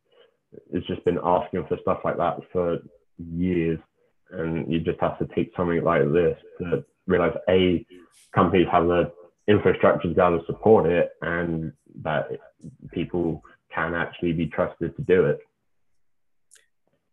has 0.73 0.85
just 0.85 1.05
been 1.05 1.19
asking 1.23 1.67
for 1.67 1.79
stuff 1.83 2.01
like 2.05 2.17
that 2.17 2.39
for 2.53 2.79
years, 3.19 3.79
and 4.31 4.71
you 4.73 4.81
just 4.81 5.01
have 5.01 5.19
to 5.19 5.27
take 5.35 5.53
something 5.57 5.83
like 5.83 6.03
this 6.13 6.37
to 6.59 6.85
realize 7.07 7.37
a 7.49 7.87
companies 8.35 8.67
have 8.71 8.87
the 8.87 9.13
infrastructure 9.47 10.09
to 10.09 10.15
be 10.15 10.21
able 10.21 10.41
to 10.41 10.47
support 10.47 10.87
it, 10.87 11.11
and 11.23 11.73
that 12.03 12.29
people 12.93 13.43
can 13.75 13.95
actually 13.95 14.33
be 14.33 14.47
trusted 14.47 14.95
to 14.97 15.03
do 15.03 15.27
it. 15.27 15.39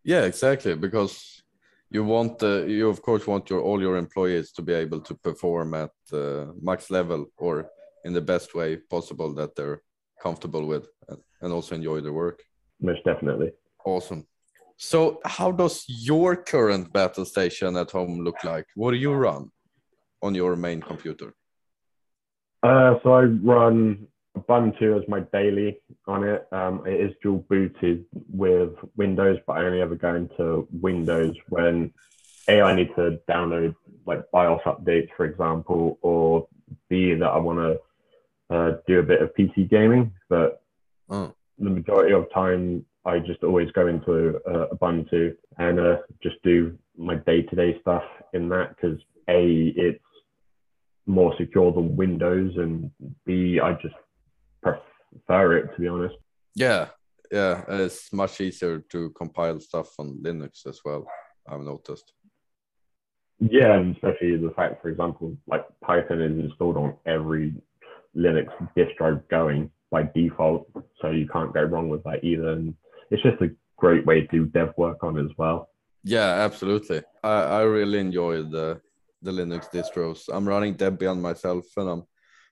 Yeah, 0.04 0.24
exactly. 0.24 0.76
Because 0.76 1.44
you 1.90 2.04
want 2.04 2.40
the 2.40 2.66
you 2.68 2.90
of 2.90 3.02
course 3.02 3.28
want 3.28 3.50
your 3.50 3.62
all 3.62 3.82
your 3.82 3.98
employees 3.98 4.52
to 4.54 4.62
be 4.62 4.74
able 4.74 5.02
to 5.02 5.14
perform 5.14 5.74
at 5.74 5.92
uh, 6.14 6.46
max 6.62 6.90
level 6.90 7.28
or 7.38 7.70
in 8.06 8.14
the 8.14 8.22
best 8.22 8.56
way 8.56 8.78
possible 8.78 9.34
that 9.34 9.56
they're 9.56 9.82
comfortable 10.22 10.66
with 10.68 10.88
and 11.42 11.52
also 11.52 11.76
enjoy 11.76 12.02
their 12.02 12.14
work. 12.14 12.40
most 12.80 13.04
definitely. 13.04 13.52
Awesome. 13.86 14.26
So, 14.78 15.20
how 15.26 15.52
does 15.52 15.86
your 15.88 16.36
current 16.36 16.92
battle 16.92 17.26
station 17.26 17.76
at 17.78 17.92
home 17.92 18.22
look 18.22 18.44
like? 18.44 18.66
What 18.76 18.92
do 18.92 18.98
you 18.98 19.14
run 19.14 19.52
on 20.22 20.34
your 20.36 20.56
main 20.56 20.82
computer? 20.82 21.34
Uh, 22.64 22.96
so 23.04 23.14
I 23.14 23.24
run 23.24 24.08
Ubuntu 24.38 25.00
as 25.00 25.08
my 25.08 25.22
daily 25.34 25.82
on 26.08 26.24
it. 26.24 26.48
Um, 26.52 26.84
it 26.86 27.00
is 27.00 27.12
dual 27.22 27.46
booted 27.50 28.06
with 28.30 28.74
Windows, 28.96 29.40
but 29.46 29.58
I 29.58 29.66
only 29.66 29.82
ever 29.82 29.96
go 29.96 30.16
into 30.16 30.68
Windows 30.72 31.36
when 31.50 31.94
A, 32.48 32.62
I 32.62 32.76
need 32.76 32.90
to 32.96 33.20
download 33.30 33.76
like 34.06 34.30
BIOS 34.32 34.62
updates, 34.66 35.10
for 35.16 35.26
example, 35.26 36.00
or 36.02 36.48
B, 36.90 37.14
that 37.14 37.30
I 37.30 37.38
want 37.38 37.60
to 37.60 37.80
uh, 38.52 38.72
do 38.88 39.00
a 39.00 39.04
bit 39.04 39.22
of 39.22 39.34
PC 39.34 39.70
gaming. 39.70 40.12
But 40.30 40.62
oh. 41.10 41.34
the 41.58 41.70
majority 41.70 42.14
of 42.14 42.32
time, 42.34 42.86
I 43.06 43.20
just 43.20 43.44
always 43.44 43.72
go 43.72 43.88
into 43.88 44.38
uh, 44.48 44.68
Ubuntu 44.76 45.36
and 45.58 45.80
uh, 45.80 45.98
just 46.22 46.36
do 46.44 46.78
my 46.98 47.16
day 47.16 47.42
to 47.44 47.56
day 47.56 47.80
stuff 47.82 48.04
in 48.34 48.50
that 48.50 48.76
because 48.76 49.00
A, 49.28 49.74
it's 49.76 50.04
more 51.08 51.34
secure 51.38 51.72
than 51.72 51.96
Windows, 51.96 52.54
and 52.58 52.92
B, 53.26 53.60
I 53.60 53.74
just 53.74 53.96
prefer 54.62 55.58
it 55.58 55.74
to 55.74 55.82
be 55.82 55.88
honest. 55.88 56.16
Yeah, 56.56 56.90
yeah, 57.32 57.64
it's 57.68 58.14
much 58.14 58.42
easier 58.42 58.80
to 58.92 59.10
compile 59.12 59.60
stuff 59.60 59.90
on 59.98 60.20
Linux 60.22 60.68
as 60.68 60.80
well. 60.86 61.08
I've 61.48 61.62
noticed. 61.62 62.14
Yeah, 63.40 63.80
and 63.80 63.96
especially 63.96 64.38
the 64.38 64.54
fact, 64.56 64.82
for 64.82 64.90
example, 64.90 65.36
like 65.48 65.66
Python 65.84 66.22
is 66.22 66.38
installed 66.38 66.78
on 66.78 66.96
every 67.08 67.56
Linux 68.16 68.48
distro 68.78 69.22
going 69.30 69.70
by 69.90 70.04
default, 70.16 70.68
so 71.02 71.12
you 71.12 71.28
can't 71.28 71.54
go 71.54 71.64
wrong 71.64 71.90
with 71.90 72.04
that 72.04 72.24
either. 72.24 72.50
And 72.50 72.74
it's 73.10 73.24
just 73.24 73.42
a 73.42 73.50
great 73.78 74.06
way 74.06 74.22
to 74.22 74.28
do 74.28 74.46
dev 74.46 74.74
work 74.78 75.04
on 75.04 75.18
as 75.18 75.32
well. 75.38 75.70
Yeah, 76.04 76.30
absolutely. 76.48 77.02
I, 77.24 77.42
I 77.60 77.62
really 77.64 78.00
enjoy 78.00 78.44
the 78.44 78.82
the 79.22 79.32
Linux 79.32 79.70
distros. 79.72 80.30
I'm 80.34 80.48
running 80.48 80.76
Debian 80.76 81.20
myself, 81.20 81.66
and 81.78 81.90
I'm 81.90 82.04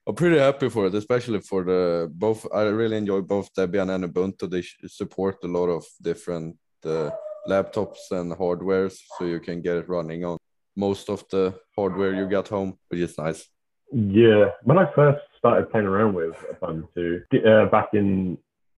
I'm 0.06 0.14
pretty 0.14 0.38
happy 0.38 0.68
for 0.68 0.86
it, 0.86 0.94
especially 0.94 1.40
for 1.40 1.64
the 1.64 2.10
both. 2.12 2.46
I 2.54 2.62
really 2.62 2.96
enjoy 2.96 3.20
both 3.22 3.52
Debian 3.54 3.94
and 3.94 4.04
Ubuntu. 4.04 4.48
They 4.48 4.62
support 4.88 5.36
a 5.44 5.48
lot 5.48 5.68
of 5.68 5.84
different 6.00 6.56
uh, 6.84 7.10
laptops 7.48 8.10
and 8.10 8.32
hardwares, 8.32 8.98
so 9.18 9.24
you 9.24 9.40
can 9.40 9.60
get 9.62 9.76
it 9.76 9.88
running 9.88 10.24
on 10.24 10.38
most 10.76 11.10
of 11.10 11.24
the 11.30 11.54
hardware 11.76 12.14
you 12.14 12.28
got 12.28 12.48
home, 12.48 12.78
which 12.88 13.00
is 13.00 13.18
nice. 13.18 13.48
Yeah, 13.92 14.50
when 14.62 14.78
I 14.78 14.90
first 14.94 15.20
started 15.38 15.70
playing 15.70 15.86
around 15.86 16.14
with 16.14 16.34
Ubuntu 16.54 17.22
uh, 17.46 17.70
back 17.70 17.88
in 17.92 18.38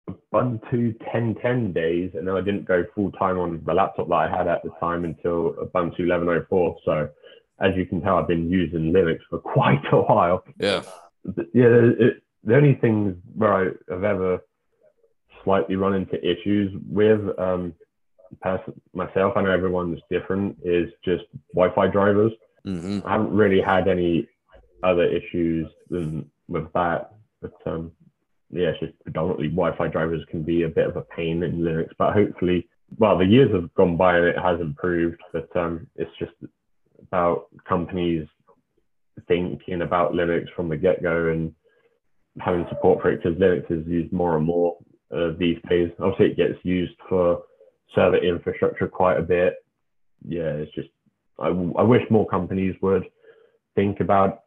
Ubuntu 0.09 0.95
10.10 1.14 1.74
days, 1.74 2.12
and 2.14 2.28
then 2.28 2.36
I 2.36 2.41
didn't 2.41 2.66
go 2.66 2.86
full 2.95 3.12
time 3.14 3.38
on 3.38 3.62
the 3.66 3.74
laptop 3.74 4.07
that 4.07 4.16
I 4.16 4.30
had 4.30 4.47
at 4.47 4.64
the 4.64 4.72
time 4.80 5.03
until 5.03 5.53
Ubuntu 5.53 5.99
11.04. 6.01 6.76
So, 6.86 7.09
as 7.59 7.76
you 7.76 7.86
can 7.86 8.01
tell, 8.01 8.18
I've 8.18 8.28
been 8.28 8.49
using 8.49 8.93
Linux 8.93 9.20
for 9.30 9.39
quite 9.55 9.84
a 9.91 9.97
while. 9.97 10.43
Yeah. 10.59 10.84
Yeah, 11.53 11.91
it, 11.99 12.24
the 12.43 12.55
only 12.55 12.76
things 12.76 13.16
where 13.36 13.53
I 13.53 13.93
have 13.93 14.03
ever 14.03 14.39
slightly 15.43 15.76
run 15.76 15.93
into 15.93 16.18
issues 16.20 16.74
with 16.89 17.22
um, 17.38 17.74
myself, 18.93 19.34
I 19.36 19.41
know 19.41 19.51
everyone's 19.51 19.99
different, 20.09 20.57
is 20.64 20.91
just 21.03 21.26
Wi-Fi 21.53 21.88
drivers. 21.88 22.32
Mm-hmm. 22.66 23.05
I 23.05 23.12
haven't 23.14 23.34
really 23.34 23.62
had 23.62 23.88
any 23.88 24.28
other 24.84 25.06
issues 25.06 25.68
than 25.90 26.30
with 26.48 26.72
that, 26.74 27.14
but 27.42 27.54
um, 27.66 27.92
yeah, 28.52 28.70
it's 28.70 28.80
just 28.80 29.00
predominantly 29.04 29.48
Wi-Fi 29.48 29.88
drivers 29.88 30.26
can 30.30 30.44
be 30.44 30.64
a 30.64 30.70
bit 30.70 30.88
of 30.88 30.98
a 30.98 31.02
pain 31.02 31.44
in 31.44 31.60
Linux. 31.60 31.90
But 31.98 32.14
hopefully, 32.14 32.68
well, 32.98 33.18
the 33.18 33.26
years 33.26 33.52
have 33.54 33.74
gone 33.76 33.96
by 33.98 34.18
and 34.18 34.28
it 34.28 34.38
has 34.38 34.60
improved, 34.60 35.22
but 35.32 35.56
um, 35.56 35.88
it's 35.96 36.12
just 36.20 36.34
about 37.02 37.48
companies 37.68 38.28
thinking 39.28 39.82
about 39.82 40.14
Linux 40.14 40.46
from 40.56 40.70
the 40.70 40.78
get-go 40.78 41.30
and 41.30 41.54
having 42.40 42.66
support 42.70 43.02
for 43.02 43.12
it 43.12 43.24
because 43.24 43.40
Linux 43.40 43.72
is 43.72 43.88
used 43.88 44.12
more 44.12 44.38
and 44.38 44.46
more 44.46 44.78
uh, 45.16 45.32
these 45.38 45.58
days. 45.70 45.92
Obviously, 46.00 46.32
it 46.32 46.38
gets 46.38 46.60
used 46.64 46.96
for 47.08 47.44
server 47.96 48.18
infrastructure 48.18 48.88
quite 48.88 49.18
a 49.18 49.24
bit. 49.24 49.56
Yeah, 50.28 50.52
it's 50.52 50.74
just 50.74 50.90
I, 51.40 51.48
I 51.48 51.84
wish 51.84 52.04
more 52.10 52.28
companies 52.28 52.76
would 52.82 53.04
think 53.76 54.00
about 54.00 54.41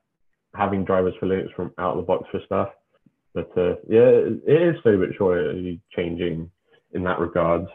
having 0.54 0.84
drivers 0.84 1.14
for 1.18 1.26
Linux 1.26 1.54
from 1.54 1.72
out 1.78 1.92
of 1.92 1.96
the 1.98 2.02
box 2.02 2.28
for 2.30 2.40
stuff. 2.44 2.68
But 3.34 3.50
uh, 3.56 3.76
yeah, 3.88 4.08
it 4.46 4.62
is 4.62 4.76
slowly 4.82 5.06
but 5.06 5.16
surely 5.16 5.80
changing 5.94 6.50
in 6.92 7.04
that 7.04 7.18
regard. 7.18 7.66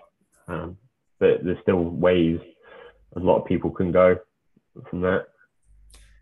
Um, 0.48 0.78
but 1.20 1.44
there's 1.44 1.60
still 1.62 1.84
ways 1.84 2.40
a 3.16 3.20
lot 3.20 3.40
of 3.40 3.46
people 3.46 3.70
can 3.72 3.92
go 3.92 4.18
from 4.90 5.02
that. 5.02 5.28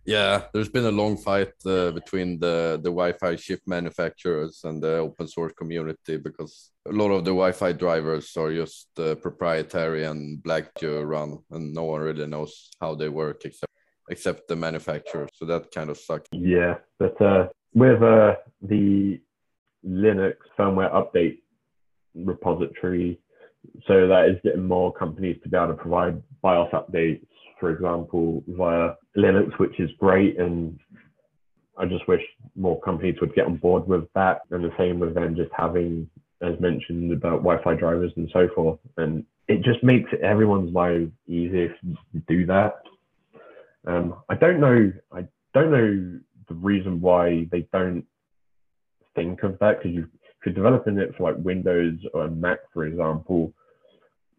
Yeah, 0.05 0.43
there's 0.53 0.70
been 0.70 0.86
a 0.86 0.91
long 0.91 1.18
fight 1.18 1.51
uh, 1.66 1.91
between 1.91 2.39
the 2.39 2.80
the 2.82 2.89
Wi-Fi 2.89 3.36
chip 3.36 3.60
manufacturers 3.68 4.62
and 4.64 4.82
the 4.82 4.99
open 4.99 5.28
source 5.28 5.51
community 5.51 6.16
because 6.16 6.72
a 6.88 6.93
lot 6.93 7.12
of 7.12 7.26
the 7.26 7.32
Wi-Fi 7.32 7.74
drivers 7.74 8.36
are 8.38 8.53
just 8.53 8.88
uh, 8.97 9.16
proprietary 9.16 10.05
and 10.05 10.41
black 10.41 10.74
to 10.76 11.03
run, 11.03 11.39
and 11.51 11.74
no 11.74 11.84
one 11.84 12.01
really 12.01 12.26
knows 12.26 12.70
how 12.80 12.95
they 12.95 13.10
work 13.10 13.43
except 13.43 13.74
except 14.10 14.47
the 14.47 14.55
manufacturer. 14.55 15.28
So 15.34 15.45
that 15.45 15.72
kind 15.72 15.89
of 15.89 15.97
sucks. 15.97 16.28
Yeah, 16.32 16.76
but 16.99 17.20
uh, 17.22 17.47
with 17.74 18.01
uh, 18.01 18.36
the 18.62 19.20
Linux 19.86 20.36
firmware 20.58 20.93
update 20.93 21.39
repository, 22.16 23.20
so 23.88 24.08
that 24.08 24.30
is 24.30 24.38
getting 24.43 24.68
more 24.68 24.93
companies 24.93 25.38
to 25.43 25.49
be 25.49 25.58
able 25.58 25.68
to 25.68 25.74
provide 25.74 26.22
BIOS 26.41 26.72
updates 26.74 27.26
for 27.60 27.72
example, 27.72 28.43
via 28.47 28.93
Linux, 29.18 29.58
which 29.60 29.80
is 29.80 29.89
great. 29.99 30.39
And 30.39 30.80
I 31.78 31.86
just 31.86 32.08
wish 32.08 32.22
more 32.55 32.80
companies 32.82 33.18
would 33.22 33.36
get 33.36 33.45
on 33.45 33.58
board 33.58 33.88
with 33.88 34.05
that. 34.16 34.41
And 34.51 34.64
the 34.64 34.72
same 34.78 34.99
with 34.99 35.14
them 35.14 35.36
just 35.36 35.51
having, 35.55 36.10
as 36.41 36.60
mentioned, 36.60 37.12
about 37.12 37.43
Wi 37.43 37.62
Fi 37.64 37.76
drivers 37.76 38.12
and 38.16 38.30
so 38.32 38.47
forth. 38.55 38.80
And 38.97 39.26
it 39.47 39.64
just 39.64 39.84
makes 39.84 40.10
everyone's 40.22 40.74
life 40.74 41.08
easier 41.28 41.70
to 41.70 42.20
do 42.28 42.45
that. 42.47 42.76
Um, 43.86 44.15
I 44.30 44.36
don't 44.36 44.59
know. 44.59 44.91
I 45.13 45.28
don't 45.53 45.71
know 45.71 46.19
the 46.47 46.55
reason 46.55 47.01
why 47.01 47.47
they 47.51 47.67
don't 47.73 48.05
think 49.15 49.43
of 49.43 49.57
that 49.59 49.82
because 49.82 49.91
you're 49.93 50.53
developing 50.53 50.97
it 50.97 51.13
for 51.17 51.32
like 51.32 51.43
Windows 51.43 51.99
or 52.13 52.30
Mac, 52.30 52.59
for 52.73 52.86
example, 52.86 53.53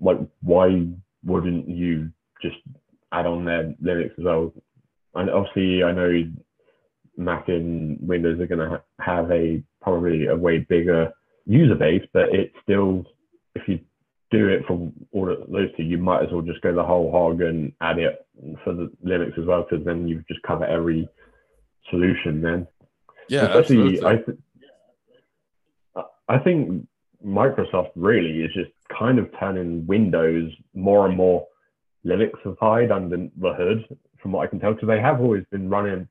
like 0.00 0.18
why 0.42 0.86
wouldn't 1.24 1.68
you 1.68 2.10
just 2.40 2.56
add 3.12 3.26
on 3.26 3.44
their 3.44 3.74
Linux 3.82 4.10
as 4.18 4.24
well. 4.24 4.52
And 5.14 5.30
obviously, 5.30 5.82
I 5.82 5.92
know 5.92 6.24
Mac 7.16 7.48
and 7.48 7.98
Windows 8.06 8.40
are 8.40 8.46
going 8.46 8.70
to 8.70 8.76
ha- 8.76 9.04
have 9.04 9.30
a 9.30 9.62
probably 9.82 10.26
a 10.26 10.36
way 10.36 10.58
bigger 10.58 11.12
user 11.46 11.74
base, 11.74 12.06
but 12.12 12.28
it's 12.32 12.54
still 12.62 13.04
if 13.54 13.66
you 13.66 13.80
do 14.30 14.48
it 14.48 14.64
for 14.66 14.92
all 15.12 15.30
of 15.30 15.50
those 15.50 15.70
two, 15.76 15.82
you 15.82 15.98
might 15.98 16.22
as 16.22 16.32
well 16.32 16.42
just 16.42 16.60
go 16.60 16.74
the 16.74 16.82
whole 16.82 17.10
hog 17.10 17.40
and 17.40 17.72
add 17.80 17.98
it 17.98 18.26
for 18.62 18.74
the 18.74 18.90
Linux 19.04 19.38
as 19.38 19.46
well, 19.46 19.66
because 19.68 19.84
then 19.84 20.06
you 20.06 20.22
just 20.28 20.42
cover 20.42 20.64
every 20.66 21.08
solution. 21.90 22.42
Then, 22.42 22.66
yeah, 23.28 23.46
Especially, 23.46 24.04
I 24.04 24.16
th- 24.16 24.38
I 26.28 26.38
think 26.38 26.86
Microsoft 27.24 27.90
really 27.96 28.42
is 28.42 28.52
just 28.52 28.70
kind 28.96 29.18
of 29.18 29.30
turning 29.40 29.86
Windows 29.86 30.52
more 30.74 31.06
and 31.06 31.16
more 31.16 31.46
Linuxified 32.06 32.92
under 32.94 33.16
the 33.16 33.54
hood, 33.54 33.84
from 34.22 34.32
what 34.32 34.46
I 34.46 34.46
can 34.46 34.60
tell, 34.60 34.74
because 34.74 34.88
they 34.88 35.00
have 35.00 35.20
always 35.20 35.44
been 35.50 35.68
running, 35.68 36.06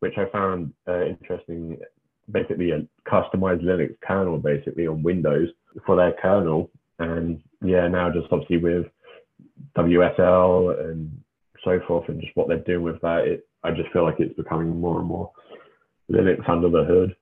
which 0.00 0.14
I 0.16 0.24
found 0.30 0.72
uh, 0.88 1.04
interesting, 1.04 1.78
basically 2.30 2.72
a 2.72 2.86
customized 3.08 3.62
Linux 3.62 3.94
kernel 4.00 4.38
basically 4.38 4.86
on 4.86 5.02
Windows 5.02 5.48
for 5.86 5.94
their 5.96 6.12
kernel. 6.20 6.70
And 7.00 7.42
yeah, 7.64 7.88
now 7.88 8.10
just 8.10 8.28
obviously 8.30 8.58
with 8.58 8.86
WSL 9.76 10.90
and 10.90 11.10
so 11.64 11.80
forth 11.86 12.08
and 12.08 12.20
just 12.20 12.36
what 12.36 12.48
they're 12.48 12.58
doing 12.58 12.82
with 12.82 13.00
that, 13.00 13.26
it, 13.26 13.48
I 13.64 13.70
just 13.72 13.90
feel 13.92 14.04
like 14.04 14.20
it's 14.20 14.36
becoming 14.36 14.80
more 14.80 14.98
and 14.98 15.08
more 15.08 15.32
Linux 16.10 16.48
under 16.48 16.68
the 16.70 16.84
hood. 16.84 17.16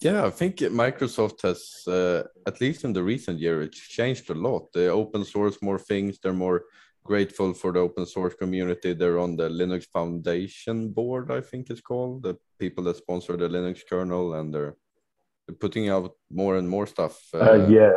Yeah, 0.00 0.26
I 0.26 0.30
think 0.30 0.56
Microsoft 0.56 1.42
has, 1.42 1.86
uh, 1.86 2.24
at 2.46 2.60
least 2.60 2.84
in 2.84 2.92
the 2.92 3.02
recent 3.02 3.38
year, 3.38 3.62
it's 3.62 3.78
changed 3.78 4.30
a 4.30 4.34
lot. 4.34 4.72
They 4.72 4.88
open 4.88 5.24
source 5.24 5.62
more 5.62 5.78
things. 5.78 6.18
They're 6.18 6.32
more 6.32 6.64
grateful 7.04 7.54
for 7.54 7.72
the 7.72 7.80
open 7.80 8.06
source 8.06 8.34
community. 8.34 8.94
They're 8.94 9.18
on 9.18 9.36
the 9.36 9.48
Linux 9.48 9.86
Foundation 9.86 10.90
board, 10.90 11.30
I 11.30 11.40
think 11.40 11.70
it's 11.70 11.80
called, 11.80 12.24
the 12.24 12.36
people 12.58 12.82
that 12.84 12.96
sponsor 12.96 13.36
the 13.36 13.48
Linux 13.48 13.80
kernel, 13.88 14.34
and 14.34 14.54
they're, 14.54 14.76
putting 15.60 15.90
out 15.90 16.12
more 16.30 16.56
and 16.56 16.66
more 16.68 16.86
stuff. 16.86 17.20
Uh, 17.34 17.38
uh, 17.38 17.66
yeah. 17.68 17.92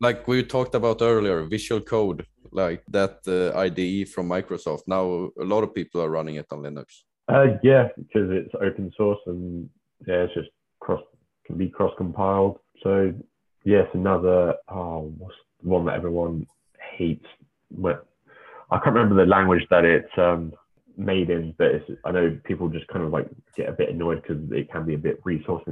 Like 0.00 0.26
we 0.26 0.42
talked 0.42 0.74
about 0.74 1.02
earlier, 1.02 1.44
Visual 1.44 1.80
Code, 1.82 2.26
like 2.52 2.82
that 2.88 3.18
uh, 3.28 3.56
IDE 3.58 4.08
from 4.08 4.28
Microsoft. 4.28 4.84
Now 4.86 5.30
a 5.38 5.44
lot 5.44 5.62
of 5.62 5.74
people 5.74 6.00
are 6.00 6.08
running 6.08 6.36
it 6.36 6.46
on 6.50 6.60
Linux. 6.60 6.86
Uh, 7.28 7.58
yeah, 7.62 7.88
because 7.96 8.30
it's 8.30 8.54
open 8.54 8.90
source 8.96 9.18
and 9.26 9.68
yeah, 10.06 10.24
it's 10.24 10.34
just 10.34 10.48
cross 10.80 11.02
can 11.46 11.58
be 11.58 11.68
cross 11.68 11.92
compiled. 11.98 12.58
So 12.82 13.12
yes, 13.64 13.86
another. 13.92 14.54
Oh, 14.68 15.12
what's 15.18 15.36
the 15.62 15.68
one 15.68 15.84
that 15.86 15.96
everyone 15.96 16.46
hates? 16.96 17.26
What 17.68 18.06
I 18.70 18.78
can't 18.78 18.96
remember 18.96 19.22
the 19.22 19.30
language 19.30 19.66
that 19.70 19.84
it's 19.84 20.10
um, 20.16 20.52
made 20.96 21.28
in, 21.28 21.54
but 21.58 21.72
I 22.04 22.10
know 22.12 22.38
people 22.44 22.68
just 22.68 22.86
kind 22.88 23.04
of 23.04 23.10
like 23.10 23.28
get 23.56 23.68
a 23.68 23.72
bit 23.72 23.90
annoyed 23.90 24.22
because 24.22 24.42
it 24.52 24.70
can 24.72 24.86
be 24.86 24.94
a 24.94 24.98
bit 24.98 25.20
resource 25.24 25.62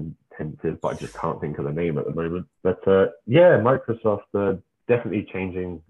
but 0.80 0.88
I 0.88 0.94
just 0.94 1.14
can't 1.14 1.40
think 1.40 1.58
of 1.58 1.64
the 1.64 1.72
name 1.72 1.98
at 1.98 2.04
the 2.04 2.14
moment. 2.14 2.46
But 2.62 2.86
uh, 2.86 3.06
yeah, 3.26 3.58
Microsoft 3.58 4.30
uh, 4.34 4.56
definitely 4.86 5.28
changing 5.32 5.82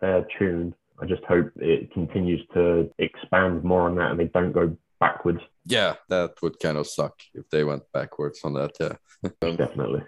their 0.00 0.26
tune. 0.38 0.74
I 1.00 1.06
just 1.06 1.24
hope 1.24 1.50
it 1.56 1.92
continues 1.92 2.42
to 2.54 2.90
expand 2.98 3.64
more 3.64 3.82
on 3.82 3.96
that 3.96 4.12
and 4.12 4.20
they 4.20 4.26
don't 4.26 4.52
go 4.52 4.76
backwards. 5.00 5.40
Yeah, 5.64 5.94
that 6.08 6.34
would 6.42 6.58
kind 6.60 6.76
of 6.76 6.86
suck 6.86 7.14
if 7.34 7.48
they 7.50 7.64
went 7.64 7.84
backwards 7.92 8.40
on 8.44 8.54
that. 8.54 8.72
Yeah, 8.78 8.94
definitely. 9.56 10.02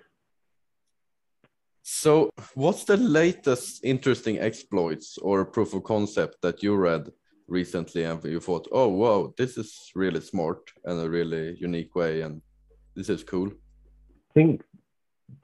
So, 1.83 2.31
what's 2.55 2.85
the 2.85 2.97
latest 2.97 3.85
interesting 3.85 4.39
exploits 4.39 5.19
or 5.19 5.45
proof 5.45 5.75
of 5.75 5.85
concept 5.85 6.37
that 6.41 6.63
you 6.63 6.75
read 6.77 7.11
recently 7.47 8.05
and 8.05 8.25
you 8.25 8.41
thought, 8.41 8.67
oh, 8.73 8.89
wow, 8.89 9.35
this 9.37 9.59
is 9.59 9.91
really 9.95 10.21
smart 10.21 10.71
and 10.85 11.01
a 11.01 11.11
really 11.11 11.57
unique 11.61 11.95
way, 11.95 12.23
and 12.23 12.41
this 12.97 13.11
is 13.11 13.23
cool? 13.23 13.51
Think 14.35 14.63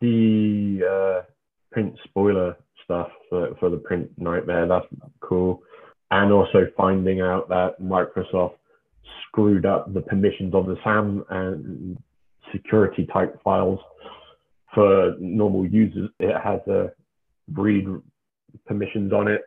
the 0.00 0.82
uh, 0.84 1.26
print 1.72 1.94
spooler 2.06 2.56
stuff 2.84 3.08
for, 3.28 3.54
for 3.60 3.70
the 3.70 3.76
PrintNightmare, 3.76 4.68
that's 4.68 4.86
cool. 5.20 5.62
And 6.10 6.32
also 6.32 6.66
finding 6.76 7.20
out 7.20 7.48
that 7.48 7.80
Microsoft 7.80 8.54
screwed 9.28 9.64
up 9.64 9.92
the 9.94 10.00
permissions 10.00 10.54
of 10.54 10.66
the 10.66 10.76
SAM 10.82 11.24
and 11.30 11.96
security 12.52 13.06
type 13.12 13.40
files 13.44 13.78
for 14.74 15.14
normal 15.20 15.66
users, 15.66 16.10
it 16.18 16.34
has 16.42 16.60
a 16.66 16.90
read 17.52 17.86
permissions 18.66 19.12
on 19.12 19.28
it, 19.28 19.42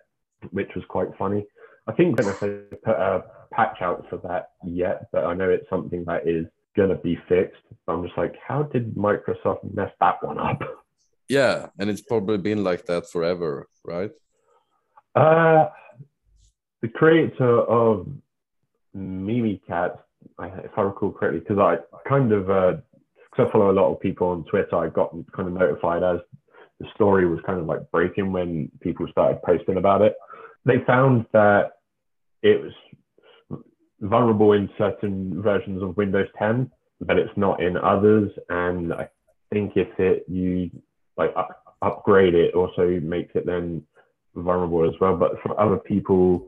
which 0.52 0.70
was 0.76 0.84
quite 0.88 1.10
funny. 1.18 1.46
I 1.88 1.92
think 1.94 2.20
I 2.20 2.24
don't 2.24 2.40
they 2.40 2.78
put 2.78 2.96
a 2.96 3.24
patch 3.52 3.82
out 3.82 4.06
for 4.10 4.18
that 4.18 4.52
yet, 4.66 5.08
but 5.12 5.26
I 5.26 5.34
know 5.34 5.50
it's 5.50 5.70
something 5.70 6.04
that 6.06 6.28
is 6.28 6.46
gonna 6.76 6.96
be 6.96 7.18
fixed. 7.28 7.62
I'm 7.88 8.04
just 8.04 8.18
like, 8.18 8.36
how 8.46 8.64
did 8.64 8.96
Microsoft 8.96 9.74
mess 9.74 9.92
that 10.00 10.24
one 10.24 10.40
up? 10.40 10.62
Yeah, 11.30 11.68
and 11.80 11.90
it's 11.90 12.02
probably 12.02 12.38
been 12.38 12.64
like 12.64 12.86
that 12.86 13.10
forever, 13.10 13.68
right? 13.86 14.12
Uh, 15.16 15.70
the 16.82 16.88
creator 16.90 17.62
of 17.62 18.08
Mimikatz, 18.96 20.00
if 20.40 20.72
I 20.78 20.82
recall 20.82 21.12
correctly, 21.12 21.40
because 21.40 21.60
I 21.60 21.78
kind 22.08 22.32
of 22.32 22.50
uh, 22.50 22.74
because 23.32 23.48
I 23.50 23.52
follow 23.52 23.72
a 23.72 23.74
lot 23.74 23.92
of 23.92 24.00
people 24.00 24.28
on 24.28 24.44
Twitter, 24.46 24.76
I 24.76 24.90
got 24.90 25.16
kind 25.36 25.48
of 25.48 25.54
notified 25.54 26.04
as 26.04 26.20
the 26.80 26.88
story 26.94 27.28
was 27.28 27.40
kind 27.46 27.60
of 27.60 27.66
like 27.66 27.90
breaking 27.92 28.32
when 28.32 28.70
people 28.82 29.08
started 29.12 29.42
posting 29.44 29.78
about 29.78 30.02
it. 30.02 30.16
They 30.66 30.84
found 30.86 31.26
that 31.34 31.72
it 32.42 32.62
was 32.62 32.74
vulnerable 34.02 34.54
in 34.54 34.70
certain 34.78 35.42
versions 35.42 35.82
of 35.82 35.98
Windows 35.98 36.28
10, 36.38 36.70
but 37.02 37.18
it's 37.18 37.36
not 37.38 37.62
in 37.62 37.78
others. 37.78 38.32
And 38.50 38.94
I 38.94 39.10
think 39.52 39.74
if 39.76 39.88
it 40.00 40.26
you 40.28 40.70
like 41.18 41.34
up, 41.36 41.64
upgrade 41.82 42.34
it, 42.34 42.54
also 42.56 43.00
makes 43.02 43.36
it 43.36 43.46
then 43.46 43.84
vulnerable 44.36 44.88
as 44.88 45.00
well. 45.00 45.16
But 45.16 45.34
for 45.42 45.60
other 45.60 45.78
people 45.78 46.48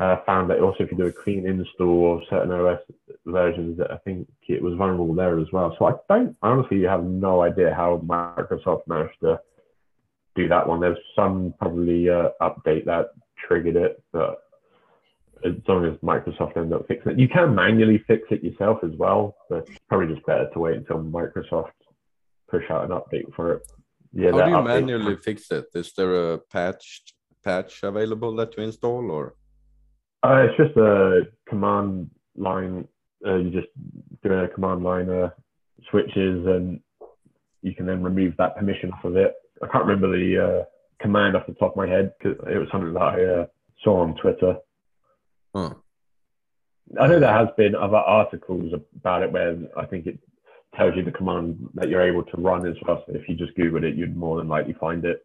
uh, 0.00 0.16
found 0.26 0.50
that 0.50 0.60
also 0.60 0.84
if 0.84 0.92
you 0.92 0.96
do 0.96 1.06
a 1.06 1.12
clean 1.12 1.46
install 1.46 2.16
of 2.16 2.22
certain 2.30 2.52
OS 2.52 2.80
versions, 3.26 3.78
that 3.78 3.90
I 3.90 3.96
think 3.98 4.28
it 4.46 4.62
was 4.62 4.74
vulnerable 4.74 5.14
there 5.14 5.38
as 5.38 5.48
well. 5.52 5.74
So 5.78 5.86
I 5.86 5.92
don't 6.08 6.36
I 6.42 6.48
honestly 6.48 6.82
have 6.82 7.04
no 7.04 7.42
idea 7.42 7.74
how 7.74 7.98
Microsoft 8.04 8.86
managed 8.86 9.20
to 9.22 9.40
do 10.36 10.48
that 10.48 10.66
one. 10.66 10.80
There's 10.80 10.98
some 11.16 11.54
probably 11.58 12.08
uh, 12.08 12.28
update 12.40 12.84
that 12.84 13.10
triggered 13.46 13.76
it, 13.76 14.02
but 14.12 14.38
as 15.44 15.54
long 15.66 15.84
as 15.84 15.96
Microsoft 15.98 16.56
end 16.56 16.72
up 16.72 16.86
fixing 16.88 17.12
it, 17.12 17.18
you 17.18 17.28
can 17.28 17.54
manually 17.54 18.02
fix 18.06 18.22
it 18.30 18.42
yourself 18.42 18.78
as 18.82 18.92
well. 18.96 19.36
But 19.48 19.68
probably 19.88 20.14
just 20.14 20.26
better 20.26 20.48
to 20.52 20.58
wait 20.58 20.76
until 20.76 20.98
Microsoft 20.98 21.70
push 22.50 22.64
out 22.70 22.84
an 22.84 22.90
update 22.90 23.32
for 23.34 23.54
it. 23.54 23.62
Yeah, 24.12 24.32
how 24.32 24.44
do 24.44 24.50
you 24.50 24.62
manually 24.62 25.16
fix 25.24 25.50
it? 25.50 25.66
Is 25.74 25.92
there 25.92 26.32
a 26.32 26.38
patch 26.38 27.02
patch 27.44 27.82
available 27.82 28.34
that 28.36 28.56
you 28.56 28.62
install 28.62 29.10
or? 29.10 29.34
Uh, 30.22 30.46
it's 30.48 30.56
just 30.56 30.76
a 30.76 31.22
command 31.48 32.10
line. 32.36 32.86
Uh, 33.24 33.36
you 33.36 33.50
just 33.50 33.68
doing 34.22 34.40
a 34.40 34.48
command 34.48 34.82
line 34.82 35.08
uh, 35.08 35.30
switches, 35.90 36.46
and 36.46 36.80
you 37.62 37.74
can 37.74 37.86
then 37.86 38.02
remove 38.02 38.34
that 38.38 38.56
permission 38.56 38.92
off 38.92 39.04
of 39.04 39.16
it. 39.16 39.34
I 39.62 39.66
can't 39.66 39.84
remember 39.84 40.08
the 40.16 40.38
uh, 40.38 40.64
command 41.00 41.36
off 41.36 41.46
the 41.46 41.54
top 41.54 41.72
of 41.72 41.76
my 41.76 41.88
head 41.88 42.12
because 42.18 42.38
it 42.48 42.58
was 42.58 42.68
something 42.70 42.94
that 42.94 43.00
I 43.00 43.24
uh, 43.24 43.46
saw 43.82 44.02
on 44.02 44.16
Twitter. 44.16 44.56
Huh. 45.54 45.74
I 47.00 47.06
know 47.06 47.20
there 47.20 47.32
has 47.32 47.48
been 47.56 47.74
other 47.74 47.96
articles 47.96 48.72
about 48.96 49.22
it 49.22 49.32
where 49.32 49.58
I 49.76 49.84
think 49.84 50.06
it 50.06 50.18
tells 50.74 50.96
you 50.96 51.02
the 51.02 51.10
command 51.10 51.68
that 51.74 51.88
you're 51.88 52.02
able 52.02 52.22
to 52.24 52.36
run 52.40 52.66
as 52.66 52.76
well. 52.86 53.02
So 53.06 53.14
if 53.14 53.28
you 53.28 53.34
just 53.34 53.54
Google 53.56 53.84
it, 53.84 53.94
you'd 53.94 54.16
more 54.16 54.38
than 54.38 54.48
likely 54.48 54.74
find 54.74 55.04
it. 55.04 55.24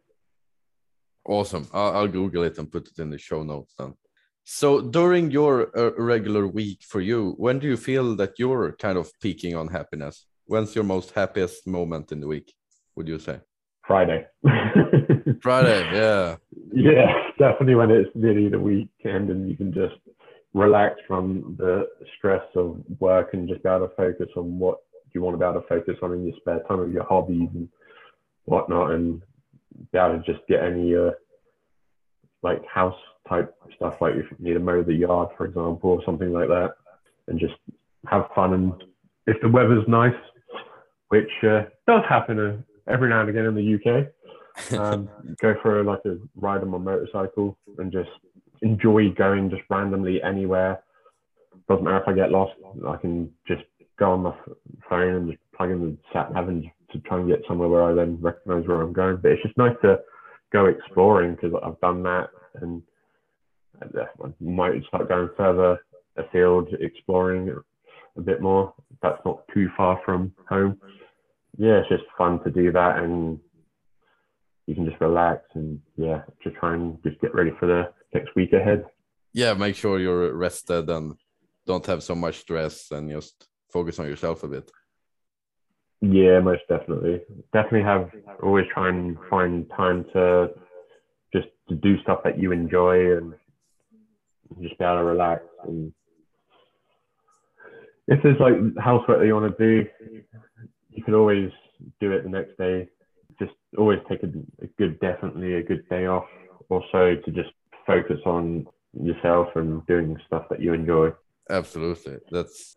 Awesome. 1.26 1.68
I'll, 1.72 1.96
I'll 1.96 2.08
Google 2.08 2.44
it 2.44 2.58
and 2.58 2.70
put 2.70 2.88
it 2.88 2.98
in 2.98 3.10
the 3.10 3.18
show 3.18 3.42
notes 3.42 3.74
then. 3.78 3.94
So 4.44 4.82
during 4.82 5.30
your 5.30 5.76
uh, 5.76 5.92
regular 5.96 6.46
week 6.46 6.82
for 6.82 7.00
you, 7.00 7.34
when 7.38 7.58
do 7.58 7.66
you 7.66 7.78
feel 7.78 8.14
that 8.16 8.34
you're 8.38 8.72
kind 8.72 8.98
of 8.98 9.10
peaking 9.22 9.56
on 9.56 9.68
happiness? 9.68 10.26
When's 10.46 10.74
your 10.74 10.84
most 10.84 11.12
happiest 11.12 11.66
moment 11.66 12.12
in 12.12 12.20
the 12.20 12.26
week? 12.26 12.52
Would 12.96 13.08
you 13.08 13.18
say? 13.18 13.40
Friday. 13.86 14.26
Friday, 15.40 15.90
yeah. 15.94 16.36
Yeah, 16.72 17.12
definitely 17.38 17.74
when 17.74 17.90
it's 17.90 18.10
nearly 18.14 18.48
the 18.48 18.58
weekend 18.58 19.30
and 19.30 19.48
you 19.48 19.56
can 19.56 19.72
just 19.72 19.94
relax 20.54 20.94
from 21.06 21.56
the 21.58 21.88
stress 22.16 22.44
of 22.54 22.80
work 23.00 23.34
and 23.34 23.48
just 23.48 23.62
be 23.62 23.68
able 23.68 23.88
to 23.88 23.94
focus 23.96 24.28
on 24.36 24.58
what 24.58 24.78
you 25.12 25.20
want 25.20 25.34
to 25.34 25.38
be 25.38 25.44
able 25.44 25.60
to 25.60 25.66
focus 25.68 25.96
on 26.02 26.12
in 26.12 26.26
your 26.26 26.36
spare 26.38 26.60
time 26.68 26.78
with 26.80 26.92
your 26.92 27.04
hobbies 27.04 27.48
and 27.54 27.68
whatnot 28.44 28.92
and 28.92 29.20
be 29.92 29.98
able 29.98 30.18
to 30.18 30.32
just 30.32 30.46
get 30.48 30.62
any 30.62 30.94
uh, 30.94 31.10
like 32.42 32.64
house 32.66 32.96
type 33.28 33.54
stuff, 33.76 34.00
like 34.00 34.14
if 34.14 34.26
you 34.30 34.36
need 34.38 34.54
to 34.54 34.60
mow 34.60 34.82
the 34.82 34.94
yard, 34.94 35.28
for 35.36 35.46
example, 35.46 35.90
or 35.90 36.04
something 36.04 36.32
like 36.32 36.48
that, 36.48 36.74
and 37.26 37.40
just 37.40 37.54
have 38.06 38.28
fun. 38.34 38.52
And 38.52 38.84
if 39.26 39.40
the 39.40 39.48
weather's 39.48 39.86
nice, 39.88 40.14
which 41.08 41.30
uh, 41.42 41.62
does 41.86 42.02
happen 42.08 42.38
uh, 42.38 42.92
every 42.92 43.08
now 43.08 43.20
and 43.20 43.30
again 43.30 43.46
in 43.46 43.54
the 43.54 43.74
UK, 43.74 44.78
um, 44.78 45.08
go 45.40 45.54
for 45.62 45.82
like 45.82 46.00
a 46.04 46.18
ride 46.36 46.60
on 46.60 46.68
my 46.68 46.78
motorcycle 46.78 47.56
and 47.78 47.90
just 47.90 48.10
enjoy 48.62 49.10
going 49.10 49.50
just 49.50 49.62
randomly 49.70 50.22
anywhere. 50.22 50.82
Doesn't 51.68 51.84
matter 51.84 52.02
if 52.02 52.08
I 52.08 52.12
get 52.12 52.30
lost, 52.30 52.52
I 52.86 52.96
can 52.96 53.30
just 53.46 53.62
go 53.98 54.12
on 54.12 54.22
my 54.22 54.34
phone 54.88 55.14
and 55.14 55.30
just 55.30 55.40
plug 55.56 55.70
in 55.70 55.80
the 55.80 55.96
sat 56.12 56.32
nav 56.32 56.46
to 56.46 56.98
try 57.00 57.18
and 57.18 57.28
get 57.28 57.42
somewhere 57.46 57.68
where 57.68 57.84
I 57.84 57.94
then 57.94 58.18
recognize 58.20 58.66
where 58.66 58.82
I'm 58.82 58.92
going. 58.92 59.18
But 59.22 59.32
it's 59.32 59.42
just 59.42 59.56
nice 59.56 59.76
to 59.82 60.00
go 60.52 60.66
exploring 60.66 61.34
because 61.34 61.52
I've 61.64 61.80
done 61.80 62.02
that 62.04 62.28
and 62.60 62.82
uh, 63.82 64.04
I 64.22 64.28
might 64.40 64.72
start 64.88 65.08
going 65.08 65.30
further 65.36 65.78
afield, 66.16 66.68
exploring 66.80 67.54
a 68.16 68.20
bit 68.20 68.40
more. 68.40 68.74
That's 69.02 69.20
not 69.24 69.42
too 69.52 69.68
far 69.76 70.00
from 70.04 70.32
home. 70.48 70.78
Yeah, 71.56 71.80
it's 71.80 71.88
just 71.88 72.04
fun 72.16 72.42
to 72.44 72.50
do 72.50 72.72
that, 72.72 72.98
and 72.98 73.38
you 74.66 74.74
can 74.74 74.86
just 74.86 75.00
relax 75.00 75.42
and 75.54 75.80
yeah, 75.96 76.22
just 76.42 76.56
try 76.56 76.74
and 76.74 76.98
just 77.04 77.20
get 77.20 77.34
ready 77.34 77.50
for 77.60 77.66
the 77.66 77.92
next 78.14 78.34
week 78.34 78.52
ahead. 78.52 78.84
Yeah, 79.32 79.54
make 79.54 79.76
sure 79.76 79.98
you're 79.98 80.34
rested 80.34 80.88
and 80.88 81.14
don't 81.66 81.84
have 81.86 82.02
so 82.02 82.14
much 82.14 82.38
stress, 82.38 82.90
and 82.90 83.10
just 83.10 83.48
focus 83.72 83.98
on 83.98 84.06
yourself 84.06 84.44
a 84.44 84.48
bit. 84.48 84.70
Yeah, 86.00 86.40
most 86.40 86.62
definitely. 86.68 87.22
Definitely 87.52 87.82
have 87.82 88.10
always 88.42 88.66
try 88.72 88.90
and 88.90 89.16
find 89.30 89.68
time 89.70 90.04
to 90.12 90.50
just 91.32 91.48
to 91.68 91.74
do 91.74 92.00
stuff 92.02 92.20
that 92.24 92.38
you 92.38 92.52
enjoy 92.52 93.16
and 93.16 93.34
just 94.60 94.78
be 94.78 94.84
able 94.84 94.98
to 94.98 95.04
relax. 95.04 95.42
And 95.66 95.92
if 98.06 98.22
there's 98.22 98.38
like 98.38 98.54
housework 98.78 99.20
that 99.20 99.26
you 99.26 99.34
want 99.34 99.56
to 99.56 99.64
do, 99.64 99.88
you 100.90 101.02
can 101.02 101.14
always 101.14 101.50
do 102.00 102.12
it 102.12 102.22
the 102.22 102.28
next 102.28 102.56
day. 102.58 102.88
Just 103.38 103.54
always 103.78 103.98
take 104.08 104.22
a, 104.22 104.28
a 104.62 104.66
good, 104.78 105.00
definitely 105.00 105.54
a 105.54 105.62
good 105.62 105.88
day 105.88 106.06
off. 106.06 106.26
Also 106.68 107.16
to 107.24 107.30
just 107.32 107.50
focus 107.86 108.20
on 108.26 108.66
yourself 108.92 109.48
and 109.56 109.84
doing 109.86 110.16
stuff 110.26 110.44
that 110.50 110.60
you 110.60 110.72
enjoy. 110.72 111.10
Absolutely, 111.50 112.18
that's 112.30 112.76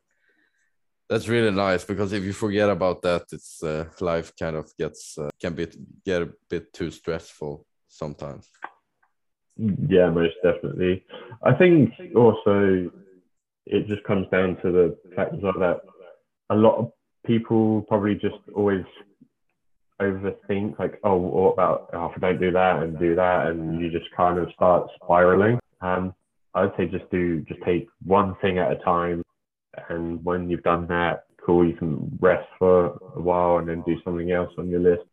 that's 1.09 1.27
really 1.27 1.51
nice 1.51 1.85
because 1.85 2.11
if 2.11 2.23
you 2.23 2.33
forget 2.33 2.69
about 2.69 3.01
that, 3.01 3.23
it's 3.31 3.63
uh, 3.63 3.85
life 4.01 4.33
kind 4.37 4.55
of 4.55 4.69
gets 4.77 5.17
uh, 5.17 5.29
can 5.39 5.53
be 5.53 5.67
get 6.05 6.21
a 6.21 6.29
bit 6.49 6.73
too 6.73 6.91
stressful 6.91 7.65
sometimes. 7.87 8.49
Yeah, 9.57 10.09
most 10.09 10.35
definitely. 10.43 11.05
I 11.43 11.53
think 11.53 11.93
also 12.15 12.91
it 13.65 13.87
just 13.87 14.03
comes 14.03 14.27
down 14.31 14.57
to 14.61 14.71
the 14.71 14.97
fact 15.15 15.33
as 15.33 15.41
well 15.41 15.53
that 15.59 15.81
a 16.49 16.55
lot 16.55 16.77
of 16.77 16.91
people 17.25 17.81
probably 17.87 18.15
just 18.15 18.37
always 18.55 18.85
overthink 20.01 20.77
like, 20.79 20.99
oh, 21.03 21.15
what 21.15 21.53
about 21.53 21.89
oh, 21.93 22.11
if 22.15 22.23
I 22.23 22.27
don't 22.27 22.39
do 22.39 22.51
that 22.51 22.83
and 22.83 22.99
do 22.99 23.15
that, 23.15 23.47
and 23.47 23.81
you 23.81 23.91
just 23.91 24.11
kind 24.15 24.37
of 24.37 24.49
start 24.53 24.89
spiraling. 24.95 25.59
Um, 25.81 26.13
I'd 26.53 26.71
say 26.77 26.85
just 26.87 27.09
do 27.11 27.41
just 27.41 27.61
take 27.63 27.87
one 28.05 28.35
thing 28.41 28.57
at 28.57 28.71
a 28.71 28.77
time, 28.77 29.23
and 29.89 30.23
when 30.23 30.49
you've 30.49 30.63
done 30.63 30.87
that, 30.87 31.25
cool, 31.45 31.65
you 31.65 31.75
can 31.75 32.17
rest 32.19 32.47
for 32.59 32.97
a 33.15 33.21
while 33.21 33.57
and 33.57 33.67
then 33.67 33.83
do 33.85 33.95
something 34.03 34.31
else 34.31 34.51
on 34.57 34.69
your 34.69 34.79
list. 34.79 35.03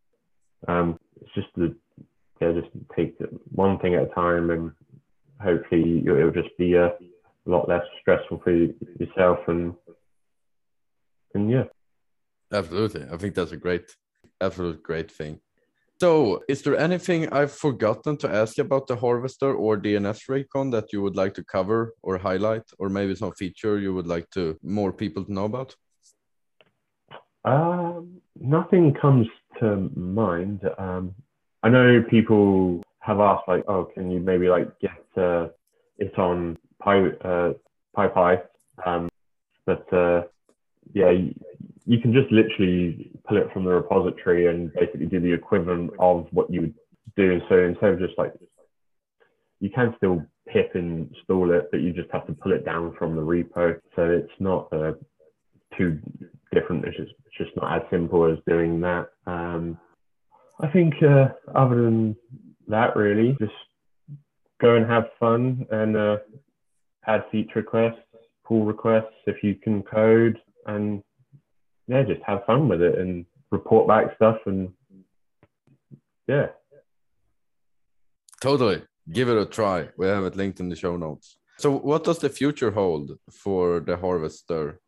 Um, 0.68 0.98
it's 1.20 1.34
just 1.34 1.48
the 1.56 1.74
yeah, 2.40 2.52
just 2.52 2.72
take 2.96 3.16
one 3.54 3.78
thing 3.78 3.94
at 3.94 4.02
a 4.02 4.14
time, 4.14 4.50
and 4.50 4.72
hopefully 5.40 6.02
it'll 6.06 6.30
just 6.30 6.56
be 6.58 6.74
a 6.74 6.92
lot 7.46 7.68
less 7.68 7.84
stressful 8.00 8.40
for 8.42 8.52
yourself 8.52 9.38
and 9.48 9.74
and 11.34 11.50
yeah. 11.50 11.64
Absolutely, 12.52 13.04
I 13.10 13.16
think 13.16 13.34
that's 13.34 13.52
a 13.52 13.56
great, 13.56 13.96
absolute 14.40 14.82
great 14.82 15.10
thing. 15.10 15.40
So, 16.00 16.42
is 16.48 16.62
there 16.62 16.76
anything 16.76 17.32
I've 17.32 17.52
forgotten 17.52 18.16
to 18.18 18.28
ask 18.28 18.58
about 18.58 18.88
the 18.88 18.96
Harvester 18.96 19.54
or 19.54 19.76
DNS 19.76 20.28
Recon 20.28 20.70
that 20.70 20.92
you 20.92 21.00
would 21.02 21.16
like 21.16 21.34
to 21.34 21.44
cover 21.44 21.94
or 22.02 22.18
highlight, 22.18 22.64
or 22.78 22.88
maybe 22.88 23.14
some 23.14 23.32
feature 23.32 23.78
you 23.78 23.94
would 23.94 24.06
like 24.06 24.28
to 24.30 24.58
more 24.62 24.92
people 24.92 25.24
to 25.24 25.32
know 25.32 25.44
about? 25.44 25.76
Um, 27.44 28.20
nothing 28.40 28.94
comes 28.94 29.28
to 29.60 29.90
mind. 29.94 30.60
Um, 30.78 31.14
I 31.62 31.68
know 31.68 32.02
people 32.10 32.82
have 33.00 33.20
asked 33.20 33.46
like, 33.46 33.64
oh, 33.68 33.84
can 33.84 34.10
you 34.10 34.18
maybe 34.18 34.48
like 34.48 34.68
get 34.80 35.02
uh, 35.16 35.48
it 35.98 36.18
on 36.18 36.58
Pi 36.82 37.08
uh, 37.24 37.52
PyPI? 37.96 38.42
Um, 38.84 39.08
but 39.64 39.90
uh, 39.92 40.22
yeah, 40.92 41.12
you, 41.86 41.98
can 42.00 42.12
just 42.12 42.30
literally 42.32 43.10
pull 43.26 43.36
it 43.36 43.52
from 43.52 43.64
the 43.64 43.70
repository 43.70 44.46
and 44.46 44.72
basically 44.72 45.06
do 45.06 45.20
the 45.20 45.32
equivalent 45.32 45.90
of 45.98 46.26
what 46.30 46.50
you 46.50 46.62
would 46.62 46.74
do. 47.16 47.40
So 47.48 47.58
instead 47.58 47.90
of 47.90 47.98
just 47.98 48.18
like, 48.18 48.32
you 49.60 49.70
can 49.70 49.94
still 49.96 50.22
pip 50.48 50.72
install 50.74 51.52
it, 51.52 51.68
but 51.70 51.80
you 51.80 51.92
just 51.92 52.10
have 52.12 52.26
to 52.26 52.32
pull 52.32 52.52
it 52.52 52.64
down 52.64 52.94
from 52.98 53.16
the 53.16 53.22
repo. 53.22 53.78
So 53.96 54.02
it's 54.02 54.32
not 54.38 54.72
uh, 54.72 54.92
too 55.76 55.98
different. 56.52 56.84
It's 56.84 56.96
just, 56.96 57.12
it's 57.26 57.36
just 57.38 57.56
not 57.56 57.76
as 57.76 57.82
simple 57.90 58.30
as 58.30 58.38
doing 58.46 58.80
that. 58.80 59.08
Um, 59.26 59.78
I 60.60 60.68
think 60.68 60.94
uh, 61.02 61.28
other 61.54 61.82
than 61.82 62.16
that, 62.68 62.96
really, 62.96 63.36
just 63.40 63.52
go 64.60 64.76
and 64.76 64.86
have 64.88 65.04
fun 65.18 65.66
and 65.70 65.96
uh, 65.96 66.16
add 67.06 67.24
feature 67.30 67.56
requests, 67.56 68.00
pull 68.46 68.64
requests 68.64 69.14
if 69.26 69.42
you 69.42 69.54
can 69.56 69.82
code, 69.82 70.38
and 70.66 71.02
yeah, 71.86 72.02
just 72.02 72.22
have 72.26 72.44
fun 72.46 72.68
with 72.68 72.82
it 72.82 72.98
and 72.98 73.26
report 73.50 73.86
back 73.88 74.14
stuff 74.16 74.38
and 74.46 74.72
yeah. 76.26 76.46
Totally. 78.40 78.82
Give 79.10 79.28
it 79.28 79.36
a 79.36 79.46
try. 79.46 79.88
We 79.98 80.06
have 80.06 80.24
it 80.24 80.36
linked 80.36 80.60
in 80.60 80.68
the 80.68 80.76
show 80.76 80.96
notes. 80.96 81.36
So, 81.58 81.70
what 81.70 82.04
does 82.04 82.18
the 82.18 82.30
future 82.30 82.70
hold 82.70 83.18
for 83.30 83.80
the 83.80 83.96
Harvester? 83.96 84.80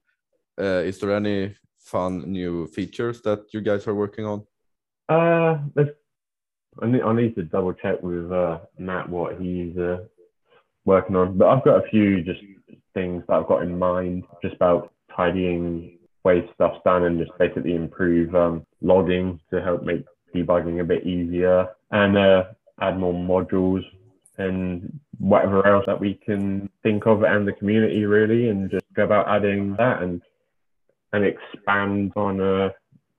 Uh, 0.59 0.83
is 0.85 0.99
there 0.99 1.15
any 1.15 1.55
fun 1.79 2.33
new 2.33 2.67
features 2.67 3.21
that 3.23 3.41
you 3.53 3.61
guys 3.61 3.87
are 3.87 3.95
working 3.95 4.25
on? 4.25 4.47
Uh, 5.09 5.59
I 6.83 6.87
need, 6.87 7.03
I 7.03 7.13
need 7.15 7.35
to 7.37 7.45
double 7.45 7.73
check 7.73 8.03
with 8.03 8.33
uh, 8.33 8.59
Matt 8.79 9.09
what 9.09 9.41
he's 9.41 9.77
uh, 9.77 9.99
working 10.85 11.15
on, 11.17 11.39
but 11.39 11.49
I've 11.49 11.65
got 11.65 11.85
a 11.85 11.89
few 11.89 12.23
just 12.23 12.41
things 12.95 13.23
that 13.29 13.35
I've 13.35 13.47
got 13.47 13.63
in 13.63 13.79
mind 13.79 14.25
just 14.43 14.57
about 14.57 14.93
tidying 15.15 15.96
way 16.27 16.51
stuff's 16.55 16.81
done 16.85 17.05
and 17.05 17.21
just 17.21 17.37
basically 17.39 17.75
improve 17.75 18.35
um, 18.35 18.67
logging 18.83 19.39
to 19.51 19.63
help 19.63 19.85
make 19.85 20.05
debugging 20.35 20.81
a 20.81 20.85
bit 20.85 21.07
easier 21.07 21.69
and 21.93 22.19
uh, 22.19 22.45
add 22.81 22.99
more 22.99 23.15
modules 23.15 23.85
and 24.39 24.99
whatever 25.19 25.67
else 25.67 25.85
that 25.87 26.01
we 26.01 26.15
can 26.27 26.69
think 26.83 27.07
of 27.07 27.23
and 27.23 27.47
the 27.47 27.53
community 27.53 28.05
really 28.05 28.49
and 28.49 28.71
just 28.71 28.85
go 28.95 29.05
about 29.05 29.29
adding 29.29 29.75
that 29.77 30.03
and 30.03 30.21
and 31.13 31.25
expand 31.25 32.13
on 32.17 32.41
uh, 32.41 32.69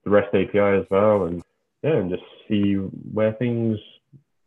the 0.04 0.10
REST 0.10 0.36
API 0.36 0.60
as 0.82 0.86
well 0.92 1.24
and 1.24 1.42
yeah 1.84 1.96
and 1.96 2.12
just 2.12 2.28
see 2.48 2.74
where 3.18 3.34
things 3.34 3.80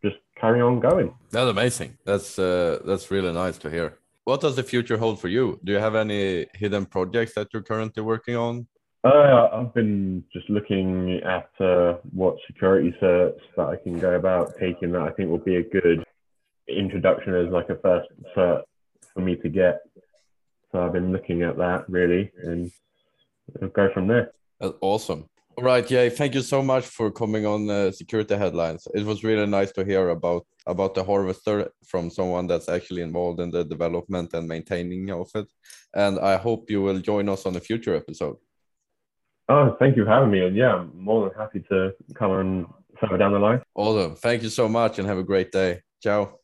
just 0.05 0.19
carry 0.41 0.61
on 0.61 0.81
going. 0.81 1.15
That's 1.31 1.51
amazing. 1.51 1.99
That's 2.05 2.39
uh, 2.39 2.81
that's 2.85 3.11
really 3.11 3.33
nice 3.33 3.59
to 3.59 3.71
hear. 3.71 3.89
What 4.31 4.43
does 4.43 4.55
the 4.55 4.63
future 4.63 4.97
hold 4.97 5.21
for 5.21 5.27
you? 5.27 5.59
Do 5.65 5.73
you 5.73 5.79
have 5.79 5.97
any 5.97 6.47
hidden 6.55 6.87
projects 6.87 7.35
that 7.35 7.49
you're 7.53 7.65
currently 7.65 8.01
working 8.05 8.37
on? 8.37 8.69
Uh, 9.03 9.49
I've 9.53 9.75
been 9.75 10.23
just 10.33 10.49
looking 10.49 11.21
at 11.37 11.51
uh, 11.59 11.95
what 12.13 12.37
security 12.47 12.95
certs 13.03 13.41
that 13.57 13.67
I 13.67 13.75
can 13.75 13.99
go 13.99 14.13
about 14.13 14.53
taking 14.61 14.93
that 14.93 15.03
I 15.03 15.11
think 15.11 15.31
will 15.31 15.39
be 15.53 15.57
a 15.57 15.65
good 15.65 16.05
introduction 16.69 17.35
as 17.35 17.49
like 17.51 17.71
a 17.71 17.79
first 17.79 18.09
cert 18.37 18.63
for 19.13 19.21
me 19.21 19.35
to 19.35 19.49
get. 19.49 19.81
So 20.71 20.81
I've 20.81 20.93
been 20.93 21.11
looking 21.11 21.43
at 21.43 21.57
that 21.57 21.91
really 21.91 22.31
and 22.45 22.71
will 23.61 23.67
go 23.71 23.89
from 23.93 24.07
there. 24.07 24.31
Awesome. 24.81 25.29
All 25.57 25.65
right, 25.65 25.91
yeah. 25.91 26.09
Thank 26.09 26.37
you 26.37 26.43
so 26.43 26.63
much 26.63 26.87
for 26.87 27.11
coming 27.11 27.47
on 27.47 27.69
uh, 27.69 27.91
Security 27.91 28.37
Headlines. 28.37 28.87
It 28.95 29.05
was 29.05 29.25
really 29.25 29.47
nice 29.47 29.73
to 29.73 29.85
hear 29.85 30.11
about 30.11 30.47
about 30.67 30.95
the 30.95 31.05
harvester 31.05 31.71
from 31.87 32.11
someone 32.11 32.47
that's 32.47 32.69
actually 32.69 33.03
involved 33.03 33.41
in 33.41 33.51
the 33.51 33.65
development 33.65 34.35
and 34.35 34.47
maintaining 34.47 35.11
of 35.11 35.29
it. 35.35 35.47
And 35.95 36.19
I 36.19 36.37
hope 36.37 36.71
you 36.71 36.83
will 36.83 37.01
join 37.01 37.29
us 37.29 37.47
on 37.47 37.57
a 37.57 37.61
future 37.61 37.95
episode. 37.95 38.37
Oh, 39.49 39.77
thank 39.79 39.97
you 39.97 40.05
for 40.05 40.11
having 40.11 40.31
me. 40.31 40.47
And 40.47 40.57
yeah, 40.57 40.75
I'm 40.75 40.93
more 40.95 41.29
than 41.29 41.39
happy 41.39 41.61
to 41.71 41.93
come 42.15 42.33
and 42.33 42.67
further 42.99 43.19
down 43.19 43.33
the 43.33 43.39
line. 43.39 43.63
Awesome. 43.75 44.15
Thank 44.15 44.43
you 44.43 44.49
so 44.49 44.69
much 44.69 44.99
and 44.99 45.09
have 45.09 45.19
a 45.19 45.25
great 45.25 45.51
day. 45.51 45.81
Ciao. 46.03 46.40